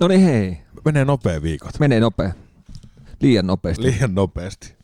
[0.00, 1.78] No niin hei, Menee nopea viikot.
[1.80, 2.32] menee nopea.
[3.20, 3.82] Liian nopeasti.
[3.82, 4.74] Liian nopeasti.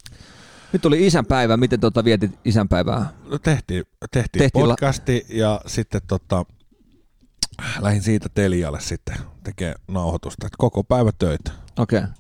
[0.73, 3.12] Nyt oli isänpäivä, miten tota vietit isänpäivää?
[3.30, 6.45] No tehtiin, tehtiin, Tehtiin la- podcasti ja sitten tota,
[7.80, 10.46] lähdin siitä Telialle sitten tekee nauhoitusta.
[10.46, 11.51] että koko päivä töitä.
[11.79, 11.98] Okei.
[11.98, 12.10] Okay.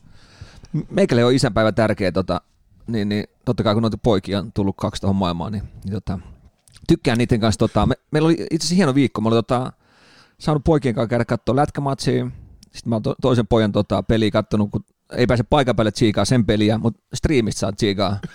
[0.90, 2.40] Meikälle on isänpäivä tärkeä, tota,
[2.86, 6.18] niin, niin totta kai kun noita poikia on tullut kaksi tuohon maailmaan, niin, niin tota,
[6.88, 7.58] tykkään niiden kanssa.
[7.58, 9.20] Tota, me, meillä oli itse asiassa hieno viikko.
[9.20, 9.72] Mä olin tota,
[10.38, 12.26] saanut poikien kanssa käydä katsoa lätkämatsia.
[12.62, 16.24] Sitten mä oon to, toisen pojan tota, peliä kattonut, kun ei pääse paikan päälle tsiikaa
[16.24, 18.18] sen peliä, mutta striimistä saa tsiikaa.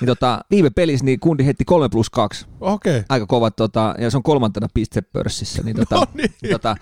[0.00, 2.46] Niin tota, viime pelissä niin kundi heitti 3 plus 2.
[2.60, 2.96] Okei.
[2.96, 3.04] Okay.
[3.08, 5.62] Aika kovat, tota, ja se on kolmantena pistepörssissä.
[5.62, 6.30] Niin, tota, No niin.
[6.50, 6.76] tota,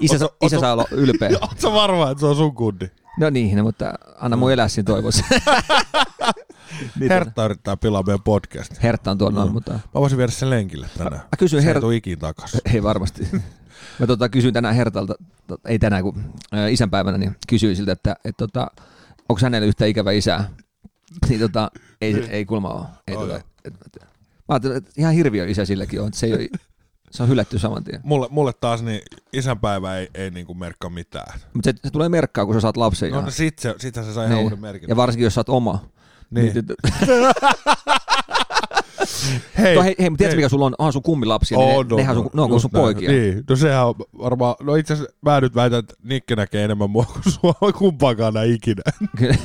[0.00, 1.28] isä, Ootko- isä saa olla ylpeä.
[1.40, 2.88] Oletko varma, että se on sun kundi?
[3.18, 5.24] No niin, no, mutta anna mun elää siinä toivossa.
[7.00, 8.82] niin, Hertta yrittää pilaa meidän podcast.
[8.82, 9.50] Hertta on tuolla, No.
[9.52, 11.22] mutta Mä voisin viedä sen lenkille tänään.
[11.22, 11.80] mä kysyin Se ei Her...
[11.80, 12.56] tuu ikin takas.
[12.74, 13.28] Ei varmasti.
[13.98, 15.14] Mä tota, kysyin tänään Hertalta,
[15.68, 16.24] ei tänään kun
[16.70, 18.70] isänpäivänä, niin kysyin siltä, että et, tota,
[19.28, 20.50] onko hänellä yhtä ikävä isää.
[21.28, 22.86] Niin tota, ei, se- ei kulma ole.
[23.08, 23.42] Ei, Oh, tota, joo.
[23.64, 24.06] et, et, mä
[24.48, 26.48] ajattelin, että ihan hirviö isä silläkin on, se, ei ole,
[27.10, 28.00] se on hylätty saman tien.
[28.04, 29.00] Mulle, mulle taas niin
[29.32, 31.40] isänpäivä ei, ei niinku merkkaa mitään.
[31.54, 33.10] Mutta se, se, tulee merkkaa, kun sä saat lapsen.
[33.12, 34.44] No, no sit se, sit se saa ihan Niin.
[34.44, 34.88] uuden merkin.
[34.88, 35.88] ja varsinkin, jos sä oot oma.
[36.30, 36.52] Niin.
[36.54, 36.64] Niin,
[39.58, 40.74] hei, Hei, hei, hei, mutta tiedätkö mikä sulla on?
[40.78, 42.82] Onhan sun kummilapsia, niin ne, nehän on sun, ne on kuin sun näin.
[42.82, 43.10] poikia.
[43.10, 46.90] Niin, no sehän on varmaan, no itse asiassa mä nyt väitän, että Nikke näkee enemmän
[46.90, 48.82] mua kuin sua kumpaakaan näin ikinä.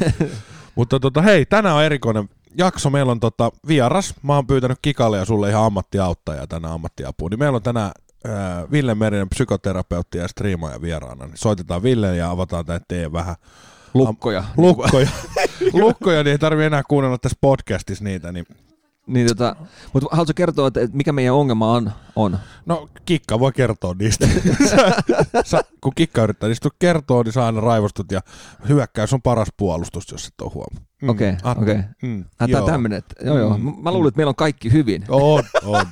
[0.76, 2.90] Mutta tota, hei, tänään on erikoinen jakso.
[2.90, 4.14] Meillä on tota, vieras.
[4.24, 7.32] Mä oon pyytänyt Kikalle ja sulle ihan ammattiauttajaa tänään ammattiapuun.
[7.32, 7.92] Niin meillä on tänään
[8.26, 11.26] ää, Ville Merinen, psykoterapeutti ja striimaaja vieraana.
[11.26, 13.36] Niin soitetaan Ville ja avataan tämän teidän vähän
[13.94, 14.44] Lukkoja.
[14.58, 15.08] lukkoja.
[15.74, 18.32] lukkoja, niin ei tarvi enää kuunnella tässä podcastissa niitä.
[18.32, 18.46] Niin.
[19.08, 19.56] Niin, tota,
[19.94, 21.92] mutta haluatko kertoa, että, mikä meidän ongelma on?
[22.16, 22.40] on?
[22.66, 24.28] No, Kikka voi kertoa niistä.
[24.70, 25.02] sä,
[25.46, 28.22] sä, kun Kikka yrittää niistä kertoa, niin sä aina raivostut ja
[28.70, 30.90] hyökkäys on paras puolustus, jos et ole huomannut.
[31.02, 31.10] Mm.
[31.10, 31.80] Okei, okei.
[32.04, 32.26] Mm.
[32.40, 33.58] Ah, Tämä tämmöinen, että joo joo.
[33.58, 33.74] Mm.
[33.82, 35.06] Mä luulin, että meillä on kaikki hyvin.
[35.10, 35.86] On, on.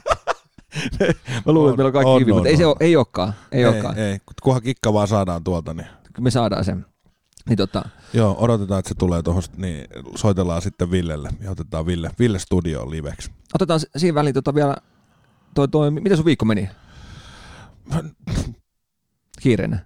[1.45, 2.69] Mä luulin, On, että meillä on kaikki on, hyvin, on, mutta ei, se on.
[2.69, 3.33] ole, ei olekaan.
[3.51, 3.97] Ei, ei, olekaan.
[3.97, 5.87] ei, kunhan Kikka vaan saadaan tuolta, niin
[6.19, 6.85] me saadaan sen.
[7.49, 12.09] Niin tota, joo, odotetaan, että se tulee tuohon, niin soitellaan sitten Villelle ja otetaan Ville,
[12.19, 13.31] Ville studioon liveksi.
[13.53, 14.75] otetaan siinä väliin tota vielä,
[15.55, 16.69] toi, toi, miten sun viikko meni?
[19.41, 19.81] Kiireinen.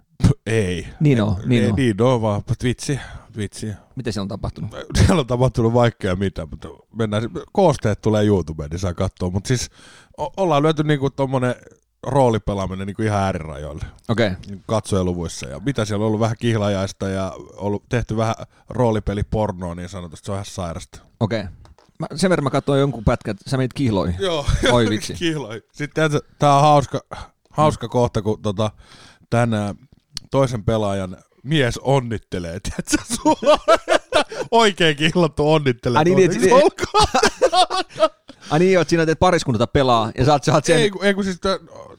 [0.46, 0.86] Ei.
[1.00, 1.76] Niin on, niin ei, on.
[1.76, 3.00] Niin on vaan, vitsi,
[3.36, 3.72] vitsi.
[3.96, 4.70] Miten siellä on tapahtunut?
[4.98, 6.68] Siellä on tapahtunut vaikka mitä, mutta
[6.98, 9.30] mennään, koosteet tulee YouTubeen, niin saa katsoa.
[9.30, 9.70] Mutta siis
[10.20, 11.54] o- ollaan lyöty niinku tommonen
[12.06, 14.30] roolipelaaminen niinku ihan äärirajoille okay.
[14.46, 15.48] niin katsojaluvuissa.
[15.48, 18.34] Ja mitä siellä on ollut vähän kihlajaista ja ollut tehty vähän
[18.68, 21.00] roolipelipornoa niin sanotusti, se on ihan sairasta.
[21.20, 21.40] okei.
[21.40, 21.52] Okay.
[21.98, 24.16] Mä, sen verran mä katsoin jonkun pätkän, että sä menit kihloihin.
[24.18, 25.14] Joo, Oi vitsi.
[25.14, 25.62] kihloi.
[25.72, 27.00] Sitten tää on hauska,
[27.50, 28.70] hauska kohta, kun tota,
[29.30, 29.74] tänään
[30.30, 35.98] toisen pelaajan mies onnittelee, tiedätkö, sua, että oikein kihlattu onnittelee.
[35.98, 36.52] Ai niin, niin, niin.
[38.50, 41.24] Ai niin, oot siinä, että pariskunta pelaa, ja sä oot sen, Ei, kun- ei kun
[41.24, 41.40] siis...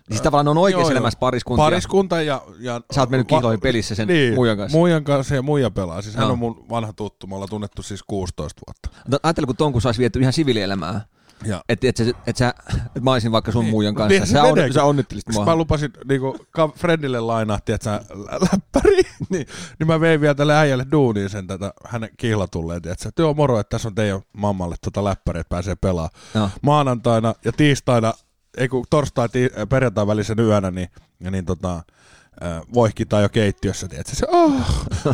[0.09, 1.63] Tää, siis tavallaan on oikeassa joo, elämässä pariskuntia.
[1.65, 2.41] Pariskunta ja...
[2.59, 4.77] ja Sä oot mennyt kihloihin pelissä sen niin, muijan kanssa.
[4.77, 6.01] Muijan kanssa ja muija pelaa.
[6.01, 6.31] Siis hän Joo.
[6.31, 7.27] on mun vanha tuttu.
[7.27, 9.19] Me ollaan tunnettu siis 16 vuotta.
[9.23, 11.01] Ajattele, kun ton kun saisi viety ihan siviilielämään.
[11.45, 12.53] Ja Että et, sä- et sä,
[12.95, 13.71] et mä olisin vaikka sun Niin.
[13.71, 14.09] muijan kanssa.
[14.09, 15.45] Niin, se sä, on, sä onnittelisit mua.
[15.45, 16.37] Mä lupasin niinku,
[16.75, 19.47] Fredille lainaa, tiedätkö, lä- läppäri, niin,
[19.79, 23.69] niin mä vein vielä tälle äijälle duuniin sen tätä hänen kihlatulleen, että joo moro, että
[23.69, 26.51] tässä on teidän mammalle tota läppäri, että pääsee pelaamaan.
[26.61, 28.13] Maanantaina ja tiistaina,
[28.57, 33.87] ei kun torstai ti- perjantai välisen yönä, niin, ja niin tota, äh, voihkitaan jo keittiössä,
[33.87, 34.53] tiedätkö, se, oh,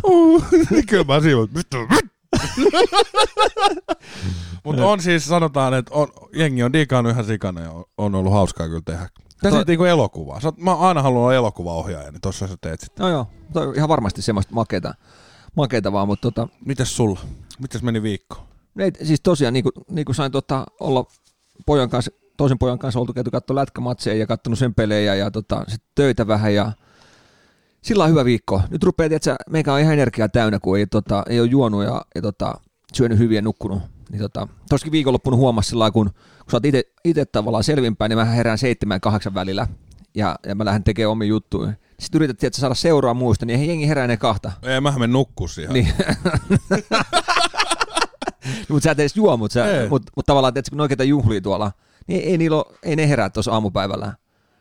[0.04, 0.44] oh.
[0.90, 1.78] kyllä mä siinä, vittu,
[4.64, 8.34] mutta on siis, sanotaan, että on, jengi on digannut ihan sikana ja on, on ollut
[8.34, 9.10] hauskaa kyllä tehdä.
[9.42, 10.40] Tässä on niinku elokuvaa.
[10.40, 13.00] Sä, oot- mä aina halunnut olla elokuvaohjaaja, niin tossa sä teet sit.
[13.00, 14.94] Joo joo, toi on ihan varmasti semmoista makeita,
[15.56, 17.20] makeita vaan, mutta tota, Mites sulla?
[17.60, 18.48] Mites meni viikko?
[18.80, 21.06] ei, siis tosiaan niin kuin, niin kuin sain tota, olla
[21.66, 25.66] pojan kanssa, toisen pojan kanssa oltu käyty katsoa lätkämatseja ja katsonut sen pelejä ja tota,
[25.68, 26.72] sit töitä vähän ja
[27.82, 28.62] sillä on hyvä viikko.
[28.70, 32.06] Nyt rupeaa, että meikä on ihan energiaa täynnä, kun ei, tota, ei ole juonut ja,
[32.16, 32.54] ja tota,
[32.94, 33.82] syönyt hyvin ja nukkunut.
[34.10, 36.10] Niin tota, tossakin viikonloppuna huomasi sillä kun,
[36.40, 36.64] kun sä oot
[37.06, 39.68] itse tavallaan selvinpäin, niin mä herään seitsemän kahdeksan välillä
[40.16, 41.74] ja, ja mä lähden tekemään omia juttuja.
[42.00, 44.52] Sitten yrität tiedätkö, saada seuraa muista, niin ei jengi herää ennen kahta.
[44.64, 45.74] Ei, mä menen nukkuu siihen.
[45.74, 45.88] Niin.
[48.70, 49.90] mutta sä et edes juo, mutta Ei.
[49.90, 51.72] mut, mut tavallaan, että kun ne oikeita juhlii tuolla,
[52.08, 54.06] niin ei, ole, ei ne herää tuossa aamupäivällä.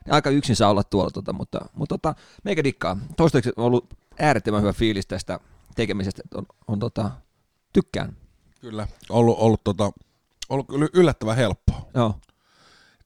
[0.06, 2.96] Ne aika yksin saa olla tuolla, tota, mutta, mutta tota, meikä dikkaa.
[3.16, 5.40] Toistaiseksi on ollut äärettömän hyvä fiilis tästä
[5.74, 7.10] tekemisestä, on, on tota,
[7.72, 8.16] tykkään.
[8.60, 8.86] Kyllä.
[9.10, 9.92] Ollut, ollut, tota,
[10.48, 11.88] ollut yllättävän helppoa.
[11.94, 12.14] Joo.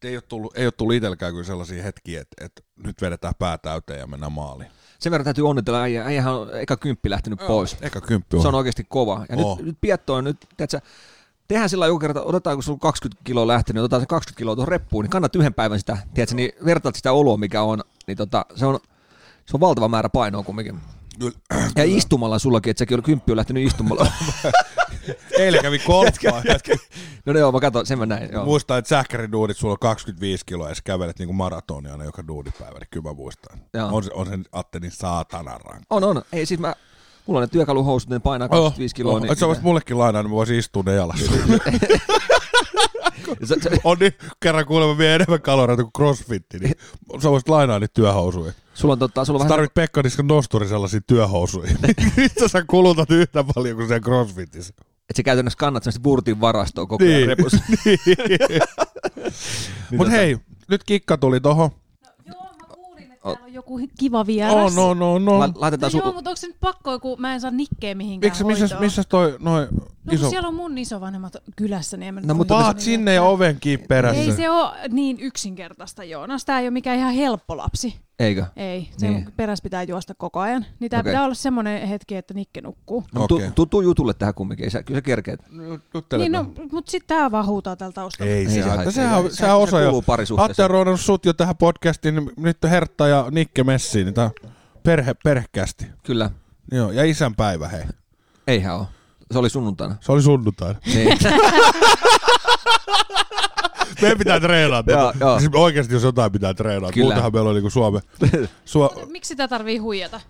[0.02, 3.58] Ei ole tullut, ei ole tullut itselläkään kyllä sellaisia hetkiä, että, että nyt vedetään pää
[3.58, 4.70] täyteen ja mennään maaliin.
[4.98, 6.04] Sen verran täytyy onnitella äijä.
[6.04, 7.76] Äijähän on eka kymppi lähtenyt Joo, pois.
[7.80, 8.42] Eka kymppi on.
[8.42, 9.26] Se on oikeasti kova.
[9.28, 9.56] Ja Oh.
[9.56, 10.80] nyt, nyt Pietto on nyt, tiedätkö,
[11.48, 14.38] tehdään sillä joku kerta, otetaan kun sulla on 20 kiloa lähtenyt, niin otetaan se 20
[14.38, 17.80] kiloa tuohon reppuun, niin kannat yhden päivän sitä, tiedätkö, niin vertaat sitä oloa, mikä on,
[18.06, 18.78] niin tota, se on,
[19.46, 20.80] se on valtava määrä painoa kumminkin.
[21.18, 21.38] Kyllä.
[21.76, 24.06] Ja istumalla sullakin, että säkin oli kymppi on lähtenyt istumalla.
[25.38, 26.42] Eilen kävi kolppaa.
[27.26, 28.32] no ne joo, mä katson, sen mä näin.
[28.32, 28.44] Joo.
[28.44, 32.78] Muistan, että sähkäriduudit sulla on 25 kiloa ja sä kävelet niinku maratonia aina joka duudipäivä,
[32.78, 33.58] niin kyllä mä muistan.
[33.74, 33.88] Joo.
[33.92, 35.86] On on se Atte niin saatanan rankka.
[35.90, 36.22] On, on.
[36.32, 36.74] Ei siis mä,
[37.26, 39.12] mulla on ne työkaluhousut, ne painaa 25 kiloa.
[39.12, 41.32] Oh, niin, niin, sä voisit mullekin lainaa, niin mä voisin istua ne jalassa.
[43.44, 46.74] se, se, on niin, kerran kuulemma vie enemmän kaloreita kuin crossfitti, niin
[47.22, 48.52] sä voisit lainaa niitä työhousuja.
[48.74, 51.70] sulla on, tota, sulla on Sä vähän, tarvit Pekka Niskan nosturi sellaisia työhousuja.
[52.16, 54.74] Mistä sä kulutat yhtä paljon kuin siellä crossfitissä?
[55.10, 57.28] että sä käytännössä kannat sellaista burtin varastoa koko ajan Niin.
[57.28, 57.58] repussa.
[59.98, 60.36] Mutta hei,
[60.68, 61.70] nyt kikka tuli tohon.
[62.26, 64.54] Joo, mä kuulin, että täällä on joku kiva vieras.
[64.54, 65.38] Oh, no, no, no.
[65.38, 67.94] La- laitetaan No joo, sun, mutta onko se nyt pakko, kun mä en saa nikkeä
[67.94, 68.80] mihinkään Miksi, missä, hoitoon?
[68.80, 69.68] missä toi noin
[70.04, 70.20] No iso...
[70.22, 73.22] kun siellä on mun isovanhemmat kylässä, niin en mä nyt No, mutta Vaat sinne ja
[73.22, 74.20] oven kiinni perässä.
[74.22, 76.44] Ei se ole niin yksinkertaista, Joonas.
[76.44, 78.05] Tää ei ole mikään ihan helppo lapsi.
[78.18, 78.44] Eikö?
[78.56, 79.32] Ei, se Niin.
[79.36, 80.66] perässä pitää juosta koko ajan.
[80.80, 81.10] Niin tää Okei.
[81.10, 81.12] okay.
[81.12, 83.04] pitää olla semmoinen hetki, että Nikke nukkuu.
[83.14, 83.50] No, okay.
[83.54, 85.40] tu, tuu jutulle tähän kumminkin, ei sä, kyllä sä kerkeet.
[86.18, 88.32] Niin, no, mutta sitten tää vaan huutaa täällä taustalla.
[88.32, 88.76] Ei, Ei se, se haittaa.
[88.76, 88.92] haittaa.
[88.92, 89.84] sehän, on- Se- sehän on se osa jo.
[89.86, 90.64] kuuluu parisuhteeseen.
[90.76, 94.50] Atte on sut jo tähän podcastiin, niin nyt Hertta ja Nikke messiin, niin tää on
[94.82, 95.86] perhe, perhekästi.
[96.02, 96.30] Kyllä,
[96.72, 97.84] Joo, ja isän päivä, hei.
[98.46, 98.86] eihän ole.
[99.32, 99.96] Se oli sunnuntaina.
[100.00, 100.78] Se oli sunnuntaina.
[100.86, 101.18] Niin.
[104.02, 104.92] Meidän pitää treenata.
[104.92, 105.38] Joo, joo.
[105.38, 106.92] Siis oikeasti jos jotain pitää treenata.
[106.92, 107.04] Kyllä.
[107.04, 108.00] Muutenhan meillä on niinku Suome.
[108.64, 109.02] Suo...
[109.10, 110.20] Miksi sitä tarvii huijata?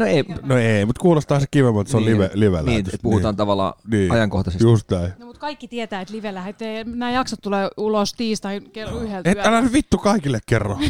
[0.00, 2.78] No ei, No ei, mutta kuulostaa se kivemmin, että se on Niin, live, live niin,
[2.80, 4.12] että puhutaan tavallaan Niin.
[4.12, 4.64] ajankohtaisesti.
[4.64, 5.12] Just näin.
[5.18, 6.84] No mutta kaikki tietää, että live lähetee.
[6.84, 9.50] Nämä jaksot tulee ulos tiistain kello yhdeltä Et yöllä.
[9.50, 10.78] älä nyt vittu kaikille kerro.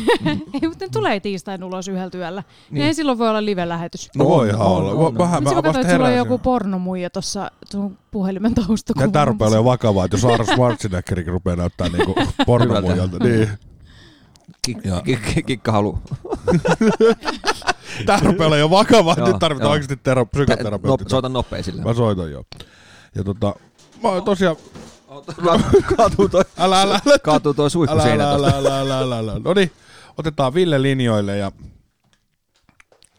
[0.62, 2.40] Ei, mutta ne tulee tiistain ulos yhdeltä yöllä.
[2.40, 2.74] Niin.
[2.74, 2.86] Niin.
[2.86, 4.10] Ei silloin voi olla live-lähetys.
[4.16, 4.90] No On, voihan olla.
[4.90, 5.18] on, Va- on.
[5.18, 9.12] Vähän Mutta mä mä katsoin, että sulla on joku pornomuija tuossa sun puhelimen Ja taustakuvassa.
[9.12, 12.14] tää rupeaa olemaan vakavaa, että jos Arnold Schwarzeneggerikin rupeaa näyttää niinku
[12.46, 13.18] pornomuojalta.
[13.24, 13.48] Niin.
[14.66, 15.60] Kik, kik, kik,
[18.06, 19.72] Tää rupeaa olemaan jo vakavaa, nyt tarvitaan joo.
[19.72, 21.04] oikeasti tero- No, psykoterapeutti.
[21.08, 21.82] soita nopea sillä.
[21.82, 22.44] Mä soitan jo.
[23.14, 23.54] Ja tota,
[24.02, 24.56] mä oon tosiaan,
[25.96, 29.32] Kaatuu toi, älä, älä, älä, kaatuu toi suihku älä, älä, älä, älä, älä, älä.
[29.44, 29.70] No niin,
[30.18, 31.52] otetaan Ville linjoille ja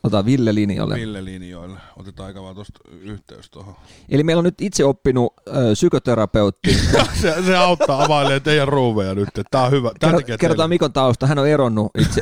[0.04, 0.96] Otetaan Ville linjalle.
[0.96, 1.80] Ville linjoille.
[1.98, 3.76] Otetaan aika vaan tosta yhteys tuohon.
[4.10, 6.74] Eli meillä on nyt itse oppinut ö, psykoterapeutti.
[7.22, 9.30] se, se auttaa availee teidän ruuveja nyt.
[9.52, 9.92] Tää on hyvä.
[10.00, 10.68] Kerro, kerrotaan teille.
[10.68, 11.28] Mikon tausta.
[11.28, 12.22] Hän on eronnut itse.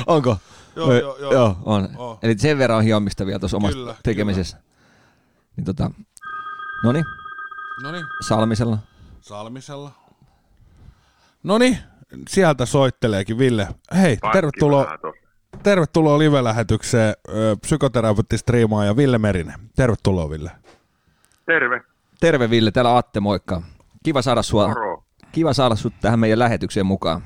[0.06, 0.36] Onko?
[0.76, 1.32] Joo, joo, joo.
[1.32, 1.88] joo on.
[1.96, 2.18] Oh.
[2.22, 4.56] Eli sen verran on hiomista vielä tuossa omassa Kyllä, tekemisessä.
[5.56, 5.90] Niin tota,
[6.84, 7.04] no niin,
[7.82, 8.78] No niin, Salmisella.
[9.20, 9.90] Salmisella.
[11.42, 11.78] No niin,
[12.28, 13.68] sieltä soitteleekin Ville.
[13.96, 14.98] Hei, tervetuloa,
[15.62, 19.60] tervetuloa live-lähetykseen ö, psykoterapeutti-striimaaja Ville Merinen.
[19.76, 20.50] Tervetuloa Ville.
[21.46, 21.80] Terve,
[22.20, 23.62] Terve Ville, täällä Atte, moikka.
[24.04, 25.04] Kiva saada sua, moro.
[25.32, 27.22] kiva saada sut tähän meidän lähetykseen mukaan.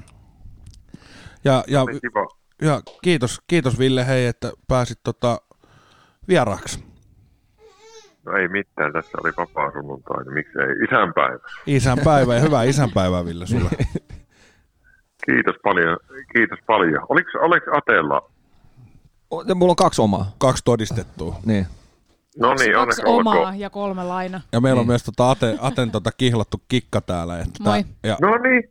[1.44, 2.39] Ja, ja, kiva.
[2.60, 5.40] Ja kiitos, kiitos Ville hei, että pääsit tota
[6.28, 6.84] vieraaksi.
[8.24, 11.38] No ei mitään, tässä oli vapaa sunnuntai, niin miksei isänpäivä.
[11.66, 13.70] Isänpäivä ja hyvää isänpäivää Ville sulle.
[15.26, 15.96] Kiitos paljon,
[16.32, 17.06] kiitos paljon.
[17.08, 18.30] Oliko, oliko Atella?
[19.30, 20.32] O- ja Mulla on kaksi omaa.
[20.38, 21.36] Kaksi todistettua.
[21.44, 21.66] Niin.
[22.38, 23.58] No niin, Kaksi omaa olkoon.
[23.58, 24.40] ja kolme laina.
[24.52, 24.90] Ja meillä on Niin.
[24.90, 27.38] myös tota Aten, Aten tota kihlattu kikka täällä.
[27.40, 27.84] Että Moi.
[28.02, 28.62] Ja, No niin,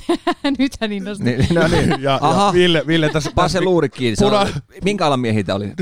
[0.58, 1.26] Nyt hän innostui.
[1.26, 1.90] niin, no niin.
[1.90, 2.52] ja, ja Aha.
[2.52, 3.30] Ville, Ville tässä...
[3.34, 4.16] Paa se luuri kiinni.
[4.28, 5.72] Puna- minkä alan miehiä oli?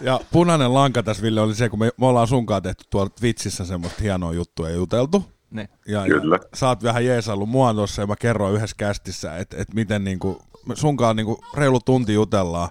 [0.00, 3.64] Ja punainen lanka tässä, Ville, oli se, kun me, me ollaan sunkaan tehty tuolla Twitchissä
[3.64, 5.24] semmoista hienoa juttua ja juteltu.
[5.50, 5.68] Ne.
[5.86, 6.34] Ja, Kyllä.
[6.36, 10.04] ja sä oot vähän jeesaillut mua tuossa ja mä kerroin yhdessä kästissä, että et miten
[10.04, 10.42] niinku,
[10.74, 12.68] sunkaan niinku reilu tunti jutellaan,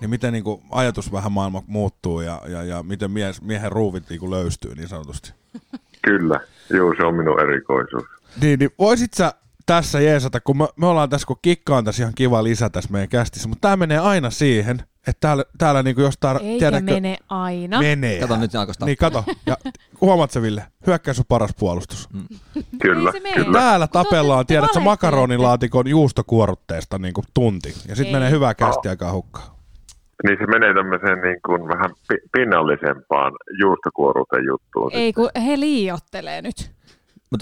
[0.00, 4.30] niin miten niinku ajatus vähän maailma muuttuu ja, ja, ja miten mies, miehen ruuvit niinku
[4.30, 5.32] löystyy niin sanotusti.
[6.02, 6.40] kyllä.
[6.70, 8.04] Joo, se on minun erikoisuus.
[8.40, 9.32] Niin, niin voisit sä
[9.66, 12.90] tässä jeesata, kun me, me ollaan tässä, kun kikka on tässä ihan kiva lisä tässä
[12.92, 17.18] meidän kästissä, mutta tämä menee aina siihen, että täällä, täällä niinku jostain, Eikä tiedätkö, mene
[17.28, 17.78] aina.
[17.78, 18.20] menee.
[18.20, 19.56] Kato nyt se alkoi Niin kato, ja
[20.00, 22.08] huomaat sä Ville, hyökkäys on paras puolustus.
[22.82, 23.34] Kyllä, se mene.
[23.34, 23.58] kyllä.
[23.58, 27.74] Täällä tapellaan, tiedätkö, makaronilaatikon juustokuorutteesta niin kuin tunti.
[27.88, 29.48] Ja sitten menee hyvää kästi aikaa hukkaan.
[30.24, 34.90] Niin se menee tämmöiseen niin kuin vähän pi- pinnallisempaan juustokuoruuteen juttuun.
[34.92, 36.72] Ei kun he liiottelee nyt.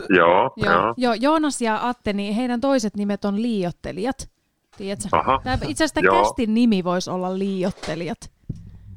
[0.09, 0.95] Joo, Joo, joo.
[0.97, 1.15] joo.
[1.15, 4.31] Joonas ja Atte, niin heidän toiset nimet on liiottelijat.
[4.77, 5.09] Tiedätkö?
[5.13, 5.41] Aha.
[5.45, 6.13] Tää, itse asiassa Joo.
[6.15, 8.19] tämän kästin nimi voisi olla liiottelijat.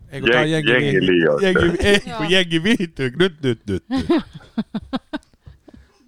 [0.10, 1.38] Ei kun tää on Jeng- jengi, jengi viihtyy.
[1.42, 2.18] jengi, ei Joo.
[2.18, 3.12] kun jengi viihtyy.
[3.20, 3.84] Nyt, nyt, nyt.
[3.90, 4.06] nyt.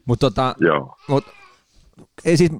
[0.05, 0.95] Mutta tota, Joo.
[1.07, 1.25] mut,
[2.25, 2.51] ei siis,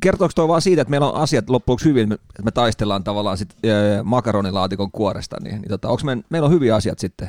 [0.00, 3.38] kertooko toi vaan siitä, että meillä on asiat loppujen lopuksi hyvin, että me taistellaan tavallaan
[3.38, 7.28] sit, äh, makaronilaatikon kuoresta, niin, niin tota, onko me, meillä on hyviä asiat sitten?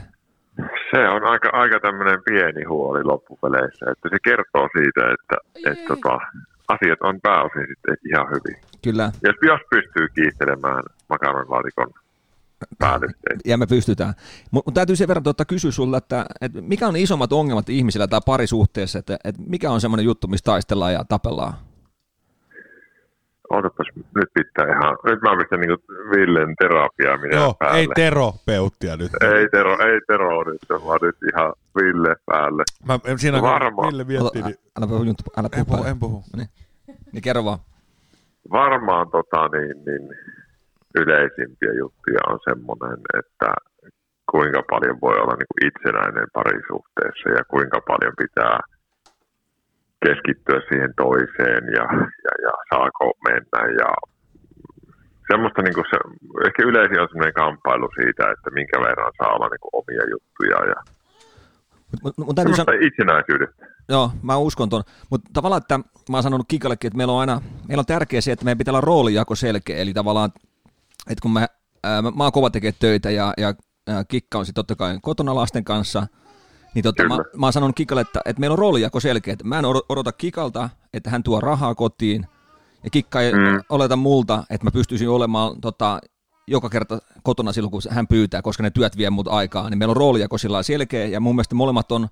[0.93, 5.35] Se on aika, aika tämmöinen pieni huoli loppupeleissä, että se kertoo siitä, että
[5.71, 5.87] et, Jei.
[5.87, 6.17] tota,
[6.67, 8.61] asiat on pääosin sitten ihan hyvin.
[8.83, 11.89] Kyllä, Jos, jos pystyy kiistelemään makaronilaatikon
[12.79, 13.39] päällysteen.
[13.45, 14.13] ja me pystytään.
[14.51, 18.07] Mutta mut täytyy sen verran tuota kysyä sulle, että, että mikä on isommat ongelmat ihmisillä
[18.07, 21.53] tai parisuhteessa, että, että mikä on semmoinen juttu, mistä taistellaan ja tapellaan?
[23.55, 25.77] Ootapas, nyt pitää ihan, nyt mä pistän niinku
[26.11, 27.79] Villen terapiaa mitä Joo, päälle.
[27.79, 29.11] ei terapeuttia nyt.
[29.21, 32.63] ei, tero, ei tero nyt, vaan nyt ihan Ville päälle.
[32.87, 33.87] Mä, siinä kun Varmaan.
[33.91, 34.55] Ville miettii, niin...
[34.77, 35.89] Älä puhu, Junttu, älä En puhu, puhu, päälle.
[35.89, 36.23] en puhu.
[36.35, 36.47] Niin.
[37.11, 37.59] niin kerro vaan.
[38.51, 40.03] Varmaan tota, niin, niin,
[40.95, 43.53] yleisimpiä juttuja on semmoinen, että
[44.31, 48.59] kuinka paljon voi olla niin kuin itsenäinen parisuhteessa ja kuinka paljon pitää
[50.05, 51.85] keskittyä siihen toiseen ja,
[52.25, 53.89] ja, ja saako mennä ja
[55.31, 55.97] semmoista niin kuin se,
[56.47, 60.59] ehkä yleisin on semmoinen kamppailu siitä, että minkä verran saa olla niin kuin omia juttuja
[60.73, 60.79] ja
[62.03, 63.65] Mut, mut, täytyy sanoa, itsenäisyydestä.
[63.89, 64.83] joo, mä uskon ton.
[65.09, 65.77] Mutta tavallaan, että
[66.09, 68.71] mä oon sanonut Kikallekin, että meillä on aina, meillä on tärkeä se, että meidän pitää
[68.71, 69.77] olla roolijako selkeä.
[69.77, 70.29] Eli tavallaan,
[71.09, 71.47] että kun mä,
[71.83, 73.53] ää, mä, mä oon kova tekee töitä ja, ja
[73.87, 76.07] ää, Kikka on sitten totta kai kotona lasten kanssa,
[76.73, 77.29] niin totta, mä, Kyllä.
[77.37, 79.33] mä oon sanonut Kikalle, että, että meillä on roolijako selkeä.
[79.33, 82.27] Että mä en odo- odota Kikalta, että hän tuo rahaa kotiin,
[82.83, 83.61] ja Kikka ei Mm.
[83.69, 85.99] oleta multa, että mä pystyisin olemaan tota,
[86.47, 89.91] joka kerta kotona silloin, kun hän pyytää, koska ne työt vie mut aikaa, niin meillä
[89.91, 92.07] on roolijako sillä selkeä, ja mun mielestä molemmat on,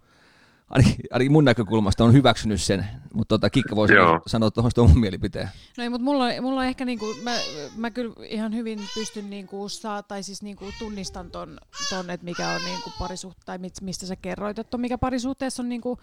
[0.71, 4.05] ainakin, ainakin mun näkökulmasta on hyväksynyt sen, mutta tota, Kikka voi Joo.
[4.05, 5.49] sanoa, sanoa tuohon oman mielipiteen.
[5.77, 7.31] No ei, mutta mulla, on- mulla on ehkä niinku, mä,
[7.75, 11.57] mä kyllä ihan hyvin pystyn niinku saa, tai siis niinku tunnistan ton,
[11.89, 15.69] ton että mikä on niinku parisuhte, tai mit- mistä sä kerroit, että mikä parisuhteessa on
[15.69, 15.99] niinku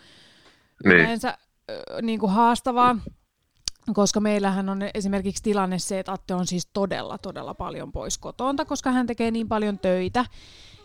[0.84, 0.96] Niin.
[0.96, 1.38] yleensä
[1.70, 2.96] ö, niinku haastavaa.
[3.94, 8.64] Koska meillähän on esimerkiksi tilanne se, että Atte on siis todella, todella paljon pois kotoonta,
[8.64, 10.24] koska hän tekee niin paljon töitä.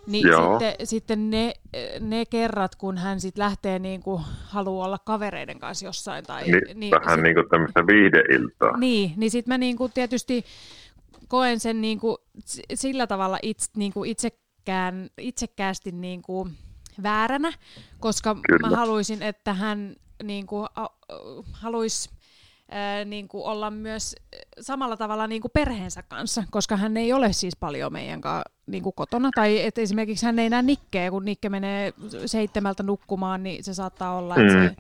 [0.07, 0.59] Niin Joo.
[0.59, 1.53] sitten, sitten ne,
[1.99, 6.25] ne kerrat, kun hän sitten lähtee niin kuin, haluaa olla kavereiden kanssa jossain.
[6.25, 6.43] Tai,
[6.75, 8.77] Niin, vähän sit- niin kuin tämmöistä viideiltaa.
[8.77, 10.45] niin, niin sitten mä niinku tietysti
[11.27, 16.47] koen sen niinku s- sillä tavalla itse, niinku itsekään, itsekkäästi niinku
[17.03, 17.53] vääränä,
[17.99, 18.69] koska Kyllä.
[18.69, 20.87] mä haluaisin, että hän niinku, a,
[21.51, 22.09] haluaisi
[23.05, 24.15] niinku olla myös
[24.61, 29.29] samalla tavalla niinku perheensä kanssa, koska hän ei ole siis paljon meidän kanssa niinku kotona.
[29.35, 31.93] Tai et esimerkiksi hän ei näe Nikkeä, kun Nikke menee
[32.25, 34.63] seitsemältä nukkumaan, niin se saattaa olla, että Mm.
[34.63, 34.75] se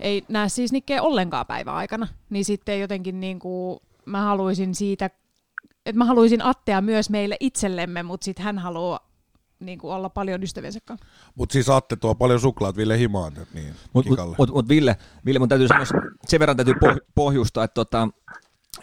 [0.00, 2.08] ei näe siis Nikkeä ollenkaan päivän aikana.
[2.30, 5.06] Niin sitten jotenkin niinku, mä haluaisin siitä,
[5.86, 9.07] että mä haluaisin Attea myös meille itsellemme, mutta sitten hän haluaa
[9.60, 11.06] niinku olla paljon ystäviensä kanssa.
[11.34, 14.36] Mutta siis Atte tuo paljon suklaat Ville himaan nyt niin Mutta Kikalle.
[14.38, 14.96] mut, mut, mut Ville,
[15.26, 15.84] Ville, mun täytyy sanoa,
[16.28, 18.08] sen verran täytyy poh- pohjustaa, että tota,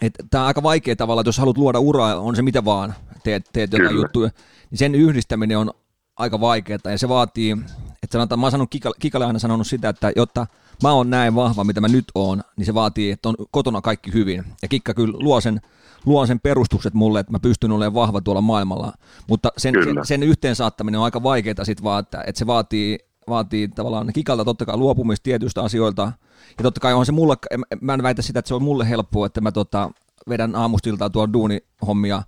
[0.00, 2.94] et tämä on aika vaikea tavalla, että jos haluat luoda uraa, on se mitä vaan,
[3.24, 4.02] teet, teet jotain Kyllä.
[4.02, 4.30] juttuja,
[4.70, 5.70] niin sen yhdistäminen on
[6.16, 7.56] aika vaikeaa ja se vaatii,
[8.02, 10.46] että sanotaan, mä oon sanonut Kikalle, Kikalle aina sanonut sitä, että jotta
[10.82, 14.12] mä oon näin vahva, mitä mä nyt oon, niin se vaatii, että on kotona kaikki
[14.12, 14.44] hyvin.
[14.62, 15.60] Ja Kikka kyllä luo sen,
[16.06, 18.92] luo sen perustukset mulle, että mä pystyn olemaan vahva tuolla maailmalla.
[19.28, 20.04] Mutta sen, sen, Kyllä.
[20.04, 24.44] sen yhteen saattaminen on aika vaikeaa sit vaan, että, että se vaatii, vaatii tavallaan Kikalta
[24.44, 26.12] totta kai luopumista tietyistä asioista.
[26.58, 27.36] Ja totta kai on se mulle,
[27.80, 29.90] mä en väitä sitä, että se on mulle helppoa, että mä tota,
[30.28, 32.22] vedän aamustiltaan tuolla duunihommia.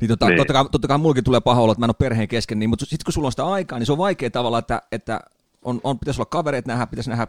[0.00, 0.36] Niin, tota, niin.
[0.36, 2.70] Totta, kai, totta kai mullakin tulee paha olla, että mä en ole perheen kesken, niin,
[2.70, 5.20] mutta sitten kun sulla on sitä aikaa, niin se on vaikea tavalla, että, että
[5.64, 7.26] on, on, pitäisi olla kavereita nähdä, pitäisi nähdä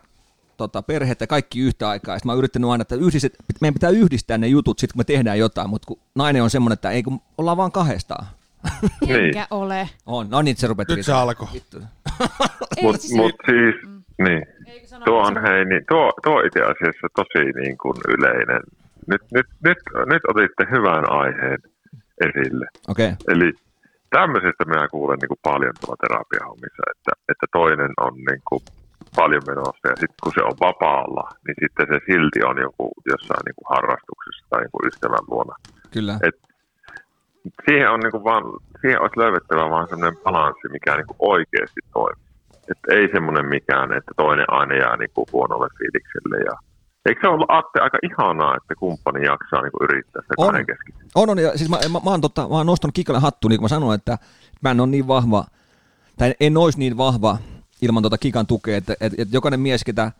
[0.58, 2.16] tota, perhettä ja kaikki yhtä aikaa.
[2.16, 5.00] Ja sit mä oon yrittänyt aina, että yhdistet, meidän pitää yhdistää ne jutut sitten, kun
[5.00, 8.26] me tehdään jotain, mutta kun nainen on semmoinen, että ei kun ollaan vaan kahdestaan.
[9.02, 9.26] Niin.
[9.26, 9.90] Enkä ole.
[10.06, 11.48] On, no niin, se rupeat Nyt se alkoi.
[12.82, 13.76] Mutta siis- mut siis,
[14.28, 14.44] niin.
[14.68, 18.62] Eikö sano- Tuo on, hei, niin, tuo, tuo itse asiassa tosi niin kuin yleinen.
[19.08, 21.60] Nyt, nyt, nyt, nyt otitte hyvän aiheen
[22.28, 22.66] esille.
[22.88, 23.18] Okei, okay.
[23.28, 23.52] Eli
[24.10, 28.62] tämmöisestä minä kuulen niin kuin paljon tuolla terapiahommissa, että, että toinen on niin kuin
[29.16, 33.44] paljon menossa ja sitten kun se on vapaalla, niin sitten se silti on joku jossain
[33.46, 35.56] niin kuin harrastuksessa tai niin kuin ystävän luona.
[35.96, 36.16] kyllä.
[36.28, 36.38] Et
[37.66, 38.44] siihen on niin kuin vaan,
[38.82, 42.26] siihen olisi löydettävä vaan semmoinen balanssi, mikä niin kuin oikeasti toimii.
[42.72, 46.38] Että ei semmoinen mikään, että toinen aina jää niin kuin huonolle fiilikselle.
[46.50, 46.56] Ja...
[47.06, 50.46] Eikö se ollut Atte aika ihanaa, että kumppani jaksaa niin yrittää sitä On.
[50.46, 50.66] kahden?
[51.16, 53.60] On, on, ja siis mä, mä, mä, oon totta, mä oon nostanut Kikalle hattu, niin
[53.60, 54.18] kuin mä sanoin, että
[54.62, 55.46] mä en ole niin vahva,
[56.18, 57.38] tai en olisi niin vahva
[57.82, 60.12] ilman tota Kikan tukea, että, että, että jokainen mies, ketä,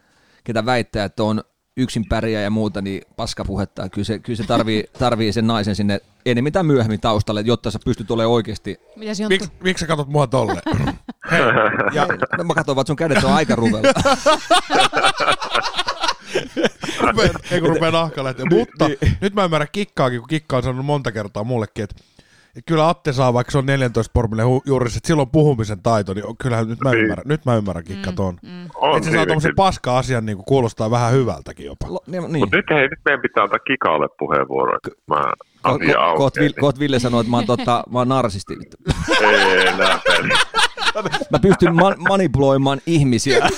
[0.44, 1.44] ketä väittää, että on
[1.78, 3.90] yksin pärjää ja muuta, niin paskapuhetta.
[3.90, 7.80] Kyllä se, kyllä se tarvii, tarvii sen naisen sinne enemmän tai myöhemmin taustalle, jotta sä
[7.86, 8.80] pystyt olemaan oikeasti.
[8.96, 10.62] Miksi miksi sä katsot mua tolle?
[11.32, 11.42] Hei,
[11.94, 12.08] ja,
[12.38, 13.94] No, mä katson, että sun kädet on aika ruvella.
[17.00, 18.36] rupee, ei kun rupee nahkalle.
[18.50, 18.90] Mutta
[19.22, 21.96] nyt mä ymmärrän kikkaakin, kun kikka on sanonut monta kertaa mullekin, että
[22.66, 26.38] kyllä Atte saa, vaikka se on 14 pormille juuri, että silloin puhumisen taito, niin on-
[26.38, 27.02] kyllähän nyt mä Niin.
[27.04, 28.38] ymmärrän, nyt mä ymmärrän kikka ton.
[28.76, 29.56] On Että se saa tommosen siinäkin.
[29.56, 31.86] paska-asian niin kuulostaa vähän hyvältäkin jopa.
[31.90, 32.40] Lo- niin, niin.
[32.40, 36.40] Mutta nyt, hei, nyt meidän pitää antaa Kikalle puheenvuoro, että mä Ko- ko- koot, Vil-
[36.46, 36.62] aukeaa.
[36.62, 38.54] koot Ville sanoi, että mä oon, tota, mä oon narsisti.
[39.22, 39.66] Ei.
[41.32, 43.50] Mä pystyn ma- manipuloimaan ihmisiä.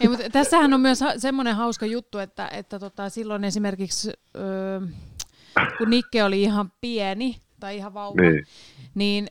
[0.00, 4.80] Ei, mutta tässähän on myös ha- semmoinen hauska juttu, että, että tota, silloin esimerkiksi, öö,
[5.78, 8.32] kun Nikke oli ihan pieni tai ihan vauva, Niin.
[8.32, 8.44] niin,
[8.94, 9.28] niin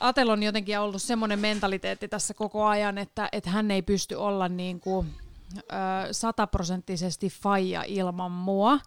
[0.00, 4.48] Atel on jotenkin ollut semmoinen mentaliteetti tässä koko ajan, että, että hän ei pysty olla
[4.48, 5.06] niin kuin,
[5.56, 8.78] ö, sataprosenttisesti faija ilman mua.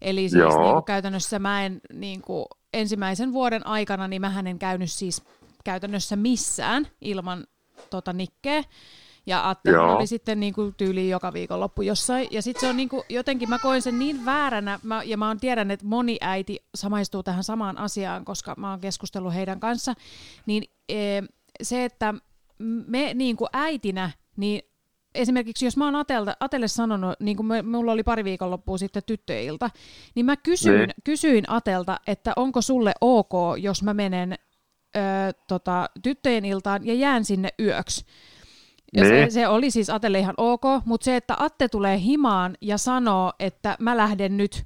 [0.00, 0.62] Eli siis Joo.
[0.62, 5.22] niin kuin käytännössä mä en niin kuin, ensimmäisen vuoden aikana, niin mä en käynyt siis
[5.64, 7.46] käytännössä missään ilman
[7.90, 8.64] tota Nikkeä.
[9.26, 9.96] Ja Joo.
[9.96, 12.28] oli sitten niin kuin tyyliin joka viikonloppu jossain.
[12.30, 15.28] Ja sitten se on niin kuin, jotenkin, mä koen sen niin vääränä, mä, ja mä
[15.28, 19.94] oon tiedän, että moni äiti samaistuu tähän samaan asiaan, koska mä oon keskustellut heidän kanssa,
[20.46, 21.20] niin e,
[21.62, 22.14] se, että
[22.86, 24.62] me niin kuin äitinä, niin
[25.14, 29.02] esimerkiksi jos mä oon Atelta, Atelle sanonut, niin kuin me, mulla oli pari viikonloppua sitten
[29.06, 29.70] tyttöilta,
[30.14, 30.90] niin mä kysyin, Niin.
[31.04, 34.32] kysyin Atelta, että onko sulle ok, jos mä menen
[34.96, 35.00] ö,
[35.48, 38.04] tota, tyttöjen iltaan ja jään sinne yöksi.
[38.94, 39.32] Ja se, Niin.
[39.32, 43.76] se oli siis Atelle ihan ok, mutta se, että Atte tulee himaan ja sanoo, että
[43.80, 44.64] mä lähden nyt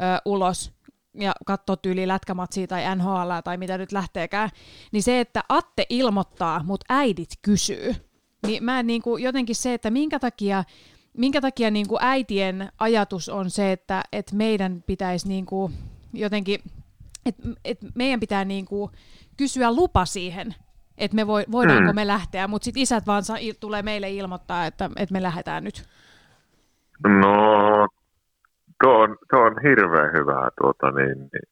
[0.00, 0.72] ö, ulos
[1.14, 4.50] ja katsoo tyyli lätkämatsia tai NHL tai mitä nyt lähteekään,
[4.92, 7.94] niin se, että Atte ilmoittaa, mutta äidit kysyy,
[8.46, 10.64] niin mä niin kuin, jotenkin se, että minkä takia,
[11.16, 15.72] minkä takia niin kuin äitien ajatus on se, että, että meidän pitäisi niin kuin
[16.12, 16.60] jotenkin,
[17.26, 18.90] että, että meidän pitää niin kuin
[19.36, 20.54] kysyä lupa siihen,
[20.98, 21.96] että me voi, voidaanko Mm.
[21.96, 25.64] me lähteä, mutta sitten isät vaan sa- il- tulee meille ilmoittaa, että, että me lähdetään
[25.64, 25.84] nyt.
[27.08, 27.88] No,
[28.84, 31.48] tuo on, tuo on hirveän hyvä, tuota, niin, niin,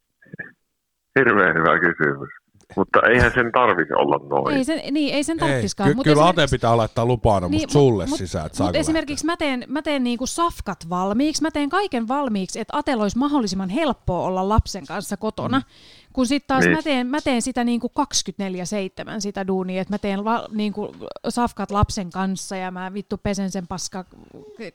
[1.18, 2.28] hirveän hyvä kysymys.
[2.76, 4.56] Mutta eihän sen tarvitse olla noin.
[4.56, 5.90] Ei sen, niin, ei sen Ei, tarttiskaan.
[5.90, 8.78] ky- mut kyllä Ate pitää laittaa lupaana musta Niin, sulle mut- sisään, että Mutta saako
[8.78, 13.18] esimerkiksi mä teen, mä teen niinku safkat valmiiksi, mä teen kaiken valmiiksi, että Atel olisi
[13.18, 15.58] mahdollisimman helppoa olla lapsen kanssa kotona.
[15.58, 15.64] Mm.
[16.14, 16.76] Kun sitten taas Niin.
[16.76, 18.00] mä teen, mä teen sitä niinku 24-7
[19.18, 20.96] sitä duunia, että mä teen va, niinku
[21.28, 24.04] safkat lapsen kanssa ja mä vittu pesen sen paska,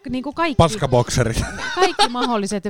[0.10, 1.44] niinku kaikki, Paskabokserit.
[1.76, 2.64] kaikki mahdolliset,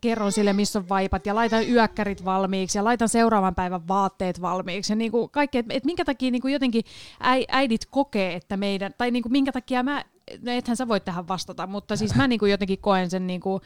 [0.00, 4.92] kerron sille missä on vaipat ja laitan yökkärit valmiiksi ja laitan seuraavan päivän vaatteet valmiiksi.
[4.92, 6.84] Ja niinku kaikki, että et minkä takia niinku jotenkin
[7.20, 10.04] äi, äidit kokee, että meidän, tai niinku minkä takia mä,
[10.42, 13.60] no ethän sä voi tähän vastata, mutta siis mä niinku jotenkin koen sen niinku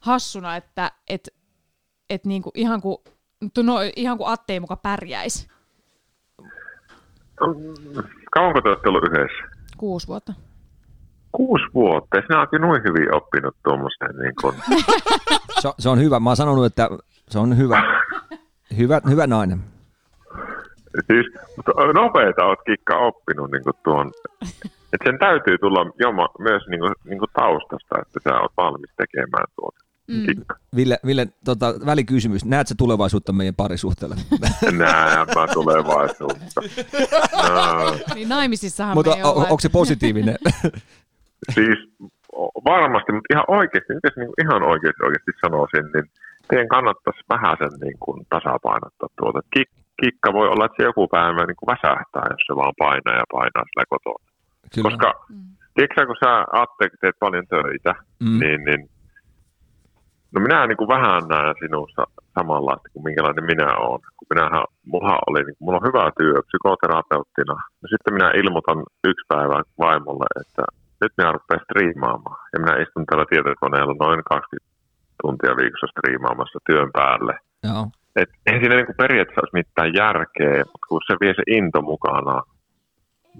[0.00, 1.28] hassuna, että et,
[2.10, 2.96] et niinku ihan kuin
[3.62, 5.48] no, ihan kuin Atte ei muka pärjäisi.
[8.30, 9.58] Kauanko te olette ollut yhdessä?
[9.76, 10.32] Kuusi vuotta.
[11.32, 12.20] Kuusi vuotta.
[12.20, 14.16] Sinä oletkin noin hyvin oppinut tuommoisen.
[14.22, 14.54] Niin kun...
[15.62, 16.20] Se, se on hyvä.
[16.20, 16.88] Mä oon sanonut, että
[17.28, 17.82] se on hyvä,
[18.76, 19.60] hyvä, hyvä nainen.
[21.06, 24.12] siis, mutta nopeeta olet kikka oppinut niin tuon.
[24.92, 28.90] Että sen täytyy tulla joma, myös niin kuin, niin kuin taustasta, että sä oot valmis
[28.96, 29.87] tekemään tuota.
[30.08, 30.26] Mm.
[30.76, 32.44] Ville, Ville tota, välikysymys.
[32.44, 34.16] Näetkö tulevaisuutta meidän parisuhteelle?
[34.78, 36.60] Näenpä tulevaisuutta.
[37.48, 39.42] No, Niin naimisissahan Mutta me ei o- olla.
[39.42, 40.36] onko se positiivinen?
[41.54, 41.78] siis
[42.64, 46.06] varmasti, mutta ihan oikeasti, jos niin kuin ihan oikeasti, oikeasti sanoisin, niin
[46.48, 49.40] teidän kannattaisi vähän sen niin kuin tasapainottaa tuota.
[49.54, 49.68] Kik,
[50.02, 53.26] kikka voi olla, että se joku päivä niin kuin väsähtää, jos se vaan painaa ja
[53.36, 54.24] painaa sillä kotona.
[54.74, 54.86] Kyllä.
[54.90, 55.36] Koska, Mm.
[55.74, 58.38] tiedätkö kun sä Atte, teet paljon töitä, Mm.
[58.40, 58.80] niin, niin
[60.34, 62.02] No minä niin kuin vähän näen sinussa
[62.38, 64.00] samanlaista kuin minkälainen minä olen.
[64.16, 67.56] Kun minähän, mulla oli, niin kuin, mulla on hyvä työ psykoterapeuttina.
[67.82, 70.64] Ja sitten minä ilmoitan yksi päivä vaimolle, että
[71.02, 72.40] nyt minä rupean striimaamaan.
[72.52, 74.68] Ja minä istun tällä tietokoneella noin 20
[75.22, 77.34] tuntia viikossa striimaamassa työn päälle.
[77.68, 77.84] Joo.
[78.20, 81.80] Et eihän siinä niin kuin periaatteessa olisi mitään järkeä, mutta kun se vie se into
[81.92, 82.36] mukana,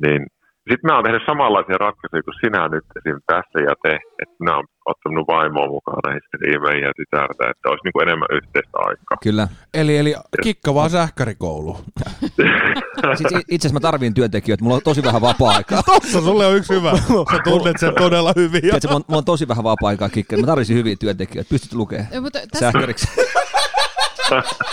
[0.03, 0.22] niin
[0.70, 3.18] sitten mä oon tehnyt samanlaisia ratkaisuja kuin sinä nyt esim.
[3.26, 7.85] tässä ja te, että minä oon ottanut vaimoa mukaan näihin striimeihin ja tytärtä, että olisi
[7.85, 9.16] niin kuin enemmän yhteistä aikaa.
[9.22, 9.48] Kyllä.
[9.74, 11.76] Eli, eli kikka vaan sähkärikoulu.
[13.18, 14.64] Siis itse asiassa mä tarviin työntekijöitä.
[14.64, 15.83] Mulla on tosi vähän vapaa-aikaa.
[15.92, 16.90] Tossa sulle on yksi hyvä.
[17.33, 18.62] Sä tunnet sen todella hyvin.
[18.62, 20.37] Tiedätkö, mulla, on, mulla on tosi vähän vapaa-aikaa kikka.
[20.37, 21.48] Mä tarvisin hyviä työntekijöitä.
[21.48, 23.09] Pystyt lukemaan tässä, sähkäriksi.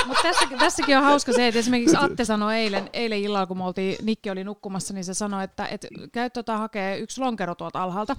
[0.07, 3.63] Mutta tässä, tässäkin on hauska se, että esimerkiksi Atte sanoi eilen, eilen illalla, kun me
[3.63, 7.83] oltiin, Nikki oli nukkumassa, niin se sanoi, että, että käy tota, hakee yksi lonkero tuolta
[7.83, 8.15] alhaalta.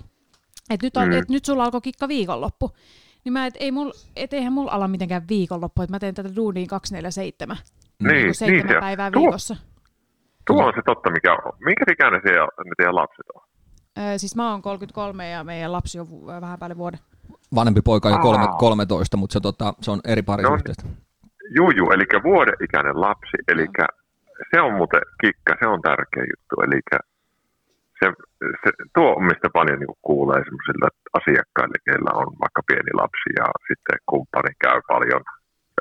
[0.70, 1.12] Et nyt, on, Mm.
[1.12, 2.70] et nyt sulla alkoi kikka viikonloppu.
[3.24, 6.36] Niin mä, et, ei mul, et eihän mulla ala mitenkään viikonloppu, että mä teen tätä
[6.36, 7.56] duunia 247.
[7.56, 9.56] Niin, Niin, niin seitsemän se, päivää tuo, viikossa.
[10.46, 11.52] tuo on se totta, mikä on.
[11.64, 12.30] Minkä ikäinen se
[12.64, 13.42] ne teidän lapset on?
[13.98, 17.00] Öö, siis mä oon 33 ja meidän lapsi on vähän päälle vuoden.
[17.54, 18.56] Vanhempi poika on jo kolme, Aa.
[18.56, 20.82] 13, mutta se, tota, se on eri parisuhteesta.
[20.86, 20.96] Juu,
[21.54, 23.66] juu, eli vuoden ikäinen lapsi, eli
[24.50, 26.78] se on muuten kikka, se on tärkeä juttu, eli
[28.00, 28.06] se,
[28.62, 33.46] se, tuo on mistä paljon niin kuulee semmoisilla asiakkailla, keillä on vaikka pieni lapsi ja
[33.68, 35.22] sitten kumppani käy paljon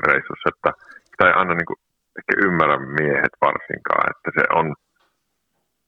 [0.08, 0.72] reissussa, että
[1.10, 1.80] sitä ei aina niin kuin,
[2.18, 4.68] ehkä ymmärrä miehet varsinkaan, että se on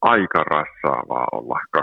[0.02, 1.82] aika rassaavaa olla 24-7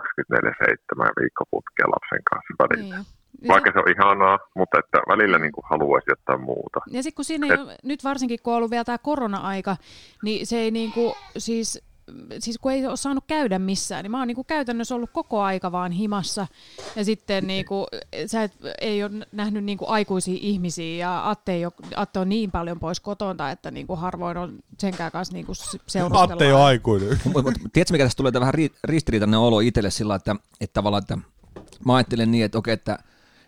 [1.20, 2.96] viikkoputkeen lapsen kanssa välillä.
[2.96, 3.04] Niin jo.
[3.04, 3.13] Ja
[3.48, 6.80] Vaikka se- on ihanaa, mutta että välillä niin kuin haluaisi jotain muuta.
[6.90, 9.76] Ja sitten kun siinä ole, nyt varsinkin kun on ollut vielä tämä korona-aika,
[10.22, 11.82] niin se ei niinku, siis,
[12.38, 15.72] siis kun ei ole saanut käydä missään, niin mä oon niinku käytännössä ollut koko aika
[15.72, 16.46] vaan himassa.
[16.96, 17.86] Ja sitten niinku,
[18.26, 22.50] sä et, ei ole nähnyt niinku aikuisia ihmisiä ja Atte, ei ole, Atte on niin
[22.50, 26.32] paljon pois kotonta, että niinku harvoin on senkään kanssa niinku seurustellaan.
[26.32, 27.08] Atte ei ole aikuinen.
[27.32, 31.02] Mut, tiedätkö, mikä tästä tulee tämä vähän ri- ristiriitainen olo itselle sillä, että, että tavallaan,
[31.02, 31.18] että
[31.86, 32.98] mä ajattelen niin, että okei, että,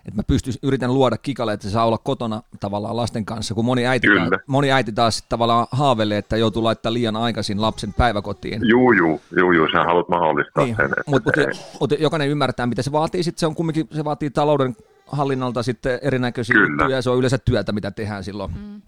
[0.08, 3.64] että mä pystyn, yritän luoda kikalle, että se saa olla kotona tavallaan lasten kanssa, kun
[3.64, 4.28] moni äiti, Kyllä.
[4.30, 8.60] taas, moni äiti taas sit tavallaan haaveilee, että joutuu laittaa liian aikaisin lapsen päiväkotiin.
[8.68, 10.90] Juu, juu, juu, juu, sä haluat mahdollistaa Niin, sen.
[11.06, 13.22] Mutta mut, mut jokainen ymmärtää, mitä se vaatii.
[13.22, 16.68] Sitten se on kumminkin, se vaatii talouden hallinnalta sitten erinäköisiä Kyllä.
[16.68, 18.50] juttuja, ja se on yleensä työtä, mitä tehdään silloin.
[18.54, 18.82] Mm.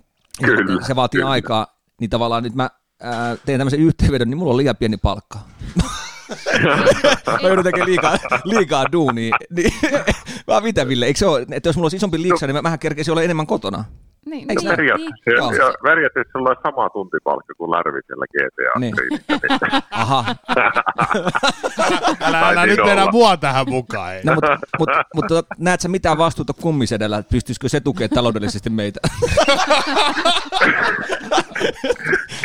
[0.44, 1.31] Kyllä, Se vaatii kyllä.
[1.31, 1.66] aikaa,
[2.00, 2.70] niin tavallaan nyt mä
[3.02, 5.38] ää, teen tämmöisen yhteenvedon, niin mulla on liian pieni palkka.
[7.42, 9.36] mä joudun tekemään liikaa, liikaa duunia.
[9.50, 9.72] Niin,
[10.46, 12.78] mä mitä Ville, eikö se ole, että jos mulla olisi isompi liiksa, niin mä, mähän
[12.78, 13.84] kerkeisin olla enemmän kotona.
[14.30, 15.56] Niin, Eikö niin, periaatteessa, niin.
[15.56, 18.78] Ja, ja periaatteessa sulla on sama tuntipalkka kuin Lärvisellä GTA.
[18.80, 18.94] Niin.
[19.90, 20.24] Aha,
[22.20, 23.12] Älä, Tai älä nyt olla.
[23.12, 24.14] mua tähän mukaan.
[24.14, 24.20] Ei.
[24.24, 28.70] no mutta mut, mut, mut, näet sä mitään vastuuta kummisedellä, että pystyisikö se tukemaan taloudellisesti
[28.70, 29.00] meitä?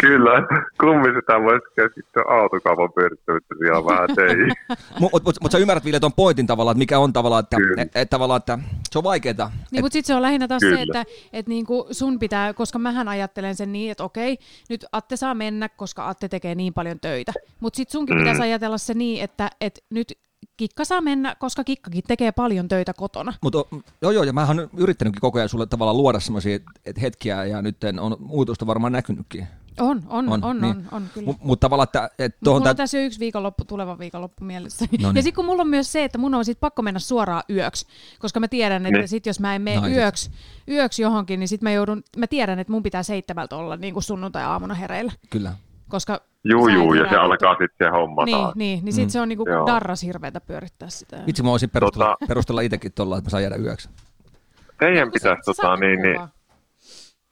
[0.02, 0.32] Kyllä,
[0.80, 4.52] kummi sitä voisi keskittyä autokaupan pyörittämistä ihan vähän teihin.
[5.00, 7.92] Mutta mut, mut sä ymmärrät Ville ton pointin tavallaan, että mikä on tavallaan, että, et,
[7.96, 8.60] et, tavallaan, että
[8.92, 9.52] se on vaikeeta.
[9.72, 10.78] Niin, mutta sitten se on lähinnä taas Kyllä.
[10.78, 14.38] se, että et niinku sun pitää, koska mähän ajattelen sen niin, että okei,
[14.70, 17.34] nyt Atte saa mennä, koska Atte tekee niin paljon töitä.
[17.60, 18.20] Mutta sitten sunkin Mm.
[18.22, 20.14] pitäisi ajatella se niin, että et nyt
[20.58, 23.34] Kikka saa mennä, koska Kikkakin tekee paljon töitä kotona.
[23.42, 23.66] Mutta
[24.02, 26.60] joo, joo, ja mä oon yrittänytkin koko ajan sulle tavallaan luoda semmoisia
[27.02, 29.48] hetkiä, ja nyt on muutosta varmaan näkynytkin.
[29.80, 30.76] On, on, On, on, on, niin.
[30.78, 31.26] on, on kyllä.
[31.26, 34.00] Mutta mut tavallaan, että, että Mut tuohon mulla on tää, tässä jo yksi viikonloppu, tuleva
[34.00, 34.86] viikonloppu mielessä.
[34.86, 35.16] No niin.
[35.16, 37.86] Ja sitten kun mulla on myös se, että mun on sit pakko mennä suoraan yöksi,
[38.20, 39.08] koska mä tiedän, että Niin.
[39.08, 39.98] sit jos mä en mene Naiset.
[39.98, 40.32] yöksi,
[40.70, 44.04] yöksi johonkin, niin sit mä joudun, mä tiedän, että mun pitää seitsemältä olla niin kuin
[44.04, 45.12] sunnuntai-aamuna hereillä.
[45.30, 45.54] kyllä.
[45.90, 48.56] Koska Juu, et juu, ja se alkaa sitten se homma Niin, taas.
[48.56, 49.10] niin, niin sit Mm.
[49.10, 49.66] se on niinku Joo.
[49.66, 51.20] darras hirveetä pyörittää sitä.
[51.28, 53.90] Itse mä voisin perustella, Tota- perustella itsekin tuolla, että mä saan jäädä yöksi.
[54.80, 56.20] Teidän pitäisi tota, niin, niin,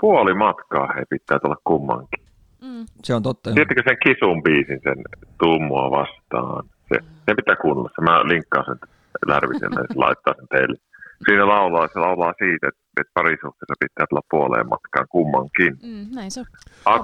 [0.01, 2.23] puoli matkaa he pitää tulla kummankin.
[2.63, 2.86] Mm.
[3.04, 3.52] Se on totta.
[3.54, 4.97] Tiedättekö sen Kisun biisin, sen
[5.39, 6.63] Tummua vastaan?
[6.89, 6.95] Se,
[7.26, 7.89] sen pitää kuunnella.
[7.95, 8.80] Se mä linkkaan sen
[9.28, 10.78] Lärviselle ja se laittaa sen teille.
[11.26, 15.74] Siinä laulaa, se laulaa siitä, että, että parisuhteessa pitää tulla puoleen matkaan kummankin.
[15.89, 16.45] Mm, näin se on.
[16.86, 17.02] At.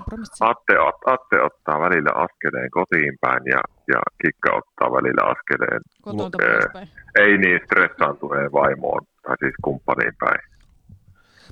[0.52, 3.62] Atte, ot- Atte ottaa välillä askeleen kotiin päin ja,
[3.93, 6.88] ja Kikka ottaa välillä askeleen, Ää, poispäin.
[7.24, 10.41] ei niin stressaantuneen vaimoon, tai siis kumppaniin päin.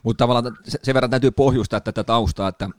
[0.04, 2.70] Mutta tavallaan se- sen verran täytyy pohjustaa tätä taustaa, että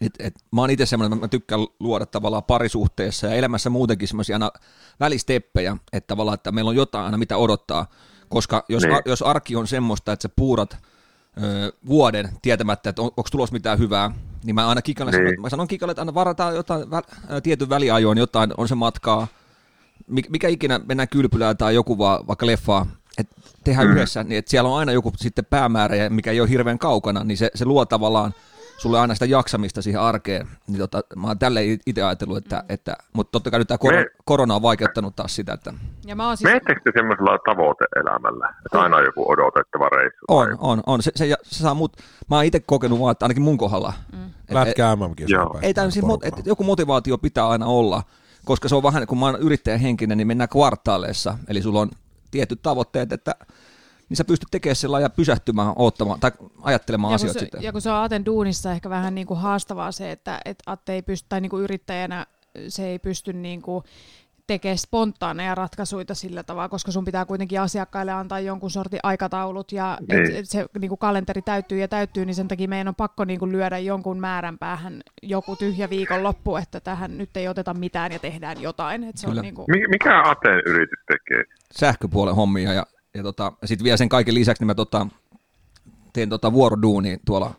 [0.00, 4.08] et, et, mä oon itse semmoinen, että mä tykkään luoda tavallaan parisuhteessa ja elämässä muutenkin
[4.08, 4.50] semmoisia aina
[5.00, 7.86] välisteppejä, että tavallaan, että meillä on jotain aina mitä odottaa,
[8.28, 8.94] koska jos, Niin.
[8.94, 10.76] a, jos arki on semmoista, että sä puurat
[11.42, 14.10] ö, vuoden tietämättä, että on, onko tulos mitään hyvää,
[14.44, 15.20] niin mä aina Kikalle, Niin.
[15.20, 17.02] sanon, mä sanon Kikalle, että aina varataan jotain vä,
[17.42, 19.26] tietyn väliajoin jotain, on se matkaa,
[20.28, 22.86] mikä, ikinä mennään kylpylään tai joku vaan vaikka leffaa,
[23.18, 23.92] että tehdään mm.
[23.92, 27.36] yhdessä, niin että siellä on aina joku sitten päämäärä, mikä ei ole hirveän kaukana, niin
[27.36, 28.34] se, se luo tavallaan
[28.80, 30.48] sulle aina sitä jaksamista siihen arkeen.
[30.66, 34.00] Niin tota, mä oon tälleen itse ajatellut, että, että mutta totta kai nyt tämä korona,
[34.02, 35.74] Me- korona on vaikeuttanut taas sitä, että
[36.06, 36.44] Ja mä oon siis...
[36.48, 40.24] Menettekö te semmoisella tavoite-elämällä, että aina on joku odotettava reissu?
[40.28, 41.02] on, tai- on, on.
[41.02, 41.96] Se, se, ja se saa mut,
[42.30, 43.92] mä oon itse kokenut vaan, että ainakin mun kohdalla.
[44.12, 44.26] Mm.
[44.26, 46.40] Et- Lätkää MM-kisoja päästään ei tämä siis, mot, porukkaan.
[46.40, 48.02] et, joku motivaatio pitää aina olla,
[48.44, 51.90] koska se on vähän, kun mä oon yrittäjähenkinen, niin mennään kvartaaleissa, eli sulla on
[52.30, 53.34] tietyt tavoitteet, että
[54.10, 56.30] niin sä pystyt tekemään sillä ja pysähtymään, odottamaan tai
[56.62, 57.62] ajattelemaan Ja asioita se, sitten.
[57.62, 60.92] ja kun se on Aten duunissa ehkä vähän niin kuin haastavaa se, että, että Atte
[60.92, 62.26] ei pysty, tai niin kuin yrittäjänä
[62.68, 63.84] se ei pysty niin kuin
[64.46, 69.98] tekee spontaaneja ratkaisuja sillä tavalla, koska sun pitää kuitenkin asiakkaille antaa jonkun sortin aikataulut ja
[70.08, 70.30] Niin.
[70.30, 73.24] et, et se niin kuin kalenteri täyttyy ja täyttyy, niin sen takia meidän on pakko
[73.24, 78.12] niin kuin lyödä jonkun määrän päähän joku tyhjä viikonloppu, että tähän nyt ei oteta mitään
[78.12, 79.04] ja tehdään jotain.
[79.04, 79.38] Et se Kyllä.
[79.38, 81.44] on niin kuin, Mi- Mikä Aten yritys tekee?
[81.78, 85.06] sähköpuolen hommia ja, ja, tota, ja sitten vielä sen kaiken lisäksi niin mä tota,
[86.12, 87.54] teen tota vuoroduunia tuolla,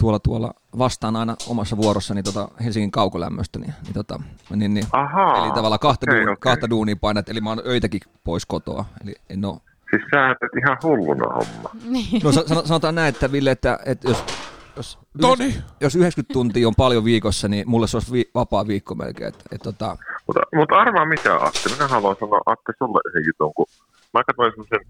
[0.00, 4.20] tuolla, tuolla vastaan aina omassa vuorossani tota Helsingin kaukolämmöstä, niin, niin, tota,
[4.56, 5.44] niin, niin Ahaa.
[5.44, 6.40] eli tavallaan kahta, okei, duun, okei.
[6.40, 9.60] kahta duunia painat, eli mä oon öitäkin pois kotoa, eli en oo.
[9.90, 11.70] Siis sä ihan hulluna homma.
[11.84, 12.22] niin.
[12.24, 14.24] No sa- sano- sanotaan näin, että Ville, että, että jos,
[14.76, 15.54] jos, Toni!
[15.80, 19.28] jos 90 tuntia on paljon viikossa, niin mulle se olisi vi- vapaa viikko melkein.
[19.28, 23.52] Et, et, tota, Mutta, mutta arvaa mitä Atte, minä haluan sanoa Atte sulle yhden jutun,
[23.54, 23.66] kun
[24.14, 24.82] mä katsoin semmoisen,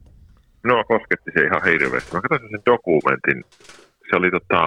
[0.65, 3.39] minua kosketti se ihan hirveästi, mä katsoin semmoisen dokumentin,
[4.09, 4.61] se oli tota,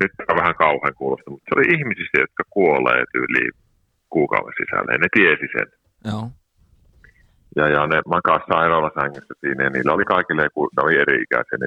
[0.00, 3.44] nyt on vähän kauhean kuulosta, mutta se oli ihmisistä, jotka kuolee yli
[4.10, 5.68] kuukauden sisällä, ja ne tiesi sen.
[6.10, 6.26] joo.
[7.56, 11.58] Ja, ja ne makaa sairaalasängyssä siinä, ja niillä oli kaikille, ne oli eri ikäisiä,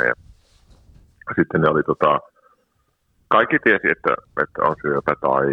[0.00, 0.14] 40-80, ja
[1.38, 2.20] sitten ne oli tota,
[3.28, 5.46] kaikki tiesi, että, että on syöpä tai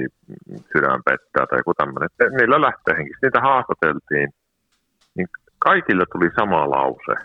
[0.72, 2.10] sydän pettää tai joku tämmöinen.
[2.38, 3.26] Niillä lähtee henkistä.
[3.26, 4.28] Niitä haastateltiin,
[5.16, 5.28] niin
[5.60, 7.16] kaikilla tuli sama lause.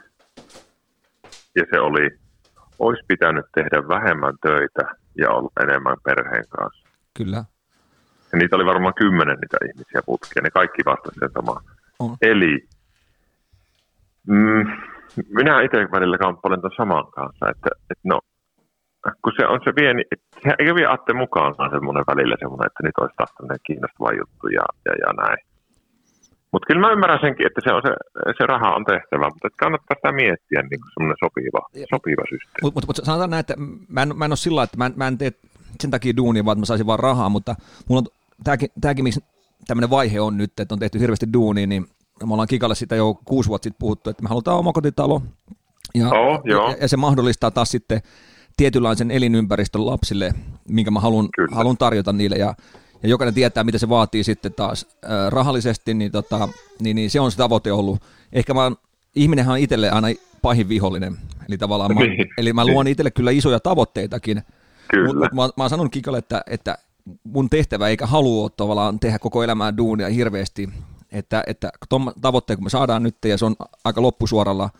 [1.56, 2.10] Ja se oli,
[2.78, 4.84] olisi pitänyt tehdä vähemmän töitä
[5.18, 6.88] ja olla enemmän perheen kanssa.
[7.16, 7.44] Kyllä.
[8.32, 10.44] Ja niitä oli varmaan kymmenen niitä ihmisiä putkeen.
[10.44, 11.64] Ne kaikki vastasivat sen samaan.
[11.98, 12.16] On.
[12.22, 12.68] Eli
[14.26, 14.66] mm,
[15.28, 18.20] minä itse välillä kamppailen tuon saman kanssa, että, että no,
[19.22, 20.02] kun se on se pieni,
[20.42, 24.46] se ei vie Atte mukaan semmoinen välillä semmoinen, että nyt olisi taas tämmöinen kiinnostava juttu
[24.48, 25.38] ja, ja, ja näin.
[26.56, 27.92] Mutta kyllä mä ymmärrän senkin, että se, on se,
[28.38, 31.60] se raha on tehtävä, mutta että kannattaa sitä miettiä niin kuin semmoinen sopiva,
[31.94, 32.62] sopiva systeemi.
[32.62, 33.54] Mutta mut, mut sanotaan näin, että
[33.88, 35.32] mä en, mä en ole sillä että mä en, mä en tee
[35.80, 37.54] sen takia duunia, vaan että mä saisin vaan rahaa, mutta
[37.88, 38.06] mulla on
[38.44, 39.20] tämäkin, tämäkin miksi
[39.66, 41.86] tämmöinen vaihe on nyt, että on tehty hirveästi duunia, niin
[42.26, 45.22] me ollaan Kikalle sitä jo kuusi vuotta sitten puhuttu, että me halutaan omakotitalo.
[45.94, 46.70] Ja, Oo, joo.
[46.70, 48.00] ja, ja se mahdollistaa taas sitten
[48.56, 50.34] tietynlaisen elinympäristön lapsille,
[50.68, 51.00] minkä mä
[51.52, 52.36] haluan tarjota niille.
[52.36, 52.54] Ja,
[53.02, 56.48] ja jokainen tietää, mitä se vaatii sitten taas äh, rahallisesti, niin, tota,
[56.80, 58.02] niin, niin se on se tavoite ollut.
[58.32, 58.72] Ehkä mä
[59.14, 60.08] ihminenhän on itselle aina
[60.42, 61.16] pahin vihollinen.
[61.48, 62.26] Eli tavallaan mä, Niin.
[62.38, 64.42] eli mä luon itselle kyllä isoja tavoitteitakin,
[64.88, 65.06] Kyllä.
[65.06, 66.78] mutta mä, mä oon sanonut Kikalle, että, että
[67.24, 70.68] mun tehtävä eikä halua tavallaan tehdä koko elämää duunia hirveästi,
[71.12, 74.70] että, että tuon tavoitteen kun me saadaan nyt ja se on aika loppusuoralla,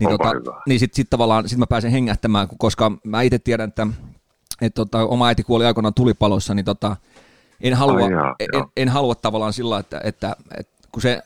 [0.00, 0.62] niin, Onpa tota, hyvä.
[0.68, 3.86] niin sitten sit tavallaan sit mä pääsen hengähtämään, koska mä itse tiedän, että,
[4.60, 6.96] että tota, oma äiti kuoli aikoinaan tulipalossa, niin tota,
[7.62, 11.22] en, halua, Ai jaa, en, en, halua tavallaan sillä, että, että, että kun se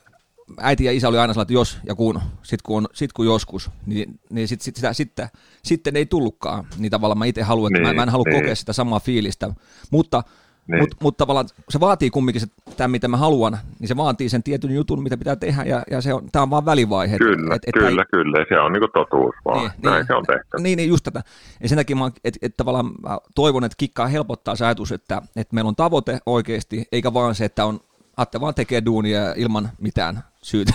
[0.61, 3.27] äiti ja isä oli aina sellainen, että jos ja kun, sit kun, on, sit kun
[3.27, 5.29] joskus, niin, niin sit, sit, sitä, sitten,
[5.62, 6.66] sitten ei tullutkaan.
[6.79, 8.40] Niin tavallaan mä itse haluan, että mä, Niin, mä en halua niin.
[8.40, 9.51] kokea sitä samaa fiilistä.
[9.90, 10.22] Mutta
[10.66, 10.81] Niin.
[10.81, 14.42] mutta mut tavallaan se vaatii kumminkin se, tämä, mitä mä haluan, niin se vaatii sen
[14.42, 17.18] tietyn jutun, mitä pitää tehdä, ja, ja se on, tämä on vaan välivaihe.
[17.18, 18.44] Kyllä, Et- et kyllä, ei- kyllä.
[18.48, 19.59] Se on niinku totuus vaan.
[19.61, 20.07] Niin, Näin niin.
[20.07, 20.62] se on tehtävä.
[20.62, 21.22] Niin, niin just tätä.
[21.62, 25.22] Ja sen takia mä, et, et tavallaan mä toivon, että kikkaa helpottaa se ajatus, että,
[25.37, 27.81] että meillä on tavoite oikeasti, eikä vaan se, että on
[28.16, 30.72] Atte vaan tekee duunia ilman mitään syytä.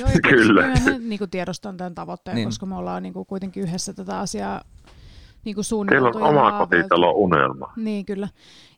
[0.00, 0.62] Joo, Kyllä.
[0.78, 2.40] Kyllä niin kuin tiedostan tämän tavoitteen, Niin.
[2.40, 2.48] niin.
[2.48, 4.60] koska me ollaan niin kuin kuitenkin yhdessä tätä asiaa
[5.44, 6.18] niin kuin Teillä suunniteltu.
[6.18, 7.72] on ja oma kotitalo unelma.
[7.76, 8.28] Niin, kyllä.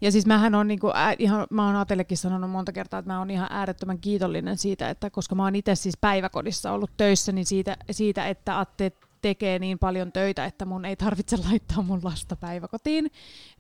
[0.01, 3.19] Ja siis mähän on niinku, ää, ihan, mä oon Atellekin sanonut monta kertaa, että mä
[3.19, 7.47] oon ihan äärettömän kiitollinen siitä, että koska mä oon itse siis päiväkodissa ollut töissä, niin
[7.47, 12.37] siitä, siitä että Atte tekee niin paljon töitä, että mun ei tarvitse laittaa mun lasta
[12.37, 13.11] päiväkotiin.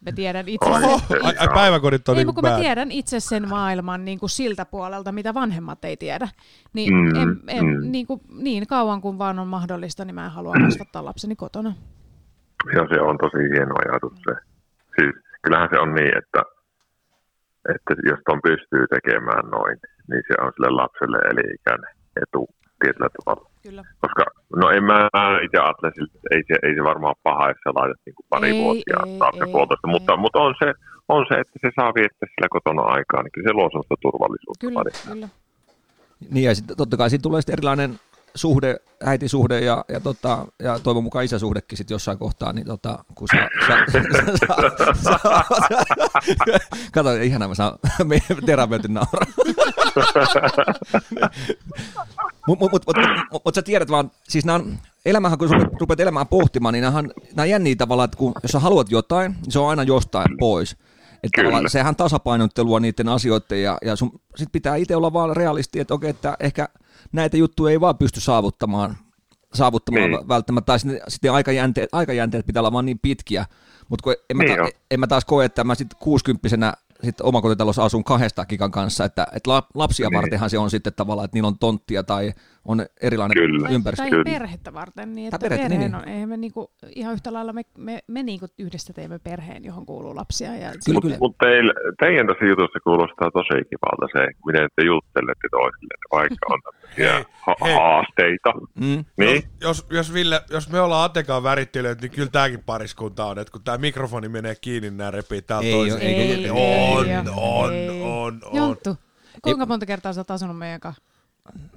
[0.01, 3.21] Mä tiedän itse Oho, sen, ai, ai, päiväkodit on ei, niinku kun mä tiedän itse
[3.21, 6.29] sen maailman niin kuin siltä puolelta, mitä vanhemmat ei tiedä.
[6.73, 7.93] Niin, Mm, en, en, mm.
[7.93, 11.75] niin, kuin, niin kauan kuin vaan on mahdollista, niin mä en halua kasvattaa lapseni kotona.
[12.75, 14.35] Ja se on tosi hieno ajatus se.
[14.97, 16.43] Siis kyllähän se on niin, että,
[17.75, 19.77] että jos ton pystyy tekemään noin,
[20.09, 22.49] niin se on sille lapselle eli-ikäinen etu
[22.81, 23.51] tietyllä tavalla.
[23.63, 23.83] Kyllä.
[24.01, 24.25] Koska,
[24.61, 24.99] no en mä
[25.45, 25.93] itse ajattele
[26.35, 28.63] ei se, ei se varmaan paha, jos sä laitat niin pari Ei,
[29.19, 29.93] lapsen ei, puolitoista, ei.
[29.95, 30.69] mutta, mutta on, se,
[31.09, 34.63] on se, että se saa viettää sillä kotona aikaa, niin kyllä se luo sellaista turvallisuutta.
[34.67, 35.29] Kyllä, kyllä.
[36.35, 37.91] niin ja sitten totta kai siinä tulee sitten erilainen
[38.37, 43.29] suhde, äitisuhde ja, ja, tota, ja toivon mukaan isäsuhdekin sitten jossain kohtaa, niin tota, kun
[43.29, 43.79] saa, saa,
[44.47, 46.61] saa, saa, saa
[46.93, 47.79] kato, ihanaa mä saan
[48.47, 49.27] terapeutin nauraa.
[52.47, 52.97] Mutta mut, mut, mut,
[53.33, 56.83] mut, mut sä tiedät vaan, siis nämä on, elämähän kun sä rupeat elämää pohtimaan, niin
[56.83, 60.39] nämä on, jänniä tavallaan, että kun, jos sä haluat jotain, niin se on aina jostain
[60.39, 60.77] pois.
[61.23, 65.95] Että sehän tasapainottelua niiden asioiden ja, ja sun sit pitää itse olla vaan realisti, että
[65.95, 66.69] okei, että ehkä
[67.17, 68.97] näitä juttuja ei vaan pysty saavuttamaan,
[69.55, 70.19] saavuttamaan Niin.
[70.19, 70.29] niin.
[70.29, 73.45] välttämättä, tai sitten, sitten aikajänteet, aikajänteet pitää olla vaan niin pitkiä,
[73.89, 74.71] mutta en, mä Niin ta, on.
[74.91, 76.73] en mä taas koe, että mä sitten kuusikymppisenä
[77.05, 80.17] sitten omakotitalossa asun kahdesta gigan kanssa, että, että lapsia Niin.
[80.17, 82.33] vartenhan se on sitten tavallaan, että niillä on tonttia tai
[82.65, 83.69] on erilainen Kyllä.
[83.69, 84.03] ympäristö.
[84.03, 84.25] Tai Kyllä.
[84.25, 87.53] perhettä varten, niin Tai että perhettä, perheen niin, on, eihän me niinku, ihan yhtä lailla
[87.53, 90.55] me, me, me niinku yhdessä teemme perheen, johon kuuluu lapsia.
[90.55, 91.17] Ja Kyllä, sitten- kyllä.
[91.21, 96.61] Mutta teillä, teidän tässä jutussa kuulostaa tosi kivalta se, miten te juttelette toisille, vaikka on
[96.99, 97.07] Hei,
[97.47, 97.75] ha- hei.
[97.75, 98.53] haasteita.
[98.75, 99.05] Mm.
[99.17, 99.43] Niin?
[99.61, 103.63] Jos, jos, Ville, jos me ollaan Atekaan värittelijöitä, niin kyllä tämäkin pariskunta on, että kun
[103.63, 106.05] tämä mikrofoni menee kiinni, niin nämä repii Ei toisesta.
[106.05, 108.03] oo, ei, ei, ei, ei, on, ei, on, ei.
[108.03, 108.57] on, on.
[108.57, 108.97] Jonttu,
[109.43, 111.03] kuinka monta kertaa sä oot asunut meidän kanssa?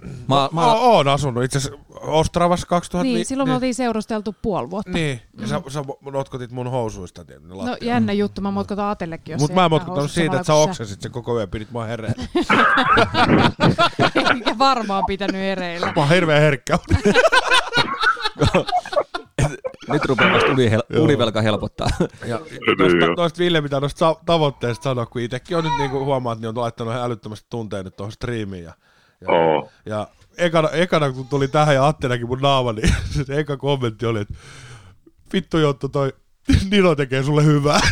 [0.01, 3.03] Mä, mä, Mä oon asunut itse asiassa Ostravassa 2000.
[3.03, 4.91] Niin, silloin me oltiin seurusteltu puoli vuotta.
[4.91, 7.25] Niin, ja sä, sä notkotit mun housuista.
[7.29, 9.69] Ne No jännä juttu, mä motkotan Atellekin, jos Mutta mä
[10.01, 12.23] en siitä, että sä kuin oksensit sen koko yön, pidit mua hereillä.
[14.35, 15.85] Eikä varmaan pitänyt ereillä.
[15.85, 16.79] Mä oon hirveän herkkä.
[19.93, 20.49] nyt rupeaa vasta
[20.99, 21.87] univelka helpottaa.
[22.25, 23.15] Ja Niin tosta, jo.
[23.15, 26.57] tosta Ville pitää noista tavoitteista sanoa, kun itsekin on nyt niinku huomaa, että ne on
[26.57, 28.63] laittanut älyttömästi tunteen nyt tuohon striimiin.
[28.63, 28.73] Ja,
[29.21, 29.69] ja, Oo.
[29.85, 32.93] ja ekana, ekana, kun tuli tähän ja Atte näki mun naama, niin
[33.25, 34.33] se eka kommentti oli, että
[35.33, 36.13] vittu Jotto, toi
[36.71, 37.79] Nino tekee sulle hyvää.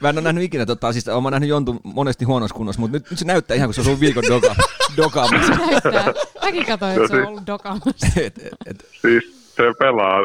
[0.00, 3.10] Mä en ole nähnyt ikinä, tota, siis olen nähnyt Jontun monesti huonossa kunnossa, mutta nyt,
[3.10, 4.54] nyt se näyttää ihan kuin se on sun viikon doka,
[4.96, 5.52] dokaamassa.
[5.54, 6.12] Näyttää.
[6.42, 8.06] Mäkin katsoin, että se on ollut dokaamassa.
[8.16, 10.18] Et, et, et, Siis se pelaa,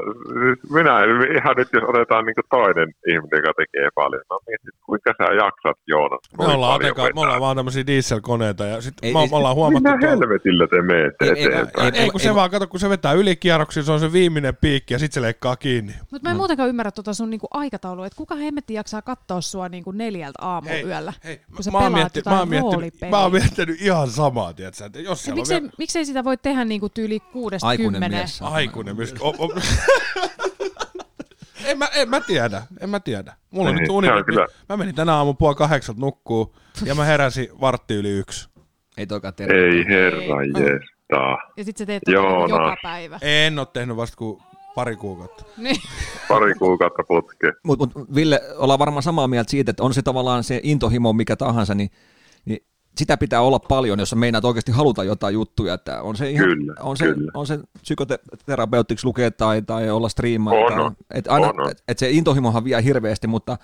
[0.44, 4.70] siis minä en- ihan nyt jos otetaan niin toinen ihminen, joka tekee paljon, no mietin,
[4.70, 6.20] että kuinka sä jaksat Joonas?
[6.38, 9.56] Me ollaan, Ateka, me ollaan vaan tämmöisiä dieselkoneita ja sit Ei- me, ei- me ollaan
[9.56, 11.96] huomattu Minä tuolla- helvetillä te menette Ei, ei, eteenpäin?
[11.96, 14.56] ei, Ei kun se ei- vaan, kato kun se vetää ylikierroksia, se on se viimeinen
[14.62, 15.94] piikki ja sit se leikkaa kiinni.
[16.12, 19.70] Mutta mä en muutenkaan ymmärrä tuota sun niinku aikataulua, että kuka hemmetti jaksaa katsoa sua
[19.70, 23.12] niinku neljältä aamuyöllä, hei, kun sä mä, oon pelaat miettinyt, mä, jotain oon miettinyt, roolipeliä.
[23.12, 27.20] mä oon miettinyt ihan samaa, tiedätkö, että jos miksei, miksei sitä voi tehdä niinku tyyli
[27.20, 28.22] kuudesta aikuinen kymmeneen?
[28.22, 28.38] mies.
[28.38, 28.54] saa.
[28.54, 29.16] aikuinen myös.
[29.24, 29.54] O, o,
[31.66, 33.34] en, mä, en mä tiedä, en mä tiedä.
[33.52, 36.56] Mulla on Niin, nyt uni, on kyllä- mä menin tänä aamu puoli kahdeksalta nukkuu
[36.86, 38.50] ja mä heräsin vartti yli yksi.
[38.98, 39.54] Ei toikaan terve.
[39.54, 41.38] Ei herra jestaa.
[41.58, 43.20] Ja sit sä teet joka päivä.
[43.22, 44.42] En oo tehnyt vasta kuin
[44.76, 45.44] pari kuukautta.
[45.58, 45.76] Niin.
[46.30, 47.54] Pari kuukautta putkeen.
[47.64, 51.36] Mutta mut, Ville, ollaan varmaan samaa mieltä siitä, että on se tavallaan se intohimo mikä
[51.36, 51.90] tahansa, niin
[52.98, 55.74] sitä pitää olla paljon, jos meinaat oikeasti haluta jotain juttuja.
[55.74, 57.32] Että on se, ihan, Kyllä, on se, kyllä.
[57.34, 60.54] on se psykoterapeuttiksi lukea tai, tai olla striimaa.
[60.54, 61.72] On, tai, et aina, On.
[61.72, 63.58] Et, et se intohimohan vie hirveästi, mutta,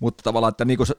[0.00, 0.94] mutta tavallaan, että niin se,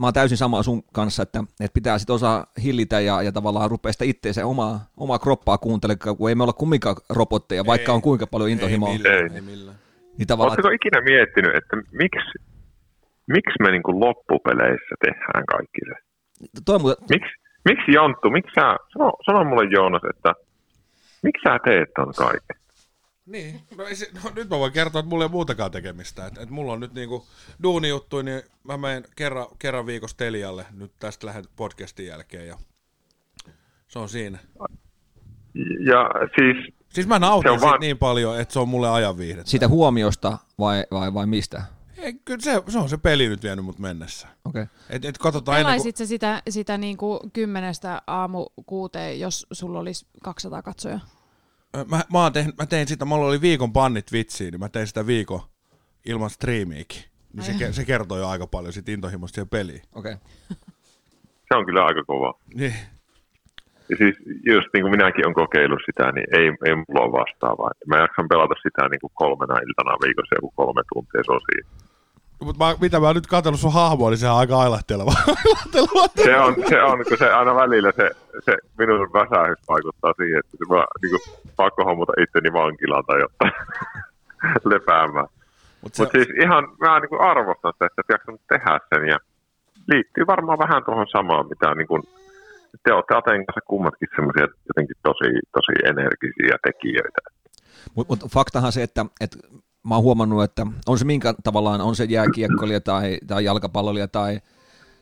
[0.00, 3.70] mä oon täysin sama sun kanssa, että, että pitää sitten osaa hillitä ja, ja tavallaan
[3.70, 7.96] rupea sitä itteensä omaa, omaa kroppaa kuuntelemaan, kun ei me olla kumminkaan robotteja, vaikka Ei.
[7.96, 8.90] on kuinka paljon intohimoa.
[8.90, 9.34] Ei millään, Ei.
[9.34, 9.76] ei millään.
[10.18, 12.38] Niin tavallaan, Oletteko ikinä miettinyt, että miksi,
[13.26, 16.05] miksi me niin kuin loppupeleissä tehdään kaikki se?
[16.44, 17.30] Että toi muuten, Miksi,
[17.64, 20.34] miksi Janttu, miksi sä, sano, sano mulle Joonas, että
[21.22, 22.56] miksi sä teet ton kaiken?
[23.26, 26.26] Niin, no, ei se, no nyt mä voin kertoa, että mulla ei ole muutakaan tekemistä.
[26.26, 27.26] Et, et mulla on nyt niinku
[27.62, 32.56] duunijuttuja, niin mä menen kerran, kerran viikossa Telialle nyt tästä lähden podcastin jälkeen ja
[33.88, 34.38] se on siinä.
[35.86, 39.50] Ja siis, Siis mä nautin siitä vaan- niin paljon, että se on mulle ajan viihdettä.
[39.50, 41.62] siitä huomiosta vai, vai, vai mistä?
[41.98, 44.28] Ei, kyllä se, se on se peli nyt vienyt mut mennessä.
[44.44, 44.62] Okei.
[44.62, 44.76] Okay.
[44.90, 45.72] Et, et katsotaan ennen kuin...
[45.72, 51.00] Pelaisit sä sitä, sitä niinku kymmenestä aamu kuuteen, jos sulla olisi 200 katsojaa?
[51.76, 54.86] Mä, mä, oon tehnyt, mä tein sitä, mulla oli viikon pannit vitsiin, niin mä tein
[54.86, 55.40] sitä viikon
[56.06, 57.02] ilman striimiäkin.
[57.32, 59.82] Niin se, se kertoo jo aika paljon siitä intohimosta siihen peliin.
[59.94, 60.16] Okay.
[61.48, 62.34] se on kyllä aika kova.
[62.54, 62.74] Niin.
[63.88, 64.16] Ja siis
[64.52, 67.70] just niin kuin minäkin olen kokeillut sitä, niin ei, ei mulla ole vastaavaa.
[67.86, 71.68] Mä jaksan pelata sitä niin kuin kolmena iltana viikossa joku kolme tuntia, se on siinä.
[72.44, 75.12] Mutta mä, mitä mä oon nyt katsellut sun hahmoa, niin se on aika ailahteleva.
[76.24, 78.10] Se on, se on, kun se aina välillä se,
[78.44, 83.52] se minun väsähys vaikuttaa siihen, että mä niin kuin, pakko hommata itteni vankilaan tai jotain
[84.72, 85.26] lepäämään.
[85.80, 89.08] Mut se, Mutta siis ihan, mä niin kuin arvostan sitä, että et jaksanut tehdä sen
[89.08, 89.18] ja
[89.92, 92.02] liittyy varmaan vähän tuohon samaan, mitä niin kuin,
[92.84, 97.22] te olette Aten kanssa kummatkin semmoisia jotenkin tosi, tosi energisiä tekijöitä.
[97.94, 99.38] Mutta mut faktahan se, että, että
[99.86, 104.40] mä oon huomannut, että on se minkä tavallaan, on se jääkiekkoilija tai, tai jalkapallolija tai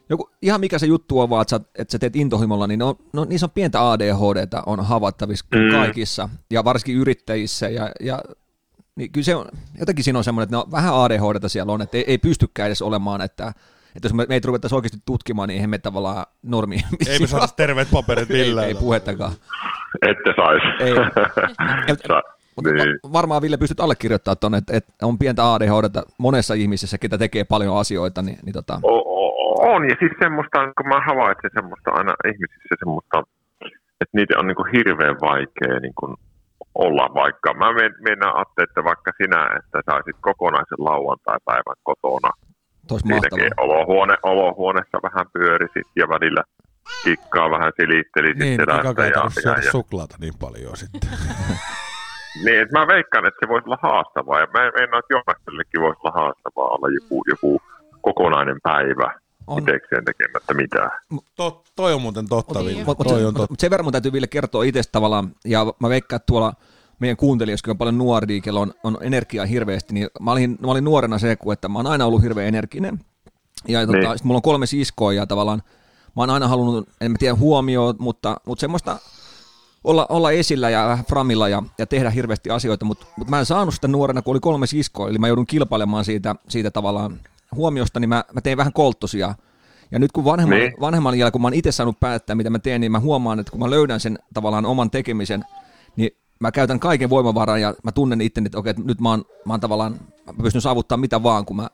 [0.08, 2.96] joku, ihan mikä se juttu on vaan, että sä, että sä teet intohimolla, niin no,
[3.12, 5.70] no, niissä on pientä ADHDta on havaittavissa mm.
[5.70, 8.22] Kaikissa ja varsinkin yrittäjissä ja, ja
[8.96, 9.46] niin kyllä se on,
[9.78, 12.82] jotenkin siinä on semmoinen, että no, vähän ADHDta siellä on, että ei, ei pystykään edes
[12.82, 13.52] olemaan, että,
[13.96, 16.76] että jos me, meitä ruvettaisiin oikeasti tutkimaan, niin eihän me tavallaan normi.
[17.06, 18.68] ei me saada terveet paperit ei, millään.
[18.68, 19.32] ei puhettakaan.
[20.02, 20.66] Ette saisi.
[20.84, 20.94] Ei.
[22.08, 22.98] Sa- Mutta niin.
[23.04, 27.44] va- varmaan Ville pystyt allekirjoittamaan tuonne, että, että on pientä ADHDta monessa ihmisessä, ketä tekee
[27.44, 31.90] paljon asioita, niin, niin tota, O- o- on, ja siis semmoista, kun mä havaitsen semmoista
[31.90, 33.22] aina ihmisissä semmoista,
[34.00, 36.16] että niitä on niin kuin hirveän vaikea niin kuin
[36.74, 37.54] olla vaikka.
[37.54, 42.30] Mä men- mennään Atte, että vaikka sinä, että saisit kokonaisen lauantai-päivän kotona
[42.88, 46.42] Tois Siinäkin olohuone, olohuoneessa vähän pyörisit ja välillä
[47.04, 51.10] kikkaa vähän silitteli Niin, ei ja, ja, ja, suklaata niin paljon sitten.
[52.44, 56.00] niin, että mä veikkaan, että se voisi olla haastavaa ja mä meinaan, että Jonasellekin voisi
[56.04, 57.60] olla haastavaa olla joku, joku
[58.00, 59.14] kokonainen päivä
[59.46, 59.62] On.
[59.62, 60.90] itekseen tekemättä mitään.
[61.36, 62.64] Tot, toi on muuten totta.
[62.64, 62.84] Ville.
[62.84, 63.52] Mut, mut, Toi se, on totta.
[63.52, 66.52] mut sen verran mun täytyy vielä kertoa itse tavallaan, ja mä veikkaan, että tuolla
[66.98, 70.84] meidän kuuntelijoissa, on paljon nuoria, kello on, on energiaa hirveästi, niin mä olin, mä olin
[70.84, 72.98] nuorena se, että mä oon aina ollut hirveän energinen.
[73.68, 74.18] Ja tota, Niin.
[74.18, 75.62] sit mulla on kolme siskoa ja tavallaan
[76.16, 78.96] mä oon aina halunnut, en mä tiedä huomioon, mutta, mutta semmoista
[79.84, 83.46] olla, olla esillä ja vähän framilla ja, ja tehdä hirveästi asioita, mutta, mutta mä en
[83.46, 87.20] saanut sitä nuorena, kun oli kolme siskoa, eli mä joudun kilpailemaan siitä, siitä tavallaan
[87.54, 89.34] huomiosta, niin mä, mä tein vähän kolttosia.
[89.90, 90.72] Ja nyt kun vanhemman, Niin.
[90.80, 93.50] vanhemman jälkeen, kun mä oon itse saanut päättää, mitä mä teen, niin mä huomaan, että
[93.50, 95.44] kun mä löydän sen tavallaan oman tekemisen,
[95.96, 96.10] niin
[96.40, 99.52] mä käytän kaiken voimavaran ja mä tunnen itteni, että okei, että nyt mä oon, mä
[99.52, 99.92] oon tavallaan,
[100.26, 101.68] mä pystyn saavuttamaan mitä vaan, kun mä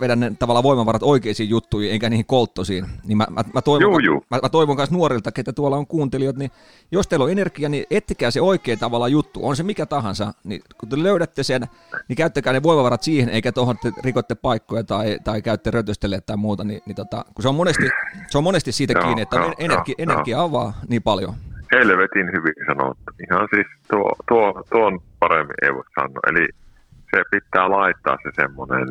[0.00, 2.86] vedän ne tavallaan voimavarat oikeisiin juttuihin, enkä niihin kolttosiin.
[3.04, 4.24] Niin mä, mä, mä toivon, Juu, juu.
[4.30, 6.50] Mä, mä toivon myös nuorilta, ketä tuolla on kuuntelijat, niin
[6.90, 10.62] jos teillä on energia, niin ettikää se oikea tavalla juttu, on se mikä tahansa, niin
[10.80, 11.62] kun te löydätte sen,
[12.08, 16.36] niin käyttäkää ne voimavarat siihen, eikä tuohon te rikotte paikkoja tai, tai käytte rötöstelle tai
[16.36, 17.88] muuta, niin, niin tota, kun se on monesti,
[18.28, 21.34] se on monesti siitä Joo, kiinni, että joo, energia, joo, energia avaa niin paljon.
[21.72, 23.12] Helvetin hyvin sanottu.
[23.30, 26.20] Ihan siis tuo, tuo, tuon paremmin ei voi sanoa.
[26.26, 26.48] Eli
[27.10, 28.88] se pitää laittaa se semmoinen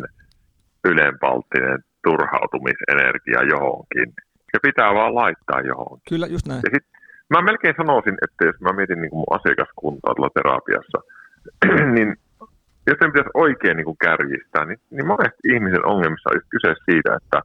[0.86, 4.08] ylenpalttinen turhautumisenergia johonkin.
[4.52, 6.10] Se pitää vaan laittaa johonkin.
[6.10, 6.62] Kyllä, just näin.
[6.66, 6.86] Ja sit,
[7.34, 11.00] mä melkein sanoisin, että jos mä mietin niin mun asiakaskuntaa tuolla terapiassa,
[11.96, 12.10] niin
[12.88, 17.12] jos sen pitäisi oikein niin kuin kärjistää, niin, niin monesti ihmisen ongelmissa on kyse siitä,
[17.20, 17.40] että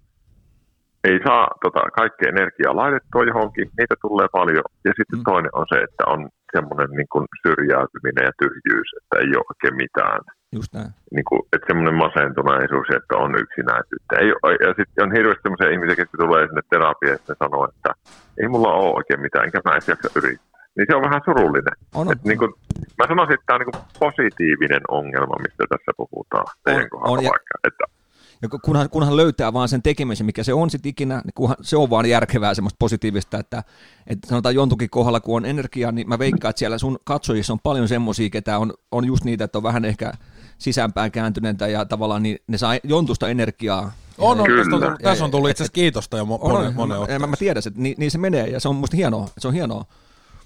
[1.09, 4.65] ei saa tota, kaikkea energiaa laitettua johonkin, niitä tulee paljon.
[4.87, 5.23] Ja sitten Mm.
[5.23, 5.29] mm.
[5.31, 6.21] toinen on se, että on
[6.55, 10.21] semmoinen niin kuin syrjäytyminen ja tyhjyys, että ei ole oikein mitään.
[10.53, 10.91] Just näin.
[11.15, 14.13] Niin kuin, että semmoinen masentuneisuus, että on yksinäisyyttä.
[14.21, 14.29] Ei,
[14.67, 17.91] ja sitten on hirveästi semmoisia ihmisiä, jotka tulee sinne terapiaan ja sanoo, että
[18.41, 20.63] ei mulla ole oikein mitään, enkä mä edes jaksa yrittää.
[20.77, 21.77] Niin se on vähän surullinen.
[21.95, 22.13] On, on.
[22.13, 22.53] Et niin kuin,
[22.99, 27.19] mä sanoisin, että tämä on niin kuin positiivinen ongelma, mistä tässä puhutaan teidän On- kohdalla
[27.19, 27.55] on, ja- vaikka.
[27.69, 27.85] Että,
[28.43, 31.57] Ja kun- kunhan, kunhan löytää vaan sen tekemisen, mikä se on sitten ikinä, niin kunhan
[31.61, 33.63] se on vaan järkevää semmoista positiivista, että,
[34.07, 37.59] että sanotaan jontukin kohdalla, kun on energiaa, niin mä veikkaan, että siellä sun katsojissa on
[37.63, 40.13] paljon semmoisia, ketä on, on just niitä, että on vähän ehkä
[40.63, 43.93] sisäänpäin kääntyneitä ja tavallaan niin ne saa jontusta energiaa.
[44.19, 44.63] On, on, Kyllä.
[44.63, 46.99] tästä on tullut, tässä on tullut itse asiassa kiitosta jo mo- On, monen, on, monen
[46.99, 49.49] mä, mä, mä tiedän, että niin, niin, se menee ja se on musta hienoa, se
[49.49, 49.85] on hienoa.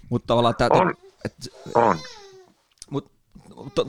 [0.08, 0.94] Mutta tavallaan, että, On.
[1.24, 1.98] että, on.
[2.90, 3.12] Mut,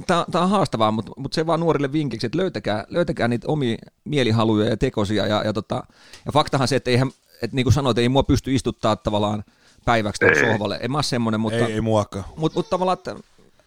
[0.06, 4.70] Tämä on haastavaa, mutta mut se vaan nuorille vinkiksi, että löytäkää, löytäkää niitä omia mielihaluja
[4.70, 5.28] ja tekosia.
[5.28, 5.84] Ja, ja, tota,
[6.26, 7.12] ja faktahan se, että, eihän,
[7.42, 9.44] että niin kuin sanoit, ei mua pysty istuttaa tavallaan
[9.86, 10.52] päiväksi Ei.
[10.52, 10.80] sohvalle.
[10.82, 12.26] En mä ole semmoinen, mutta, Ei, ei muakaan.
[12.38, 13.16] mutta, mutta tavallaan, että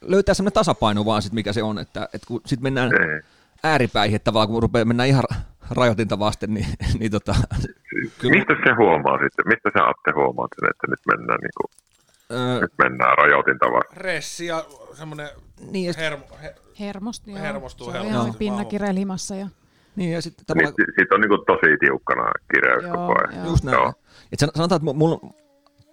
[0.03, 1.79] löytää semmoinen tasapaino vaan, sit, mikä se on.
[1.79, 3.21] Että, että kun sitten mennään Ei.
[3.63, 5.25] ääripäihin, että tavallaan kun rupeaa mennä ihan
[5.71, 6.67] rajoitinta vasten, niin,
[6.99, 7.35] niin tota,
[8.19, 8.35] Kyllä.
[8.37, 9.45] Mistä se huomaa sitten?
[9.49, 11.71] Mistä sä Atte huomaat sen, että nyt mennään, niin kuin,
[12.39, 13.97] öö, nyt mennään rajoitinta vastaan?
[13.97, 15.29] Ressi ja semmoinen
[15.71, 17.39] niin, ja, sit- hermo, he, Hermostu, joo.
[17.41, 18.27] Hermostuu, Se on hermostuu.
[18.27, 19.49] ihan pinnakirja limassa ja
[19.97, 23.15] niin, ja sitten Niin, tavallaan, si- siitä on niin kuin tosi tiukkana kireys Joo, koko
[23.21, 23.35] ajan.
[23.41, 23.51] joo.
[23.53, 23.75] Just näin.
[23.77, 23.93] Joo.
[24.33, 25.35] Et san- sanotaan, että mun,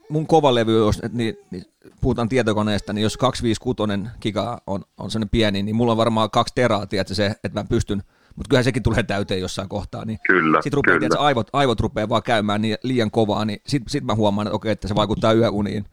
[0.10, 1.64] mun kova levy, jos, et niin, niin,
[2.02, 6.54] puhutaan tietokoneesta, niin jos 256 giga on, on sellainen pieni, niin mulla on varmaan kaksi
[6.56, 8.04] teraa, tiedätkö, se, että mä pystyn,
[8.36, 10.06] mutta kyllähän sekin tulee täyteen jossain kohtaa.
[10.06, 11.00] Niin Kyllä, sitten rupeaa, kyllä.
[11.00, 14.56] tiedätkö, aivot, aivot rupeaa vaan käymään niin liian kovaa, niin sitten sit mä huomaan, että
[14.56, 15.86] okei, että se vaikuttaa yöuniin.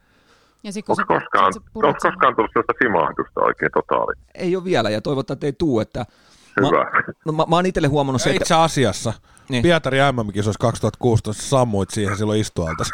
[0.63, 4.13] Ja sit, kun Onko koskaan, sit onko koskaan tullut sellaista simahdusta oikein totaali?
[4.35, 6.05] Ei ole vielä, ja toivottavasti että ei tuu, että
[6.61, 6.83] Hyvä.
[6.83, 9.13] Mä, no, mä, mä oon itselle huomannut se, että itse asiassa
[9.49, 9.63] Niin.
[9.63, 12.83] Pietari MM-kisoissa 2016 sammuit siihen silloin istualta.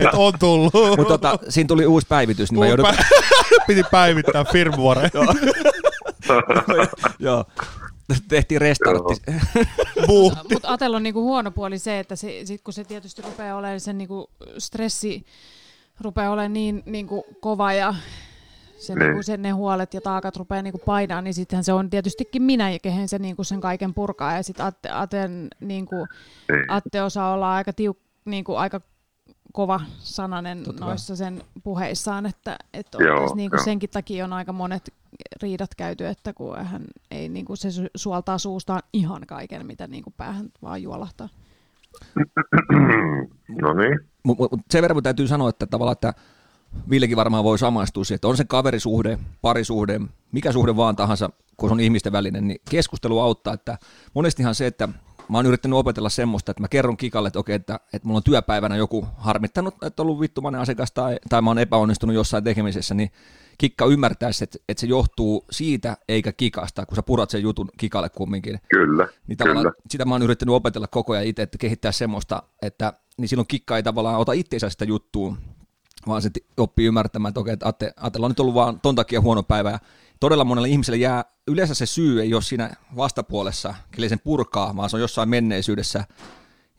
[0.00, 0.72] Et on tullut.
[0.74, 2.86] mutta tota, siinä tuli uusi päivitys, niin Uusi joudun...
[2.86, 3.04] pä-
[3.66, 5.10] Piti päivittää firmware.
[7.18, 7.44] Joo.
[8.28, 9.22] Tehtiin restartti.
[10.06, 13.80] Mutta Atel on niinku huono puoli se, että se, sit kun se tietysti rupeaa olemaan
[13.80, 15.26] sen niinku stressi
[16.00, 17.94] rupeaa olemaan niin niinku kova ja
[18.80, 19.06] se, Niin.
[19.06, 22.78] niinku sen, ne huolet ja taakat rupeaa niinku painaa, niin sittenhän se on tietystikin minä,
[22.82, 24.36] kehen se niinku sen kaiken purkaa.
[24.36, 26.70] Ja sitten Atte, Aten, niinku, Niin.
[26.70, 28.80] Atte osaa olla aika, tiuk, niinku, aika
[29.52, 33.64] kova sananen Totta noissa sen puheissaan, että, että Joo, oikeasti niinku joo.
[33.64, 34.94] senkin takia on aika monet
[35.42, 40.10] riidat käyty, että kun hän ei niinku, se su- suoltaa suustaan ihan kaiken, mitä niinku
[40.16, 41.28] päähän vaan juolahtaa.
[43.62, 43.98] no niin.
[44.22, 46.14] Mutta mut sen verran täytyy sanoa, että tavallaan, että
[46.90, 50.00] Villekin varmaan voi samaistua siihen, että on se kaverisuhde, parisuhde,
[50.32, 53.78] mikä suhde vaan tahansa, kun se on ihmisten välinen, niin keskustelu auttaa, että
[54.14, 54.88] monestihan se, että
[55.28, 58.22] mä oon yrittänyt opetella semmoista, että mä kerron kikalle, että okei, että, että mulla on
[58.22, 62.94] työpäivänä joku harmittanut, että on ollut vittumainen asiakas tai, tai mä oon epäonnistunut jossain tekemisessä,
[62.94, 63.10] niin
[63.58, 68.08] kikka ymmärtäisi, että, että se johtuu siitä eikä kikasta, kun sä purat sen jutun kikalle
[68.08, 68.60] kumminkin.
[68.68, 69.72] Kyllä, Niin kyllä.
[69.88, 73.76] sitä mä oon yrittänyt opetella koko ajan itse, että kehittää semmoista, että niin silloin kikka
[73.76, 75.36] ei tavallaan ota itseensä sitä juttua,
[76.06, 79.20] vaan se oppii ymmärtämään, että okei, että Atte, Attella on nyt ollut vaan ton takia
[79.20, 79.70] huono päivä.
[79.70, 79.78] Ja
[80.20, 84.90] todella monelle ihmiselle jää, yleensä se syy ei ole siinä vastapuolessa, kelle sen purkaa, vaan
[84.90, 86.04] se on jossain menneisyydessä.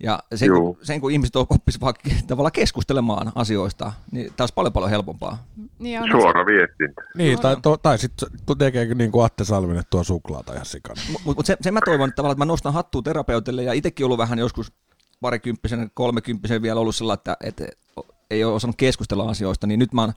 [0.03, 0.77] Ja sen, kun, Juu.
[0.81, 1.93] sen kun ihmiset oppisivat vaan
[2.27, 5.43] tavallaan keskustelemaan asioista, niin tämä olisi paljon paljon helpompaa.
[5.79, 7.01] Niin on Suora viestintä.
[7.15, 11.01] Niin, tai, to, tai sitten tekee niin kuin Atte Salminen tuo suklaata ihan sikana.
[11.11, 14.05] Mutta mut sen, sen mä toivon että tavallaan, että mä nostan hattua terapeutille ja itsekin
[14.05, 14.71] ollut vähän joskus
[15.21, 17.67] parikymppisen, kolmekymppisen vielä ollut sillä, että, että
[18.31, 20.13] ei ole osannut keskustella asioista, niin nyt mä oon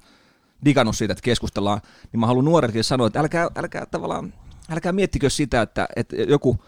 [0.64, 1.80] digannut siitä, että keskustellaan,
[2.12, 4.34] niin mä haluan nuorille sanoa, että älkää, älkää tavallaan,
[4.70, 6.58] älkää miettikö sitä, että, että joku,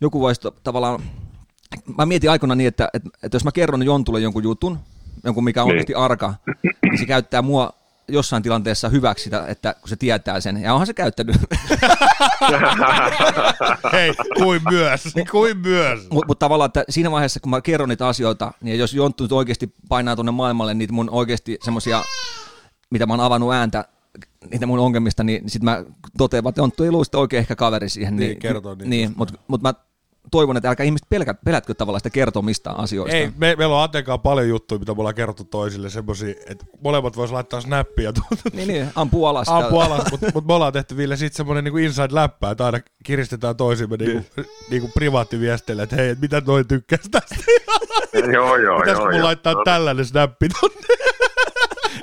[0.00, 1.02] joku voisi tavallaan,
[1.98, 4.78] mä mietin aikoina niin, että, että, että jos mä kerron Jontulle jonkun jutun,
[5.24, 5.72] jonkun mikä on Niin.
[5.72, 6.34] oikeasti arka,
[6.82, 7.79] niin se käyttää mua
[8.12, 11.36] jossain tilanteessa hyväksi sitä, että kun se tietää sen, ja onhan se käyttänyt,
[13.92, 16.00] Hei, kuin myös, kuin myös.
[16.10, 19.32] Mutta mut tavallaan, että siinä vaiheessa, kun mä kerron niitä asioita, niin jos Jonttu nyt
[19.32, 22.02] oikeasti painaa tuonne maailmalle niitä mun oikeasti semmoisia,
[22.90, 23.84] mitä mä oon avannut ääntä,
[24.50, 25.84] niitä mun ongelmista, niin sit mä
[26.18, 28.16] totean, että Jonttu ei ollut sitten oikein ehkä kaveri siihen.
[28.16, 28.88] Niin, kertoo niitä.
[28.88, 29.74] Niin, mutta mut mä
[30.30, 33.16] toivon, että älkää ihmiset pelkä, pelätkö tavallaan sitä kertomista asioista.
[33.16, 37.16] Ei, me, meillä on Atenkaan paljon juttuja, mitä me ollaan kerrottu toisille, semmosia, että molemmat
[37.16, 38.12] vois laittaa snappia.
[38.52, 39.48] Niin, niin, ampuu alas.
[39.48, 43.56] Ampu alas, mutta mut me ollaan tehty Ville sit semmonen niinku inside-läppä, että aina kiristetään
[43.56, 44.24] toisimme niinku,
[44.70, 47.36] niinku privaattiviesteille, että hei, et mitä toi tykkäs tästä?
[48.32, 49.04] joo, joo, Pitäisikö joo.
[49.10, 49.24] mun joo.
[49.26, 50.76] laittaa No, tällainen snappi tonne?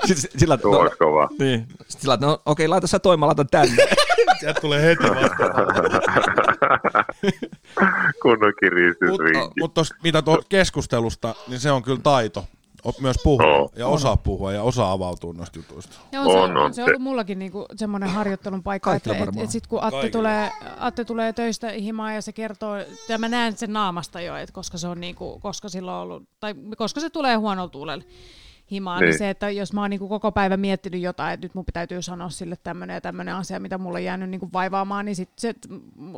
[0.06, 1.30] Sit- Sillä, Tuo no, kova.
[1.40, 1.60] niin.
[1.70, 3.88] Sitten sillä, no okei, laita sä toi, mä laitan tänne.
[4.40, 5.54] Sieltä tulee heti vastaan.
[8.22, 9.38] Kunnon kiristysrinki.
[9.40, 12.46] Mutta mut tos, mitä tuo keskustelusta, niin se on kyllä taito.
[12.86, 13.72] O- Myös puhua Oo.
[13.76, 15.96] ja osaa puhua ja osaa avautua noista jutuista.
[16.12, 19.30] Ja on, se, On, on, on se ollut mullakin niinku semmoinen harjoittelun paikka, että et,
[19.38, 20.12] et sit kun Atte Kaikilla.
[20.12, 22.76] tulee, Atte tulee töistä himaan ja se kertoo,
[23.10, 26.24] ja mä näen sen naamasta jo, että koska se on niinku, koska sillä on ollut,
[26.40, 28.04] tai koska se tulee huonolla tuulella
[28.72, 29.06] himaan, niin.
[29.06, 29.12] Niin.
[29.12, 32.02] niin se, että jos mä oon niinku koko päivän miettinyt jotain, että nyt mun täytyy
[32.02, 35.54] sanoa sille tämmöinen ja tämmöinen asia, mitä mulle on jäänyt niinku vaivaamaan, niin sit se,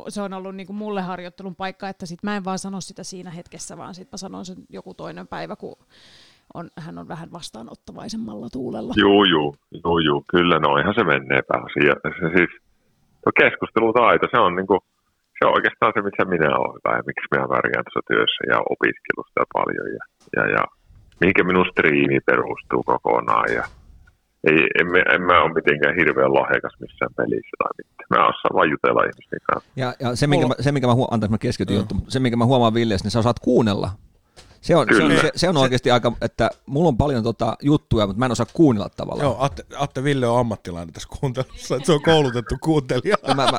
[0.08, 3.30] se on ollut niinku mulle harjoittelun paikka, että sit mä en vaan sano sitä siinä
[3.30, 5.76] hetkessä, vaan sit mä sanon sen joku toinen päivä, kun
[6.54, 8.94] on, hän on vähän vastaanottavaisemmalla tuulella.
[8.96, 12.08] Juu, juu, juu, juu, kyllä noihan se menee pääasiassa.
[12.20, 12.50] Se siis,
[13.22, 14.78] tuo keskustelutaito, se on niinku,
[15.38, 19.40] se on oikeastaan se, missä minä olen tai miksi minä värjään tuossa työssä ja opiskelusta
[19.58, 20.04] paljon ja,
[20.36, 20.62] ja, ja
[21.20, 23.64] mihinkä minun striimi perustuu kokonaan ja
[24.44, 28.06] ei, en, mä- en mä ole mitenkään hirveän lahjakas missään pelissä tai mitään.
[28.10, 29.70] Mä osaan vaan jutella ihmisten kanssa.
[29.76, 32.20] Ja, ja se, minkä mä, se, minkä mä, huomaan, anteeksi, mä keskityn juttu, mutta se,
[32.20, 33.90] minkä mä huomaan Villestä, niin sä osaat kuunnella.
[34.60, 38.06] Se on, se on, se, se on oikeasti aika, että mulla on paljon tota juttuja,
[38.06, 39.24] mutta mä en osaa kuunnella tavallaan.
[39.26, 43.16] Joo, Atte, Atte Ville on ammattilainen tässä kuuntelussa, että se on koulutettu kuuntelija.
[43.28, 43.58] Ja mä, mä,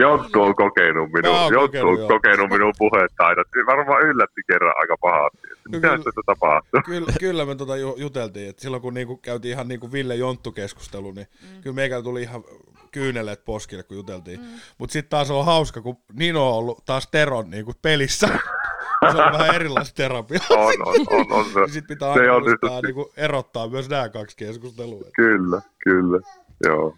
[0.00, 3.46] Jonttu on kokenut minun, oon Jonttu kokenut, on kokenut minun puhetaidot.
[3.66, 5.38] Varmaan yllätti kerran aika pahasti.
[5.56, 6.04] että Mitä kyllä.
[6.04, 6.80] tässä tapahtuu?
[6.84, 11.12] Kyllä, kyllä me tota ju- juteltiin, että silloin kun niinku käytiin ihan niinku Ville Jonttu-keskustelu,
[11.12, 11.62] niin mm.
[11.62, 12.44] kyllä meikällä tuli ihan
[12.92, 14.40] kyyneleet poskille, kun juteltiin.
[14.40, 14.46] Mm.
[14.78, 18.26] Mutta sitten taas on hauska, kun Nino on ollut taas Teron niinku pelissä.
[19.12, 20.40] se on vähän erilaista terapia.
[20.50, 21.72] On, on, on, on se.
[21.72, 25.04] Sitten pitää Se aina on muistaa niinku erottaa myös nämä kaksi keskustelua.
[25.16, 26.20] Kyllä, kyllä.
[26.64, 26.96] Joo.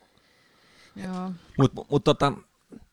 [1.04, 1.30] Joo.
[1.58, 2.32] Mutta mut, tota,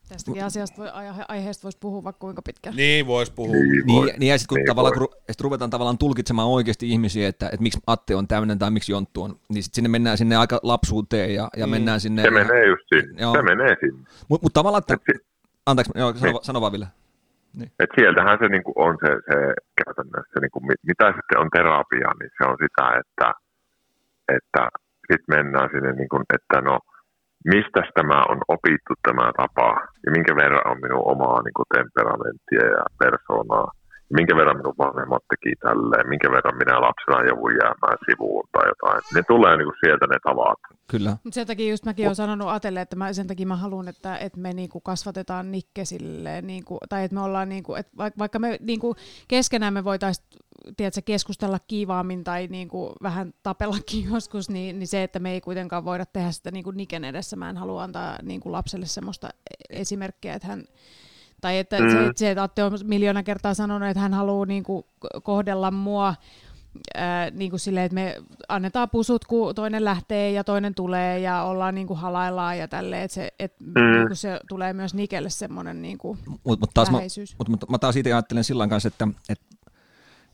[0.08, 2.76] Tästäkin asiasta voi, aihe- aiheesta voisi puhua vaikka kuinka pitkään.
[2.76, 3.52] Niin vois puhua.
[3.54, 4.06] Niin, voi.
[4.06, 7.46] niin, niin ja sitten kun, Niin tavallaan, kun, sit ruvetaan tavallaan tulkitsemaan oikeasti ihmisiä, että,
[7.46, 10.60] että miksi Atte on tämmöinen tai miksi Jonttu on, niin sitten sinne mennään sinne aika
[10.62, 11.70] lapsuuteen ja, ja Mm.
[11.70, 12.22] mennään sinne.
[12.22, 13.22] Se menee just sinne.
[13.22, 13.32] Joo.
[13.32, 14.06] Se menee sinne.
[14.28, 15.26] Mutta mut tavallaan, että, Et si-
[15.66, 16.44] anteeksi, joo, sano, Niin.
[16.44, 16.86] sano vaan Ville.
[17.80, 19.36] Et sieltähän se niinku on se, se
[19.84, 23.28] käytännössä, niinku, mi- mitä sitten on terapia, niin se on sitä, että,
[24.36, 24.62] että
[25.12, 26.78] sitten mennään sinne, niinku, että no,
[27.54, 29.68] mistä tämä on opittu tämä tapa,
[30.04, 33.68] ja minkä verran on minun omaa niinku, temperamenttia ja persoonaa,
[34.08, 39.02] minkä verran minun vanhemmat teki tälleen, minkä verran minä lapsena jouduin jäämään sivuun tai jotain.
[39.14, 40.58] Ne tulee niinku, sieltä ne tavat.
[40.88, 41.16] Kyllä.
[41.24, 44.16] Mutta sen takia just mäkin olen sanonut Atelle, että mä, sen takia mä haluan, että,
[44.16, 48.38] että me niinku kasvatetaan Nikke silleen, niinku, tai että me ollaan, niinku, että vaikka, vaikka
[48.38, 48.96] me niinku
[49.28, 50.26] keskenään me voitaisiin
[50.76, 55.84] tiedätkö, keskustella kiivaammin tai niinku vähän tapellakin joskus, niin, niin se, että me ei kuitenkaan
[55.84, 57.36] voida tehdä sitä niinku Niken edessä.
[57.36, 59.28] Mä en halua antaa niinku lapselle semmoista
[59.70, 60.64] esimerkkiä, että hän
[61.40, 61.90] tai että mm.
[61.90, 64.86] se, että se, että Atte on miljoona kertaa sanonut, että hän haluaa niinku
[65.22, 66.14] kohdella mua
[66.94, 68.16] ää, niin kuin silleen, että me
[68.48, 73.02] annetaan pusut, kun toinen lähtee ja toinen tulee ja ollaan niin kuin halaillaan ja tälleen,
[73.02, 73.92] että se, et, mm.
[73.92, 77.36] niin kuin se tulee myös Nikelle semmoinen niin kuin Mutta mut taas mä, läheisyys.
[77.38, 79.46] mut, mut, mä taas itse ajattelen sillä kanssa, että, että,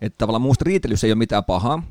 [0.00, 1.82] että tavallaan muusta riitelyssä ei ole mitään pahaa.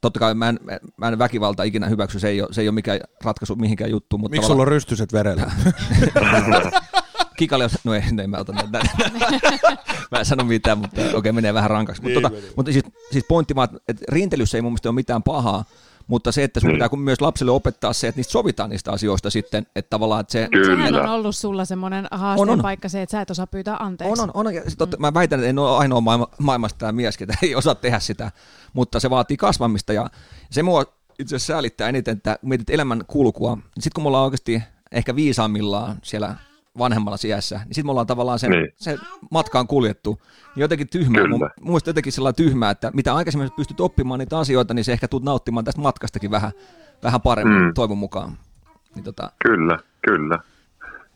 [0.00, 0.58] totta kai mä en,
[0.96, 4.18] mä en väkivalta ikinä hyväksy, se ei ole, se ei ole mikään ratkaisu mihinkään juttu.
[4.18, 5.50] Mutta Miksi sulla on rystyset verellä?
[7.36, 8.80] Kikalle, no ei, ei mä otan näitä.
[10.12, 12.02] mä en sano mitään, mutta okei, okay, menee vähän rankaksi.
[12.02, 15.22] Niin, mutta, tota, mutta siis, siis pointti vaan, että rintelyssä ei mun mielestä ole mitään
[15.22, 15.64] pahaa,
[16.06, 19.66] mutta se, että sun pitää myös lapselle opettaa se, että niistä sovitaan niistä asioista sitten,
[19.76, 20.48] että tavallaan että se...
[20.52, 20.76] Kyllä.
[20.76, 22.62] Sehän on ollut sulla semmoinen haasteen on, on.
[22.62, 24.22] paikka se, että sä et osaa pyytää anteeksi.
[24.22, 24.54] On, on, on.
[24.54, 27.74] Ja totta, mä väitän, että en ole ainoa maailma, maailmasta tämä mies, että ei osaa
[27.74, 28.32] tehdä sitä,
[28.72, 30.10] mutta se vaatii kasvamista ja
[30.50, 30.84] se mua
[31.18, 34.62] itse asiassa säälittää eniten, että mietit elämän kulkua, niin sitten kun me ollaan oikeasti
[34.92, 36.34] ehkä viisaammillaan siellä
[36.78, 38.68] vanhemmalla siässä, niin sitten me ollaan tavallaan sen, niin.
[38.76, 38.98] se
[39.30, 40.20] matkaan kuljettu.
[40.56, 44.84] Jotenkin tyhmää, mun, mun jotenkin sellainen tyhmää, että mitä aikaisemmin pystyt oppimaan niitä asioita, niin
[44.84, 46.50] se ehkä tulet nauttimaan tästä matkastakin vähän,
[47.02, 47.74] vähän paremmin, mm.
[47.74, 48.32] toivon mukaan.
[48.94, 49.30] Niin tota...
[49.44, 50.38] Kyllä, kyllä.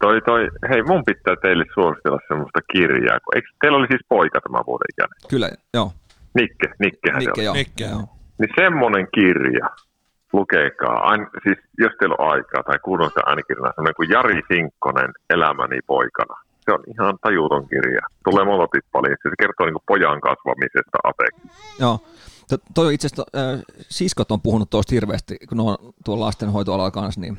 [0.00, 3.18] Toi, toi, hei, mun pitää teille suositella semmoista kirjaa.
[3.34, 5.16] Eikö, teillä oli siis poika tämän vuoden ikäinen?
[5.30, 5.92] Kyllä, joo.
[6.34, 7.54] Nikke, Nikke, Nikke, joo.
[7.54, 8.04] Nikke, joo.
[8.38, 9.68] Niin semmoinen kirja,
[10.32, 15.80] lukekaa, Ain, siis jos teillä on aikaa tai kuunnelkaa äänikirjana, semmoinen kuin Jari Sinkkonen Elämäni
[15.86, 16.36] poikana.
[16.64, 18.00] Se on ihan tajuton kirja.
[18.24, 19.16] Tulee molemmat paljon.
[19.22, 21.42] Se kertoo niin pojan kasvamisesta ateeksi.
[21.80, 21.98] Joo.
[22.74, 27.20] Toi itse asiassa, äh, siskot on puhunut tuosta hirveästi, kun ne on tuolla lastenhoitoalalla kanssa,
[27.20, 27.36] niin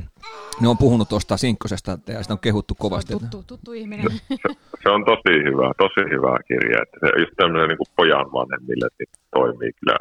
[0.61, 3.13] ne on puhunut tuosta Sinkkosesta ja sitä on kehuttu kovasti.
[3.13, 4.05] Tuttu, tuttu ihminen.
[4.11, 4.35] Se,
[4.83, 6.81] se, on tosi hyvä, tosi hyvä kirja.
[6.83, 9.97] Että se just tämmöinen niin pojan vanhemmille niin toimii kyllä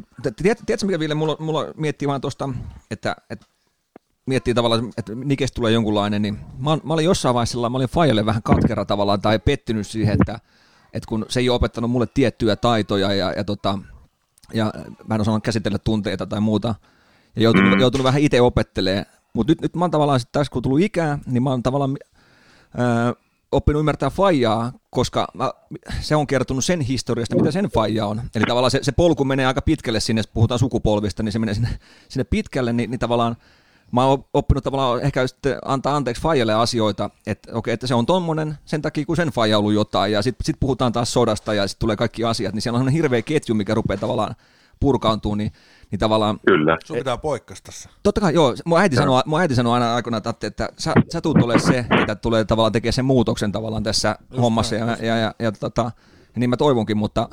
[0.00, 2.48] mutta tiedätkö, tiedätkö, mikä Ville, mulla, mulla miettii vaan tuosta,
[2.90, 3.46] että, että
[4.26, 8.26] miettii tavallaan, että Nikestä tulee jonkunlainen, niin mä, mä olin jossain vaiheessa, mä olin Fajalle
[8.26, 10.40] vähän katkera tavallaan tai pettynyt siihen, että,
[10.92, 13.78] että kun se ei ole opettanut mulle tiettyjä taitoja ja, ja, tota,
[14.54, 14.72] ja
[15.06, 16.74] mä en osannut käsitellä tunteita tai muuta,
[17.36, 17.80] ja joutunut, mm.
[17.80, 21.42] joutunut vähän itse opettelemaan, mutta nyt, nyt mä oon tavallaan tässä, kun tullut ikää, niin
[21.42, 21.96] mä oon tavallaan
[22.76, 23.14] ää,
[23.52, 25.52] oppinut ymmärtää faijaa, koska mä,
[26.00, 28.22] se on kertonut sen historiasta, mitä sen faija on.
[28.34, 31.54] Eli tavallaan se, se polku menee aika pitkälle sinne, jos puhutaan sukupolvista, niin se menee
[31.54, 31.78] sinne,
[32.08, 33.36] sinne pitkälle, niin, niin tavallaan
[33.92, 38.06] mä oon oppinut tavallaan ehkä sitten antaa anteeksi faijalle asioita, että okei, että se on
[38.06, 41.54] tommonen sen takia, kun sen faija on ollut jotain, ja sitten sit puhutaan taas sodasta,
[41.54, 44.34] ja sitten tulee kaikki asiat, niin siellä on hirveä ketju, mikä rupeaa tavallaan
[44.80, 45.52] purkaantuu, niin,
[45.90, 46.40] niin tavallaan...
[46.46, 46.78] Kyllä.
[46.84, 47.90] Sun pitää poikkas tässä.
[48.02, 48.54] Totta kai, joo.
[48.64, 51.84] Mun äiti, sanoi, mun äiti sanoi aina aikoinaan, että, että sä, sä tulet olemaan se,
[52.00, 55.90] mitä tulee tavallaan tekemään sen muutoksen tavallaan tässä Just hommassa, ja, ja, ja, ja, tota,
[56.34, 57.28] ja niin mä toivonkin, mutta,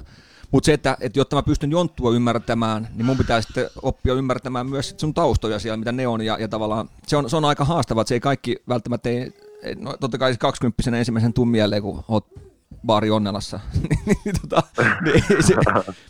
[0.52, 4.68] mutta se, että, että jotta mä pystyn jonttua ymmärtämään, niin mun pitää sitten oppia ymmärtämään
[4.68, 7.66] myös sun taustoja siellä, mitä ne on, ja, ja tavallaan se on, se on aika
[7.66, 9.32] haastavaa, että se ei kaikki välttämättä ei,
[9.80, 12.45] no totta kai 20 ensimmäisen tummielle, kun oot
[12.86, 13.60] baari Onnelassa.
[14.06, 14.62] Niin, niin, tota,
[15.02, 15.24] niin,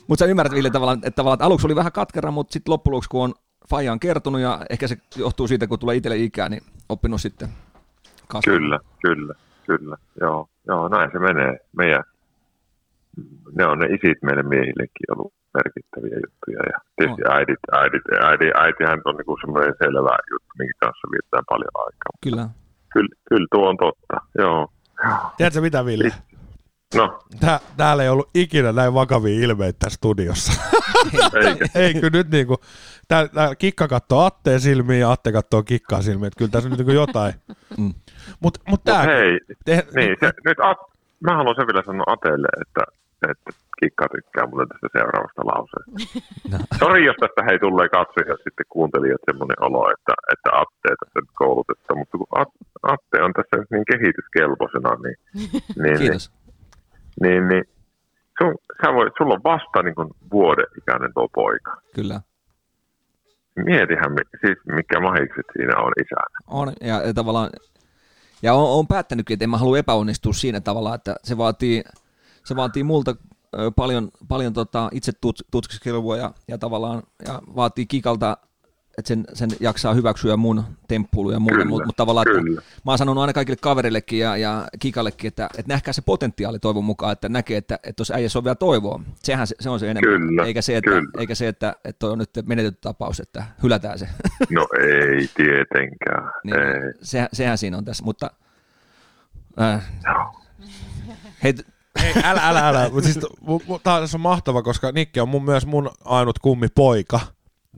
[0.08, 2.94] mutta sä ymmärrät Ville tavallaan, että, tavallaan, että aluksi oli vähän katkera, mutta sitten loppujen
[2.94, 3.34] lopuksi kun on
[3.70, 7.50] Faija on kertonut ja ehkä se johtuu siitä, kun tulee itselle ikää, niin oppinut sitten
[8.28, 8.62] kasvamaan.
[8.62, 9.34] Kyllä, kyllä,
[9.66, 9.98] kyllä.
[10.22, 11.60] Joo, joo, näin se menee.
[11.78, 12.04] Meidän,
[13.58, 16.60] ne on ne isit meille miehillekin ollut merkittäviä juttuja.
[16.72, 17.36] Ja tietysti oh.
[17.36, 22.14] äidit, äidit, äidit, äitihän on niin semmoinen selvä juttu, minkä kanssa viettää paljon aikaa.
[22.24, 22.50] Kyllä.
[22.94, 24.68] Kyllä, kyllä tuo on totta, joo.
[25.38, 26.12] Tiedätkö mitä, Ville?
[26.96, 27.20] No.
[27.40, 30.54] Tää, täällä ei ollut ikinä näin vakavia ilmeitä tässä studiossa.
[31.34, 31.66] Eikä.
[31.80, 32.58] ei, kyllä nyt niinku,
[33.08, 36.78] tää, tää kikka katsoo Atteen silmiin ja Atte katsoo kikkaa silmiin, että kyllä tässä nyt
[36.78, 37.34] niinku jotain.
[37.78, 37.94] Mm.
[38.40, 40.78] Mut, mut tää, Mut hei, te, niin, se, nyt At,
[41.20, 42.82] mä haluan sen vielä sanoa Atelle, että,
[43.32, 45.92] että Kikka tykkää mulle tästä seuraavasta lauseesta.
[46.52, 46.58] No.
[46.80, 51.34] Sori, jos tästä hei tulee katsojat sitten kuuntelijat semmoinen olo, että, että Atte tässä nyt
[51.42, 52.28] koulutetta, mutta kun
[52.94, 55.18] Atte on tässä niin kehityskelpoisena, niin,
[55.84, 56.20] niin, niin,
[57.22, 57.64] niin, niin
[58.38, 61.82] sun, sä voit, sulla on vasta niin kuin vuoden ikäinen tuo poika.
[61.96, 62.22] Kyllä.
[63.56, 66.38] Mietihän, siis mikä mahikset siinä on isänä.
[66.48, 67.50] On, ja, ja tavallaan,
[68.42, 71.84] ja on, on päättänytkin, että en mä halua epäonnistua siinä tavalla, että se vaatii,
[72.44, 73.16] se vaatii multa
[73.76, 75.12] paljon, paljon tota itse
[75.52, 78.38] tutkiskelua ja, ja tavallaan ja vaatii kikalta
[78.98, 82.60] että sen, sen jaksaa hyväksyä mun temppuilu ja muuta, mutta mut tavallaan, kyllä.
[82.60, 86.60] että mä oon sanonut aina kaikille kaverillekin ja, ja Kikallekin, että, että nähkää se potentiaali
[86.60, 89.02] toivon mukaan, että näkee, että, että tuossa äijässä on vielä toivoa.
[89.24, 91.10] Sehän se, se on se enemmän, kyllä, eikä se, että, kyllä.
[91.20, 94.08] eikä se, että, että toi on nyt menetetty tapaus, että hylätään se.
[94.50, 96.32] No ei tietenkään.
[96.44, 96.94] niin, ei.
[97.02, 98.32] Se, sehän siinä on tässä, mutta
[99.62, 100.34] äh, no.
[101.44, 101.54] hei,
[102.04, 102.90] ei, älä, älä, älä.
[102.90, 103.28] Mutta siis,
[103.84, 107.20] tämä on mahtava, koska Nikke on mun, myös mun ainut kummi poika.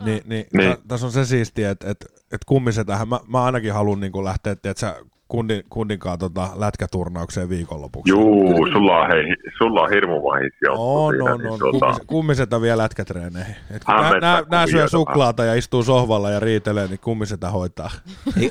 [0.05, 0.77] Niin, niin, niin.
[0.87, 4.73] tässä on se siistiä, että et, et kummisetähän, mä, mä ainakin haluan niin lähteä, että
[4.75, 4.95] sä
[5.27, 8.09] kundin, kundinkaan tota lätkäturnaukseen viikonlopuksi.
[8.11, 9.23] Juu, sulla on, hei,
[9.57, 11.59] sulla on hirmu vahis on, siinä, on, niin on.
[11.59, 13.55] Kummis, kummisetä vielä lätkätreeneihin.
[13.87, 17.91] nää, nää, nää syö suklaata ja istuu sohvalla ja riitelee, niin kummisetä hoitaa.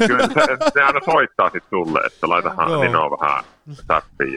[0.06, 3.44] Kyllä se, se aina soittaa sit sulle, että laitahan, niin on vähän
[3.74, 4.32] chattiin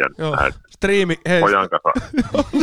[0.69, 2.09] Striimi, hei, pojan kanssa.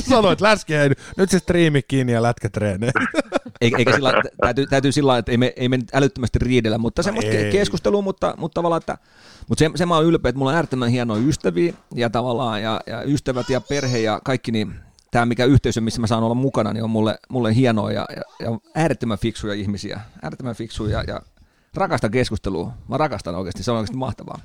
[0.10, 2.90] sanoit läski, hei, nyt se striimi kiinni ja lätkätreenee.
[3.60, 6.78] Eikä, eikä sillä, täytyy, täytyy sillä lailla, että ei me, ei me nyt älyttömästi riidellä,
[6.78, 7.48] mutta semmoista ei.
[7.48, 8.98] ke- keskustelua, mutta, mutta tavallaan, että
[9.48, 12.80] mutta se, se mä oon ylpeä, että mulla on äärettömän hienoja ystäviä ja tavallaan ja,
[12.86, 14.74] ja ystävät ja perhe ja kaikki, niin
[15.10, 18.22] tämä mikä yhteisö, missä mä saan olla mukana, niin on mulle, mulle hienoa ja, ja,
[18.46, 21.20] ja äärettömän fiksuja ihmisiä, äärettömän fiksuja ja
[21.74, 22.72] rakastan keskustelua.
[22.88, 24.40] Mä rakastan oikeasti, se on oikeasti mahtavaa.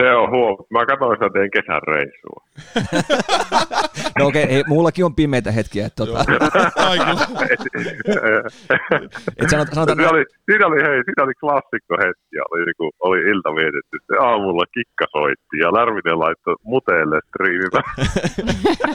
[0.00, 0.56] Se on huom.
[0.70, 2.44] Mä katsoin sitä teidän kesän reissua.
[4.18, 6.24] No okei, okay, mullakin on pimeitä hetkiä, että tota,
[6.76, 7.20] Kaikilla.
[9.40, 13.18] et sanot, sanotaan, siinä, oli, siinä, oli, hei, siinä oli klassikko hetki, oli, niinku, oli
[13.20, 13.98] ilta vietetty.
[14.06, 17.84] Se aamulla kikka soitti ja Lärvinen laittoi muteelle striimimään.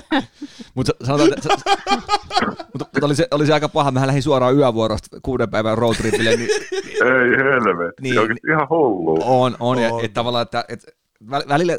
[0.75, 1.49] Mutta sanotaan, että,
[2.73, 3.91] mutta, mutta oli, se, oli se aika paha.
[3.91, 6.49] Mähän lähdin suoraan yövuorosta kuuden päivän roadtripille, niin
[6.93, 9.19] Ei helvetti, Niin, niin, ihan hullu.
[9.25, 9.81] on, on.
[9.81, 10.05] Ja, On.
[10.05, 10.85] et tavallaan, että et,
[11.31, 11.73] väl- välillä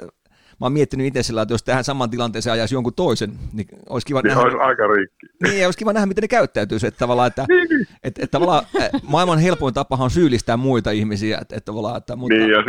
[0.61, 4.07] mä oon miettinyt itse sillä, että jos tähän saman tilanteeseen ajaisi jonkun toisen, niin olisi
[4.07, 5.27] kiva Niin nähdä, olisi aika rikki.
[5.43, 6.87] niin, olisi kiva nähdä, miten ne käyttäytyisi.
[6.87, 7.47] Että tavallaan, että,
[8.05, 11.39] et, et, tavallaan äh, maailman helpoin tapahan on syyllistää muita ihmisiä.
[11.43, 12.63] Että, että tavallaan, että, mutta, Niin ja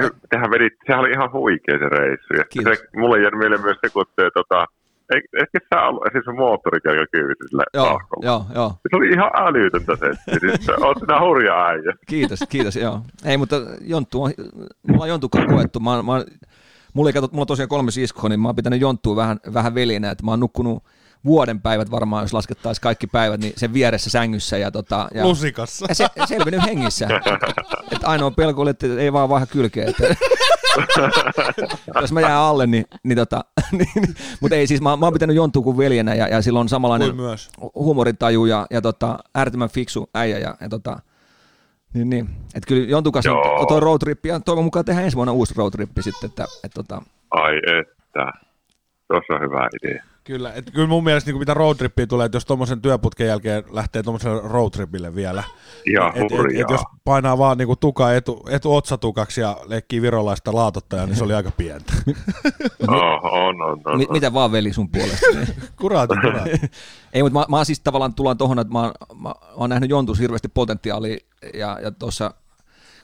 [0.00, 2.34] he- tehän vedit, sehän oli ihan huikea se reissu.
[2.34, 2.78] Ja Kiitos.
[2.78, 4.66] se, mulle jäi mieleen myös se, kun te, tota,
[5.14, 6.24] ei- ehkä sä ollut, siis
[7.12, 8.26] kyydisi sillä joo, tahkolla.
[8.26, 8.68] joo, joo.
[8.90, 10.38] Se oli ihan älytöntä se.
[10.40, 11.92] Siis, oot sinä hurja äijä.
[12.06, 13.00] Kiitos, kiitos, joo.
[13.24, 14.32] Ei, mutta Jonttu on,
[14.88, 15.80] mulla on Jontukaan koettu.
[15.80, 16.24] Mä, mä,
[16.94, 19.74] mulla, ei, kato, mulla on tosiaan kolme siskoa, niin mä oon pitänyt Jonttua vähän, vähän
[19.74, 20.82] velinä, että mä oon nukkunut
[21.24, 25.86] vuoden päivät varmaan, jos laskettaisiin kaikki päivät, niin sen vieressä sängyssä ja, tota, ja, Lusikassa.
[25.88, 27.08] ja se, selvinnyt hengissä.
[27.92, 29.84] Et ainoa pelko oli, että ei vaan vaihda kylkeä.
[29.88, 30.02] Että,
[32.00, 33.44] jos mä jään alle, niin, niin tota,
[33.78, 36.68] niin, mutta ei siis, mä, mä oon pitänyt Jonttua kuin veljenä ja, ja sillä on
[36.68, 37.50] samanlainen myös.
[37.74, 40.98] huumorintaju ja, ja tota, äärettömän fiksu äijä ja, ja tota,
[41.94, 42.28] niin, niin.
[42.54, 43.60] Että kyllä Jontun kanssa Joo.
[43.60, 47.02] on toi roadtrippi ja toivon mukaan tehdään ensi vuonna uusi roadtrippi sitten, että, että tota,
[47.30, 48.32] Ai että.
[49.08, 50.04] Tuossa on hyvä idea.
[50.24, 54.02] Kyllä, et kyllä mun mielestä niin mitä roadtrippiä tulee, että jos tuommoisen työputken jälkeen lähtee
[54.02, 55.44] tuommoiselle roadtripille vielä,
[55.86, 56.62] Ihan et, et, hurjaa.
[56.62, 61.24] et, jos painaa vaan niin tuka etu, etu otsatukaksi ja leikkii virolaista laatottajaa, niin se
[61.24, 61.92] oli aika pientä.
[62.88, 63.98] Oh, on, on, on.
[63.98, 64.12] mi, on.
[64.12, 65.26] mitä vaan veli sun puolesta.
[65.80, 66.50] Kuraati, kuraati.
[67.12, 69.90] Ei, mutta mä, mä siis tavallaan tullaan tuohon, että mä, oon- mä, mä oon nähnyt
[69.90, 71.16] Jontus hirveästi potentiaalia
[71.54, 72.34] ja, ja tuossa,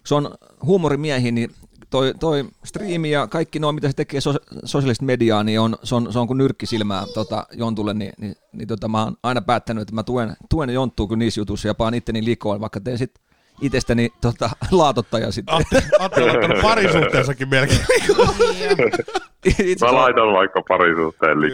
[0.04, 0.30] se on
[0.62, 1.50] huumorimiehi, niin
[1.90, 5.94] toi, toi striimi ja kaikki noin, mitä se tekee sos, sosiaalista mediaa, niin on, se,
[5.94, 9.40] on, se on kuin nyrkki silmää tota, Jontulle, niin, niin, niin tota, mä oon aina
[9.40, 12.98] päättänyt, että mä tuen, tuen Jonttua kyllä niissä jutuissa ja paan itteni likoon, vaikka teen
[12.98, 13.20] sit
[13.60, 15.54] itsestäni tota, laatottaja sitten.
[15.54, 17.80] Atte, Atte on ottanut parisuhteensakin melkein.
[19.58, 21.38] Itse Mä laitan vaikka parisuhteen.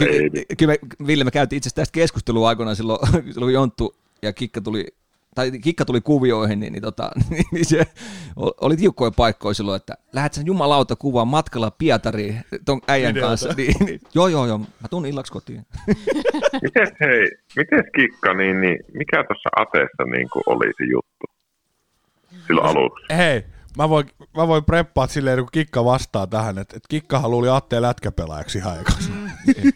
[0.00, 3.52] Ei, Kyllä, kyllä me, Ville, me käytiin itse asiassa tästä keskustelua aikoinaan silloin, silloin kun
[3.52, 4.86] Jonttu ja Kikka tuli,
[5.38, 7.10] tai Kikka tuli kuvioihin, niin, niin, tota,
[7.52, 7.86] niin se
[8.36, 13.28] oli tiukkoja paikkoja silloin, että lähdet sen jumalauta kuvaa matkalla Pietariin ton äijän Videota.
[13.28, 13.54] kanssa.
[13.56, 15.66] Niin, niin, joo, joo, joo, mä tuun illaksi kotiin.
[16.62, 21.24] Mites hei, mites Kikka, niin, niin mikä tuossa ateessa niin kuin oli se juttu?
[22.46, 23.04] Silloin aluksi.
[23.16, 23.44] Hei,
[23.78, 24.06] mä voin,
[24.36, 28.80] mä voin preppaa silleen, kun Kikka vastaa tähän, että, että Kikkahan luuli Atteen lätkäpelaajaksi ihan
[28.80, 29.12] ekassa.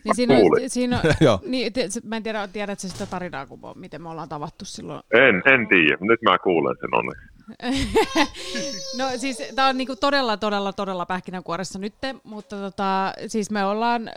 [0.04, 1.40] Niin siinä, on, siinä on, Joo.
[1.46, 5.02] niin, te, mä en tiedä, tiedätkö sitä tarinaa, kun, miten me ollaan tavattu silloin.
[5.14, 7.31] En, en tiedä, nyt mä kuulen sen onneksi.
[8.98, 14.08] No siis tämä on niinku todella, todella, todella pähkinänkuoressa nyt, mutta tota, siis me ollaan
[14.08, 14.12] ö,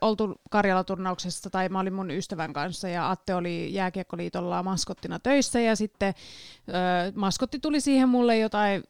[0.00, 5.76] oltu Karjala-turnauksessa, tai mä olin mun ystävän kanssa, ja Atte oli Jääkiekkoliitolla maskottina töissä, ja
[5.76, 6.14] sitten
[6.68, 6.72] ö,
[7.14, 8.82] maskotti tuli siihen mulle jotain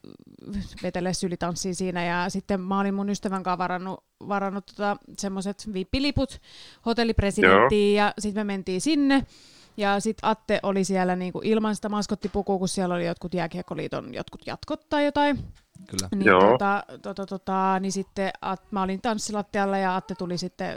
[0.82, 6.40] vetele sylitanssia siinä, ja sitten mä olin mun ystävän kanssa varannut, varannut tota, semmoiset vippiliput
[6.86, 9.26] hotellipresidenttiin, ja sitten me mentiin sinne,
[9.76, 14.46] ja sitten Atte oli siellä niinku ilman sitä maskottipukua, kun siellä oli jotkut jääkiekkoliiton jotkut
[14.46, 15.44] jatkot tai jotain.
[15.90, 16.08] Kyllä.
[16.14, 16.40] Niin, Joo.
[16.50, 20.76] tota, tota, tota, niin sitten At, mä olin tanssilattialla ja Atte tuli sitten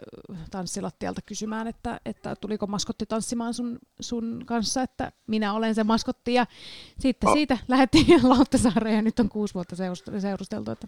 [0.52, 6.34] tanssilattialta kysymään, että, että tuliko maskotti tanssimaan sun, sun kanssa, että minä olen se maskotti.
[6.34, 6.46] Ja
[7.00, 7.34] sitten Oh.
[7.34, 10.72] siitä lähdettiin Lauttasaareen ja nyt on kuusi vuotta seurust- seurusteltu.
[10.72, 10.88] Että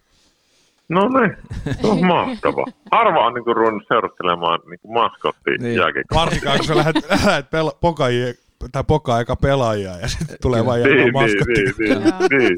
[0.90, 1.38] No niin,
[1.82, 2.66] se on mahtava.
[2.92, 5.62] Harva on niinku ruvennut seurustelemaan niinku maskotti Niin.
[5.64, 5.80] niin.
[6.14, 8.34] Varsinkaan, kun sä lähdet, lähdet pela- pokajia,
[8.72, 11.54] tai pokaa eka pelaajia ja sitten tulee vaan Niin, niin, maskotti.
[11.54, 12.00] niin, Joo.
[12.30, 12.40] niin,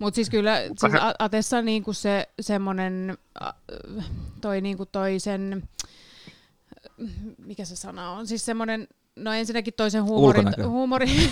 [0.00, 3.18] Mutta siis kyllä siis Atessa niinku se semmoinen,
[4.40, 5.62] toi, niinku toi sen,
[7.46, 8.88] mikä se sana on, siis semmoinen,
[9.18, 10.68] no ensinnäkin toisen huumorin, Ulkonäkö.
[10.68, 11.30] huumorin,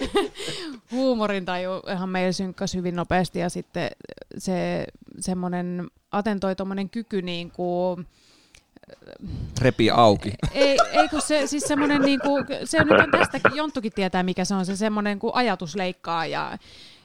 [0.92, 3.90] huumorin taju ihan meillä synkkäsi hyvin nopeasti ja sitten
[4.38, 4.86] se
[5.20, 7.98] semmoinen atentoi tommonen kyky niinku,
[9.60, 10.32] Repi auki.
[10.54, 12.28] ei, ei kun se, siis semmoinen niinku,
[12.64, 16.58] se nyt on tästäkin, Jonttukin tietää mikä se on, se semmoinen kun ajatus leikkaa ja,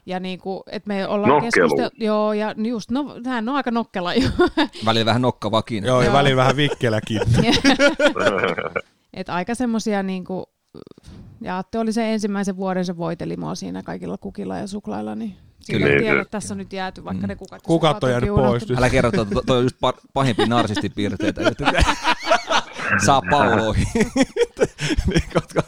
[0.06, 4.14] Ja niin kuin, että me ollaan keskusteltu, joo, ja just, no, hän on aika nokkela
[4.14, 4.30] jo.
[4.86, 5.84] Välillä vähän nokkavakin.
[5.84, 6.14] Joo, ja Joo.
[6.14, 7.22] välillä vähän vikkeläkin.
[9.14, 10.46] että aika semmoisia niin kuin,
[11.42, 15.38] ja Atte oli se ensimmäisen vuoden, se voiteli mua siinä kaikilla kukilla ja suklailla, niin
[15.72, 15.88] Kyllä.
[15.88, 16.00] Kyllä.
[16.00, 17.28] Tiedä, että tässä on nyt jääty vaikka Mm.
[17.28, 17.62] ne kukat.
[17.62, 18.72] Kukat on jäänyt pois.
[18.78, 21.42] Älä kerro, että to- toi on just pa- pahimpia narsistipiirteitä.
[23.06, 23.88] Saa palloihin.
[25.08, 25.62] Niin, koska,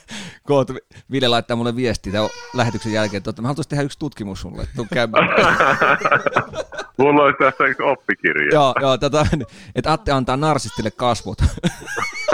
[0.43, 0.67] koot,
[1.11, 4.67] Ville laittaa mulle viestiä tämän lähetyksen jälkeen, että mä haluaisin tehdä yksi tutkimus sulle.
[4.75, 5.29] tuu käymään.
[6.97, 8.49] Mulla olisi tässä yksi oppikirja.
[8.53, 9.27] joo, joo tätä,
[9.75, 11.37] että Atte antaa narsistille kasvot.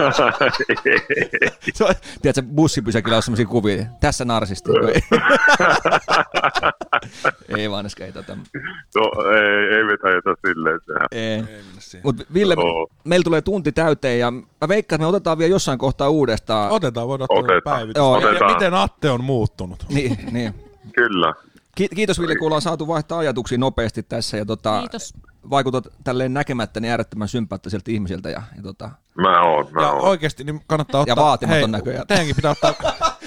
[1.73, 3.85] Se on, tiedätkö, bussipysäkillä on sellaisia kuvia.
[3.99, 4.71] Tässä narsisti.
[4.93, 5.01] Ei,
[7.61, 8.35] ei vaan ei tota.
[8.95, 11.07] no, ei, ei me tajota silleen tehdä.
[11.11, 11.43] Ei.
[12.03, 12.87] Mutta Ville, Joo.
[13.03, 16.71] meillä tulee tunti täyteen ja mä veikkaan, että me otetaan vielä jossain kohtaa uudestaan.
[16.71, 17.99] Otetaan, voidaan ottaa päivitys.
[17.99, 18.19] Joo.
[18.19, 18.53] Ja Otetaan.
[18.53, 19.85] miten Atte on muuttunut?
[19.89, 20.53] Niin, niin.
[20.95, 21.33] Kyllä.
[21.75, 25.13] Ki- Kiitos Ville, kun ollaan saatu vaihtaa ajatuksia nopeasti tässä ja tota, Kiitos.
[25.49, 30.01] Vaikutat tälleen näkemättä niin äärettömän sympaattiselta ihmiseltä ja, ja tota, Mä oon, mä Ja oon.
[30.01, 31.15] oikeasti niin kannattaa ottaa...
[31.15, 32.07] vaatimaton hei, näköjään.
[32.07, 32.73] Teidänkin pitää ottaa...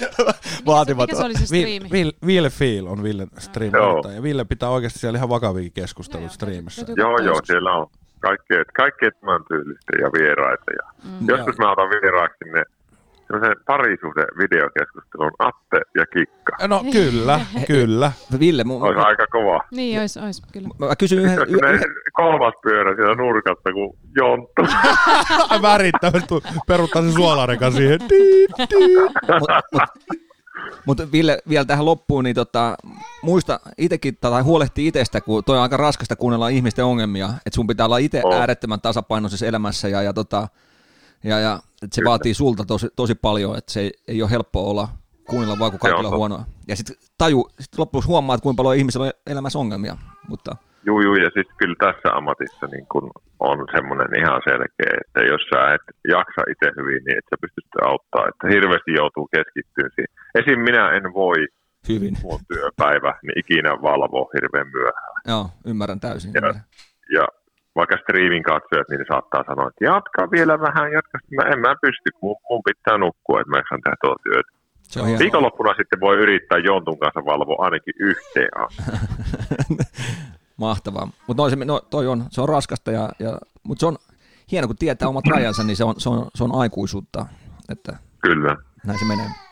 [0.65, 1.07] vaatimaton.
[1.09, 1.91] Mikä se oli se striimi?
[1.91, 3.73] Ville, Ville Feel on Villen stream.
[3.73, 4.11] Joo.
[4.15, 6.85] Ja Ville pitää oikeasti siellä ihan vakavia keskusteluja No joo, striimissä.
[6.97, 7.87] Joo, joo, siellä on
[8.19, 10.71] kaikkea, kaikkea tämän tyylistä ja vieraita.
[10.71, 11.27] Ja Mm.
[11.29, 12.63] Joskus mä otan vieraaksi sinne
[13.27, 16.67] semmoisen parisuhde videokeskustelun Atte ja Kikka.
[16.67, 18.11] No kyllä, kyllä.
[18.39, 19.59] Ville, mun, Olisi aika kova.
[19.71, 20.69] Niin, ois, ois, kyllä.
[20.79, 24.61] mä kysyn yhden, Ne yhden, kolmas pyörä siellä nurkassa, kun Jonttu.
[25.61, 26.35] Värittävästi
[26.67, 27.99] peruttaa se suolareka siihen.
[29.39, 29.87] mutta
[30.85, 32.75] mut, mut Ville, vielä tähän loppuun, niin tota,
[33.21, 37.67] muista itsekin tai huolehti itsestä, kun toi on aika raskasta kuunnella ihmisten ongelmia, että sun
[37.67, 38.33] pitää olla itse On.
[38.33, 40.47] äärettömän tasapainoisessa elämässä ja, ja, tota,
[41.23, 42.09] ja, ja että se Kyllä.
[42.09, 44.87] vaatii sulta tosi, tosi paljon, että se ei, ei ole helppoa olla
[45.29, 46.43] kuunnella vaan kun kaikilla on huonoa.
[46.67, 49.97] Ja sitten taju, sit loppujen huomaat, kuinka paljon ihmisillä on elämässä ongelmia.
[50.29, 50.55] Mutta
[50.87, 55.41] Juu, juu, ja sitten kyllä tässä ammatissa niin kun on semmoinen ihan selkeä, että jos
[55.51, 55.85] sä et
[56.17, 58.23] jaksa itse hyvin, niin et sä pysty sitä auttaa.
[58.29, 60.13] Että hirveästi joutuu keskittymään siihen.
[60.39, 60.59] Esim.
[60.69, 61.39] minä en voi
[61.89, 62.13] hyvin.
[62.23, 65.15] mun työpäivä niin ikinä valvoa hirveän myöhään.
[65.31, 66.31] Joo, ymmärrän täysin.
[66.33, 66.63] Ja, Ymmärrän.
[67.17, 67.25] ja
[67.75, 71.17] vaikka striimin katsojat, niin ne saattaa sanoa, että jatka vielä vähän, jatka.
[71.37, 74.49] Mä en mä pysty, mun, mun pitää nukkua, että mä jaksan tehdä tuota työtä.
[74.81, 75.19] Se on.
[75.19, 78.83] Viikonloppuna sitten voi yrittää Jontun kanssa valvoa ainakin yhteen asti.
[80.57, 81.07] Mahtavaa.
[81.27, 83.97] Mutta no, se, no, toi on, se on raskasta, ja, ja, mutta se on
[84.51, 87.25] hieno, kun tietää omat rajansa, niin se on, se on, se on aikuisuutta,
[87.69, 88.55] että Kyllä.
[88.85, 89.44] näin se menee.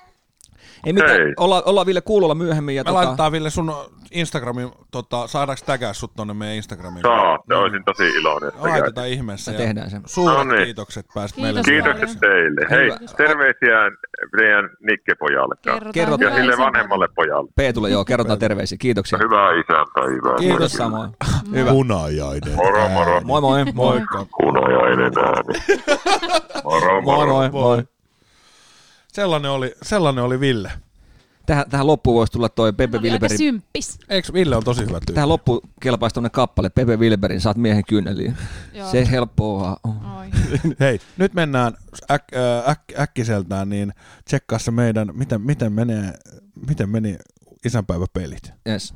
[0.86, 1.34] Ei mitään, Hei.
[1.40, 2.76] olla, ollaan vielä kuulolla myöhemmin.
[2.76, 3.74] Ja Me tota, laitetaan Ville sun
[4.12, 7.02] Instagramin, tota, saadaanko tägää sut tonne meidän Instagramiin?
[7.02, 8.52] Saatte, olisin tosi iloinen.
[8.60, 9.52] Laitetaan ihmeessä.
[9.52, 9.98] Me ja tehdään se.
[10.06, 10.64] Suuret No niin.
[10.66, 11.82] kiitokset pääsit Kiitos meille.
[11.82, 11.96] paljon.
[11.96, 12.62] Kiitokset teille.
[12.70, 12.98] Hei, Hyvä.
[13.18, 13.78] terveisiä
[14.38, 15.56] teidän Nikkepojalle.
[15.62, 17.52] Kerrotaan Kerro- Ja sille vanhemmalle pojalle.
[17.56, 18.78] Peetulle, joo, kerrotaan terveisiä.
[18.82, 19.20] Kiitoksia.
[19.24, 20.38] Hyvää isänpäivää.
[20.40, 21.10] Kiitos samoin.
[21.56, 21.72] Hyvä.
[21.72, 22.56] Hunajainen.
[22.64, 23.22] Moro, moro.
[23.24, 23.66] Moi moi.
[23.66, 23.74] moi.
[23.74, 24.26] Moikka.
[24.42, 25.84] Hunajainen ääni.
[26.64, 27.50] Moro, Moi moi.
[27.50, 27.84] moi.
[29.14, 30.72] Sellainen oli, sellainen oli Ville.
[31.46, 33.38] Tähän, tähän loppuun voisi tulla toi Pepe Wilberin.
[33.38, 34.00] symppis.
[34.10, 35.14] Eikö Ville on tosi hyvä tyyppi?
[35.14, 38.38] Tähän loppuun kelpaisi tuonne kappale Pepe Wilberin, saat miehen kyyneliin.
[38.92, 40.06] Se helppoa on.
[40.06, 40.28] Oi.
[40.80, 41.74] Hei, nyt mennään
[42.12, 43.94] äk, äh, äk, äkkiseltään, niin
[44.26, 46.14] tsekkaa se meidän, miten, miten, menee,
[46.68, 47.18] miten meni
[47.66, 48.54] isänpäiväpelit.
[48.70, 48.94] Yes.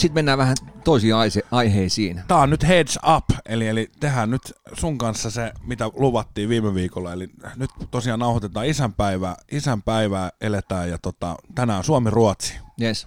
[0.00, 2.20] Sitten mennään vähän toisiin aise- aiheisiin.
[2.28, 6.74] Tää on nyt heads up, eli, eli tehdään nyt sun kanssa se, mitä luvattiin viime
[6.74, 7.12] viikolla.
[7.12, 12.54] Eli nyt tosiaan nauhoitetaan isänpäivää, isänpäivää eletään ja tota, tänään Suomi-Ruotsi.
[12.82, 13.06] Yes.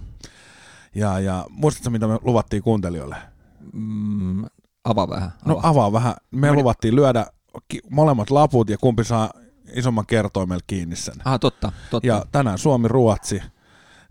[0.94, 3.16] Ja, ja muistatko, mitä me luvattiin kuuntelijoille?
[3.72, 4.44] Mm,
[4.84, 5.32] avaa vähän.
[5.44, 5.70] No Avaa.
[5.70, 6.14] avaa vähän.
[6.30, 7.26] Me luvattiin lyödä
[7.68, 9.30] ki- molemmat laput ja kumpi saa
[9.74, 11.14] isomman kertoimella kiinni sen.
[11.24, 11.72] Aha, totta.
[11.90, 12.06] totta.
[12.06, 13.42] Ja tänään Suomi-Ruotsi,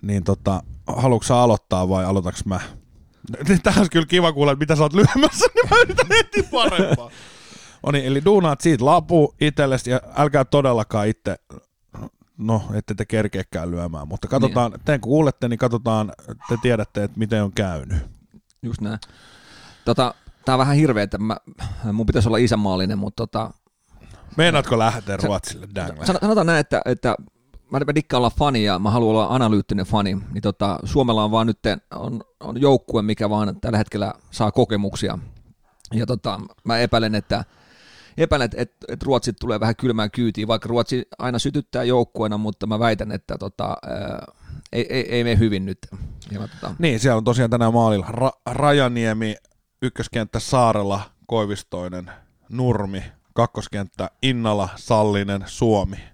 [0.01, 2.59] niin tota, haluatko aloittaa vai aloitaks mä?
[3.63, 7.11] Tähän olisi kyllä kiva kuulla, mitä sä oot lyömässä, niin mä yritän heti parempaa.
[7.86, 11.36] No niin, eli duunaat siitä lapu itsellesi ja älkää todellakaan itse,
[12.38, 14.81] no ette te kerkeäkään lyömään, mutta katsotaan, niin.
[14.86, 16.13] te kun kuulette, niin katsotaan,
[16.49, 17.97] te tiedätte, että miten on käynyt.
[18.61, 18.99] Just näin.
[19.86, 20.13] Tota,
[20.45, 21.38] tää on vähän hirveä, että mä,
[21.93, 23.51] mun pitäisi olla isänmaallinen, mutta tota,
[24.38, 25.67] Meinaatko lähteä Ruotsille,
[26.21, 27.15] sanotaan näin, että, että
[27.74, 31.32] mä mä dikkaan olla fani ja mä haluan olla analyyttinen fani, niin tota, Suomella on
[31.32, 31.59] vaan nyt
[31.95, 35.19] on, on joukkue, mikä vaan tällä hetkellä saa kokemuksia.
[35.93, 37.45] Ja tota, mä epäilen, että,
[38.17, 42.67] epäilen, että, että, että Ruotsi tulee vähän kylmään kyytiin, vaikka Ruotsi aina sytyttää joukkueena, mutta
[42.67, 43.78] mä väitän, että tota,
[44.74, 45.80] ei, ei, ei mene hyvin nyt.
[46.32, 49.36] Ja mä, tota, Niin, siellä on tosiaan tänään maalilla Ra- Rajaniemi,
[49.82, 52.11] ykköskenttä Saarela, Koivistoinen,
[52.49, 53.03] Nurmi,
[53.34, 56.12] kakkoskenttä Innala, Sallinen, Suomi.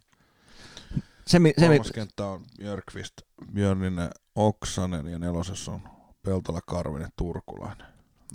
[1.30, 3.14] Se, mi- se, mi- Kolmas kenttä on Björkvist,
[3.54, 5.82] Björninen, Oksanen ja nelosessa on
[6.26, 7.88] Peltola, Karvinen, Turkulainen.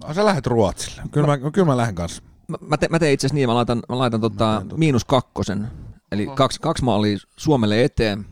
[0.05, 1.03] No, sä lähdet Ruotsille.
[1.11, 2.23] Kyllä mä, kyllä mä lähden kanssa.
[2.49, 4.77] mä, mä, te, mä teen itse asiassa niin, mä laitan, mä laitan tota, Mä tota.
[4.77, 5.69] miinus kakkosen,
[6.13, 8.27] eli kaksi, kaksi maalia Suomelle eteen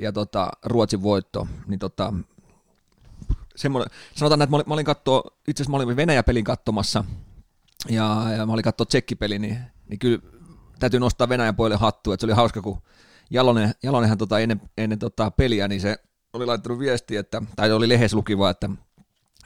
[0.00, 2.12] ja tota, Ruotsin voitto, niin tota,
[3.56, 7.04] semmoinen, sanotaan, että mä olin, mä olin kattoo, itse asiassa mä olin Venäjä-pelin katsomassa
[7.88, 9.58] ja, ja mä olin katsoa tsekkipeli, niin,
[9.88, 10.18] niin kyllä
[10.78, 12.82] täytyy nostaa Venäjän puolelle hattua, että se oli hauska, kun
[13.30, 15.96] Jalonen, Jalonenhan tota ennen, ennen tota peliä, niin se
[16.32, 18.70] oli laittanut viestiä, että, tai oli lehes lukiva, että,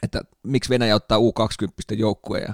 [0.03, 2.53] että miksi Venäjä ottaa U20 joukkueen ja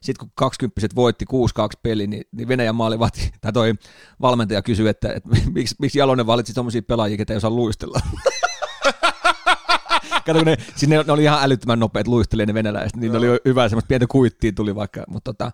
[0.00, 1.36] sitten kun 20 voitti 6-2
[1.82, 3.74] peli, niin, niin Venäjän maalivahti, tai toi
[4.20, 8.00] valmentaja kysyi, että, että miksi, miksi Jalonen valitsi sellaisia pelaajia, ketä ei osaa luistella.
[10.26, 13.18] Kato, kun ne, siis ne, ne, oli ihan älyttömän nopeat luistelee ne venäläiset, niin ne
[13.18, 15.52] oli hyvä, semmoista pientä kuittia tuli vaikka, mutta tota,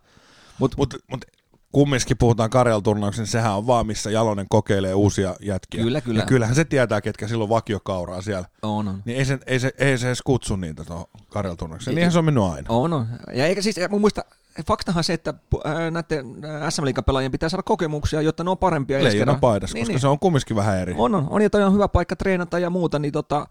[0.58, 1.24] mut, Mutta mut,
[1.72, 5.82] kumminkin puhutaan Karjal-turnauksen, niin sehän on vaan, missä Jalonen kokeilee uusia jätkiä.
[5.82, 6.20] Kyllä, kyllä.
[6.22, 8.46] Ja kyllähän se tietää, ketkä silloin vakiokauraa siellä.
[8.62, 9.02] on, on.
[9.04, 11.92] Niin ei se, ei se, ei se edes kutsu niitä tuohon Karjal-turnaukseen.
[11.92, 12.66] Ei- Niinhän se on mennyt aina.
[12.68, 13.06] On, on.
[13.34, 14.24] Ja eikä siis, mun muista,
[14.66, 18.58] faktahan se, että ää, näiden ää, SM Liigan pelaajien pitää saada kokemuksia, jotta ne on
[18.58, 19.04] parempia.
[19.04, 20.00] Leijona paidassa, Niin, koska niin.
[20.00, 20.94] se on kumminkin vähän eri.
[20.98, 23.46] On, on, on ja toi on hyvä paikka treenata ja muuta, niin tota,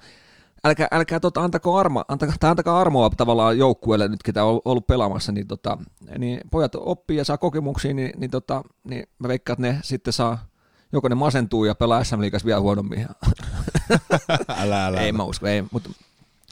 [0.66, 4.88] älkää, älkää tota, antako, arma, antakaa, tai antakaa armoa tavallaan joukkueelle nyt, ketä on ollut
[4.88, 5.78] pelaamassa, niin, tota,
[6.18, 10.14] niin pojat oppii ja saa kokemuksia, niin, niin, tota, niin mä veikkaan, että ne sitten
[10.14, 10.46] saa,
[10.92, 13.08] joko ne masentuu ja pelaa SM Liigassa vielä huonommin.
[14.62, 15.02] älä, älä.
[15.02, 15.90] ei mä usko, ei, mutta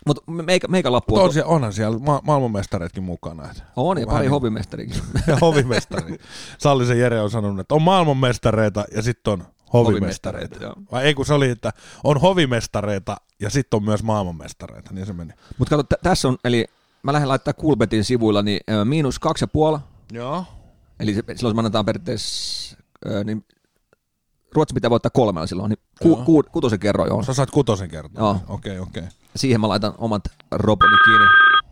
[0.07, 3.51] mutta meikä, meikä lappu on, siellä, onhan siellä ma- maailmanmestareetkin mukana.
[3.51, 3.63] Et.
[3.75, 4.95] on ja pari niin- hovimestarikin.
[5.27, 6.17] Ja hovimestari.
[6.57, 9.43] Sallisen Jere on sanonut, että on maailmanmestareita ja sitten on
[9.73, 10.63] hovimestareita.
[10.63, 10.73] joo.
[10.91, 15.13] Vai ei kun se oli, että on hovimestareita ja sitten on myös maailmanmestareita, niin se
[15.13, 15.33] meni.
[15.57, 16.65] Mutta kato, t- tässä on, eli
[17.03, 19.77] mä lähden laittaa Coolbetin sivuilla, niin ö, miinus kaksi ja puoli,
[20.11, 20.45] Joo.
[20.99, 23.45] eli se, silloin me annetaan periaatteessa, ö, niin
[24.53, 26.23] Ruotsi pitää voittaa kolmella silloin, niin ku, Joo.
[26.25, 27.23] ku, kutosen kerroin on.
[27.23, 28.23] Sä saat kutosen kertaa.
[28.23, 28.37] Joo.
[28.47, 29.03] Okei, okei.
[29.35, 31.25] Siihen mä laitan omat roboni kiinni.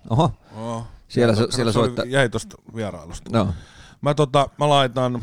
[0.09, 0.83] Oho, Oh.
[1.07, 3.29] Siellä se- siellä soittaa- Jäi tosta vierailusta.
[3.37, 3.53] no.
[4.01, 5.21] Mä, tota, mä laitan...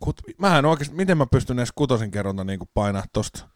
[0.00, 3.48] Kut, mä en oikeesti, miten mä pystyn edes kutosen kerronta niin painaa tosta.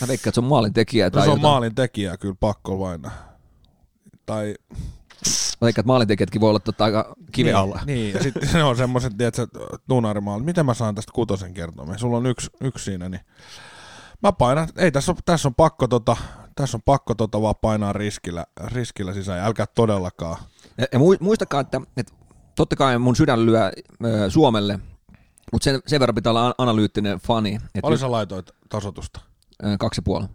[0.00, 1.06] Mä veikkaan, että se on maalin tekijä.
[1.06, 1.52] No, Tai se on jotain.
[1.52, 3.36] maalin tekijä kyllä pakko painaa.
[4.26, 4.54] Tai
[5.60, 7.80] Mä veikkaan, että maalintekijätkin voi olla tota aika kiven niin, alla.
[7.86, 9.46] Niin, ja sitten se on semmoiset, tiedätkö,
[9.88, 10.44] tuunarimaalit.
[10.46, 11.98] Miten mä saan tästä kutosen kertoa?
[11.98, 13.20] Sulla on yksi, yksi siinä, niin
[14.22, 16.16] mä painan, ei tässä on, tässä on pakko tota,
[16.54, 20.36] tässä on pakko tota vaan painaa riskillä, riskillä sisään, älkää todellakaan.
[20.78, 22.12] Ja, ja mui- muistakaa, että, että
[22.56, 23.72] totta kai mun sydän lyö
[24.04, 24.78] ö, Suomelle,
[25.52, 27.54] mutta sen, sen verran pitää olla an- analyyttinen fani.
[27.54, 29.20] Että Oli sä laitoit tasotusta,
[29.78, 30.26] kaksi puoli.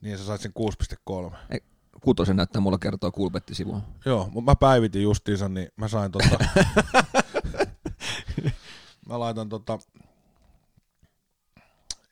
[0.00, 0.52] niin sä sait sen
[1.50, 1.60] 6,3.
[2.00, 3.80] Kutosen näyttää mulla kertoa Coolbetti sivulla.
[4.04, 6.38] Joo, mutta mä päivitin justiinsa, niin mä sain tota...
[9.08, 9.78] mä laitan tota...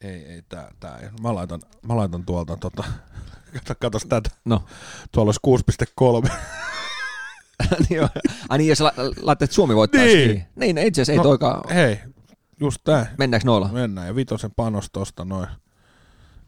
[0.01, 1.09] Ei, ei, tää, tää ei.
[1.23, 2.85] Mä laitan, mä laitan tuolta tota...
[3.55, 4.31] Kato, katos tätä.
[4.45, 4.65] No.
[5.13, 5.65] Tuolla olisi
[6.29, 6.33] 6,3.
[7.91, 8.01] niin.
[8.49, 8.93] Ai niin, jos la-
[9.23, 10.01] laittaa, että Suomi voittaa.
[10.05, 10.45] Niin.
[10.57, 11.75] Niin, niin itse asiassa ei No, toikaan.
[11.75, 11.99] Hei,
[12.61, 13.15] just tää.
[13.19, 13.69] Mennäänkö noilla?
[13.73, 14.07] Mennään.
[14.07, 15.49] Ja vitosen panos tosta noin.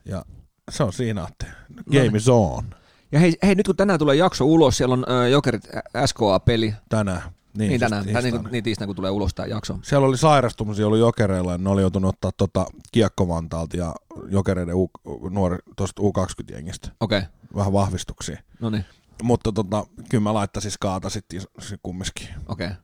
[0.04, 0.24] Ja
[0.70, 2.16] se on siinä, että No game niin.
[2.16, 2.64] is on
[3.12, 5.62] Ja hei, hei, nyt kun tänään tulee jakso ulos, siellä on ö, Jokerit
[6.06, 6.74] SKA-peli.
[6.88, 7.22] tänään.
[7.58, 8.42] Niin, niin tänään, siis tai niin, tiistaina.
[8.48, 9.78] kuin- niin tiistaina, kun tulee ulos tämä jakso.
[9.82, 13.94] Siellä oli sairastumisia ollut jokereilla, ja ne oli joutunut ottaa tota kiekkovantaalta ja
[14.28, 14.90] jokereiden U,
[15.30, 17.30] nuori, tosta U20-jengistä Okei, okay.
[17.54, 18.38] vähän vahvistuksia.
[18.60, 18.84] no niin,
[19.22, 21.40] Mutta tota, kyllä mä laittaisin skaata sitten
[21.82, 22.28] kumminkin.
[22.48, 22.66] okei.
[22.66, 22.76] Okay.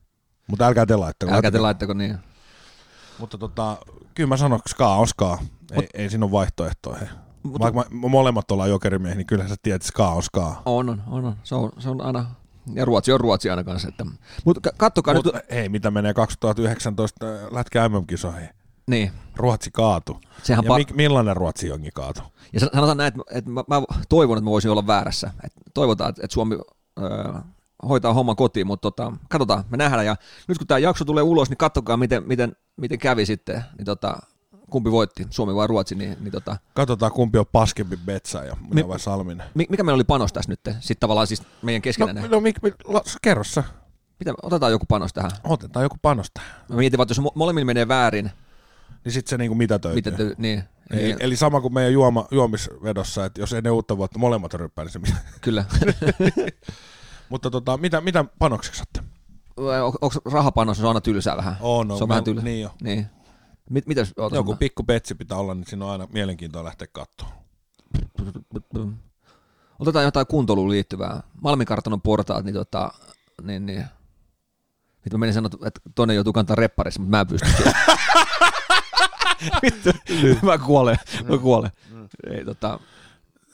[0.47, 1.33] Mutta älkää te laittako.
[1.33, 2.19] Älkää te laittako niin.
[3.19, 3.77] Mutta tota,
[4.15, 5.39] kyllä mä sanon, että ska on ska.
[5.73, 7.07] Ei, Mut- ei siinä ole vaihtoehtoja.
[7.43, 10.63] Mut- Vaikka me molemmat ollaan jokerimiehiä, niin kyllähän sä tiedät, että ska on ska.
[10.67, 11.37] On, on, on, on.
[11.43, 12.27] Se, on, se on aina,
[12.75, 13.89] ja Ruotsi on Ruotsi aina kanssa.
[13.89, 14.07] Että,
[14.45, 18.49] mutta kattokaa Mut, nyt, hei, mitä menee 2019 lätkä MM-kisoihin?
[18.87, 20.21] Niin, Ruotsi kaatu.
[20.43, 22.21] sehän Ja pa- mi- millainen Ruotsi jonkin kaatu?
[22.53, 25.31] Ja san- sanotaan näin, että, että mä, mä, toivon, että mä voisin olla väärässä.
[25.45, 26.59] Että toivotaan, että, Suomi
[27.03, 27.33] öö,
[27.89, 30.07] hoitaa homman kotiin, mutta tota, katsotaan, me nähdään.
[30.07, 30.17] Ja
[30.49, 33.65] nyt kun tämä jakso tulee ulos, niin katsokaa, miten, miten, miten kävi sitten.
[33.79, 34.17] Niin tota,
[34.71, 35.95] kumpi voitti, Suomi vai Ruotsi.
[35.95, 39.47] Niin, niin tota, Katsotaan, kumpi on paskempi Betsa ja minä Mi- vai Salminen.
[39.55, 40.61] mi- mikä meillä oli panos tässä nyt?
[40.81, 42.31] Sitten tavallaan siis meidän No, keskenään.
[42.31, 43.65] no mik, mik, la, kerro sä.
[44.21, 45.31] Mitä, otetaan joku panos tähän.
[45.45, 46.41] Otetaan joku panosta.
[46.69, 48.31] Mä mietin, että jos mo- molemmilla menee väärin,
[49.07, 49.95] Niin sit se niinku mitätöityy.
[50.13, 53.97] miten te, niin, Eli, niin, eli sama kuin meidän juoma, juomisvedossa, että jos ennen uutta
[53.97, 55.17] vuotta molemmat ryppää, niin se mitä.
[55.41, 55.65] kyllä.
[57.29, 59.01] Mutta tota, mitä, mitä panokseksi saatte?
[60.01, 61.57] onko rahapanos on aina tylsää vähän?
[61.61, 61.99] On, on.
[61.99, 62.43] Se on vähän Me- tylsä.
[62.45, 62.71] Niin jo.
[62.83, 63.07] Niin.
[63.71, 67.37] Mit, mitäs, Joku mä- pikku petsi pitää olla, niin siinä on aina mielenkiintoa lähteä katsomaan.
[69.79, 71.23] Otetaan jotain kuntoiluun liittyvää.
[71.43, 72.91] Malmikartanon portaat, niin tota,
[73.43, 73.85] niin, niin.
[75.05, 77.47] Nyt mä menin sanoa, että tonne joutuu kantaa repparissa, mutta mä en pysty.
[79.63, 79.91] Vittu,
[80.43, 80.97] mä kuolen,
[81.29, 81.71] mä kuolen.
[82.31, 82.81] Ei, tota,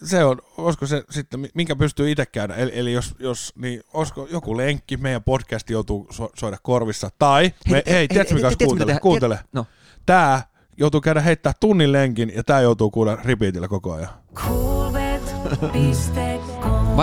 [0.04, 3.82] Se on, olisiko se sitten, mi- minkä pystyy itse käydä, eli, eli jos, jos, niin
[3.94, 8.34] olisiko joku lenkki, meidän podcast joutuu so, soida korvissa, tai, hei, me, hei, hei tiedätkö
[8.34, 9.66] mikä kuuntele, kuuntele, No,
[10.06, 10.42] tää
[10.76, 14.08] joutuu käydä heittää tunnin lenkin, ja tää joutuu kuulla repeatillä koko ajan.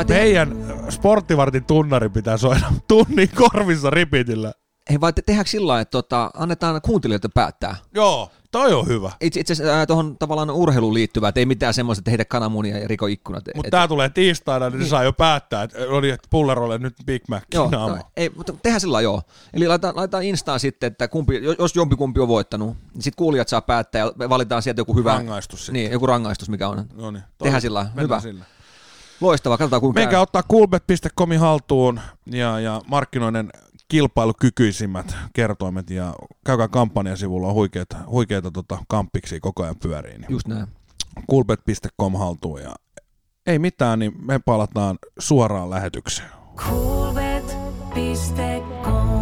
[0.07, 0.55] Meidän
[0.89, 4.53] sporttivartin tunnari pitää soida tunnin korvissa repeatillä.
[4.89, 7.75] Hei, vai te, tehdäänkö sillä lailla, että tota, annetaan kuuntelijoille päättää?
[7.93, 9.11] Joo, toi on hyvä.
[9.21, 12.87] Itse, itse asiassa tuohon tavallaan urheiluun liittyvää, että ei mitään semmoista, että heitä kananmunia ja
[12.87, 13.43] riko ikkunat.
[13.55, 16.95] Mutta Et- tää tulee tiistaina, niin, se saa jo päättää, että oli, että pullerolle nyt
[17.05, 17.95] Big Mac Joo, naama.
[17.95, 19.21] no, ei, mutta tehdään sillä lailla, joo.
[19.53, 23.61] Eli laitetaan, laitetaan Instaan sitten, että kumpi, jos jompikumpi on voittanut, niin sitten kuulijat saa
[23.61, 25.73] päättää ja valitaan sieltä joku hyvä Rangaistus sitten.
[25.73, 26.85] Niin, joku rangaistus, mikä on.
[26.93, 28.19] No niin, Tehdään sillä Hyvä.
[28.19, 28.45] Sillä.
[29.21, 33.49] Loistavaa, katsotaan kuinka Menkää ottaa coolbet.comin haltuun ja, ja markkinoiden
[33.89, 36.13] kilpailukykyisimmät kertoimet ja
[36.45, 40.17] käykää kampanjan sivulla, on huikeita, huikeita tota, kamppiksi koko ajan pyörii.
[40.17, 40.67] Niin Just näin.
[41.31, 42.75] coolbet.com haltuun ja
[43.47, 46.29] ei mitään, niin me palataan suoraan lähetykseen.
[46.55, 49.19] Coolbet.com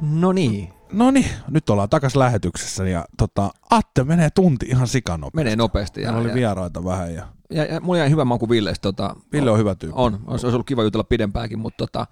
[0.00, 5.36] No niin, No niin, nyt ollaan takas lähetyksessä ja tota, Atte menee tunti ihan sikanopeasti.
[5.36, 6.00] menee nopeasti.
[6.02, 8.82] Ja, Meillä oli ja, vieraita vähän ja ja, ja, mulla jäi hyvä maku Villestä.
[8.82, 10.00] Tota, Ville on hyvä tyyppi.
[10.00, 12.06] On, olisi olisi ollut kiva jutella pidempäänkin, mutta tota,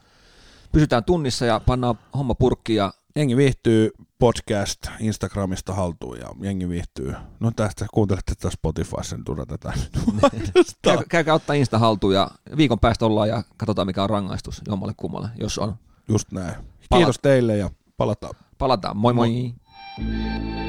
[0.72, 7.14] pysytään tunnissa ja pannaan homma purkkiin ja Jengi viihtyy podcast Instagramista haltuun ja jengi viihtyy.
[7.40, 12.30] No tästä kuuntelette tätä Spotifyssa, niin turha tätä nyt käy, käykää ottaa Insta haltuun ja
[12.56, 15.74] viikon päästä ollaan ja katsotaan mikä on rangaistus jommalle kummalle, jos on.
[16.08, 16.54] Just näin.
[16.54, 18.34] Palat- Kiitos teille ja palataan.
[18.58, 19.12] Palataan, moi.
[19.12, 19.28] moi.
[19.28, 20.65] Moi.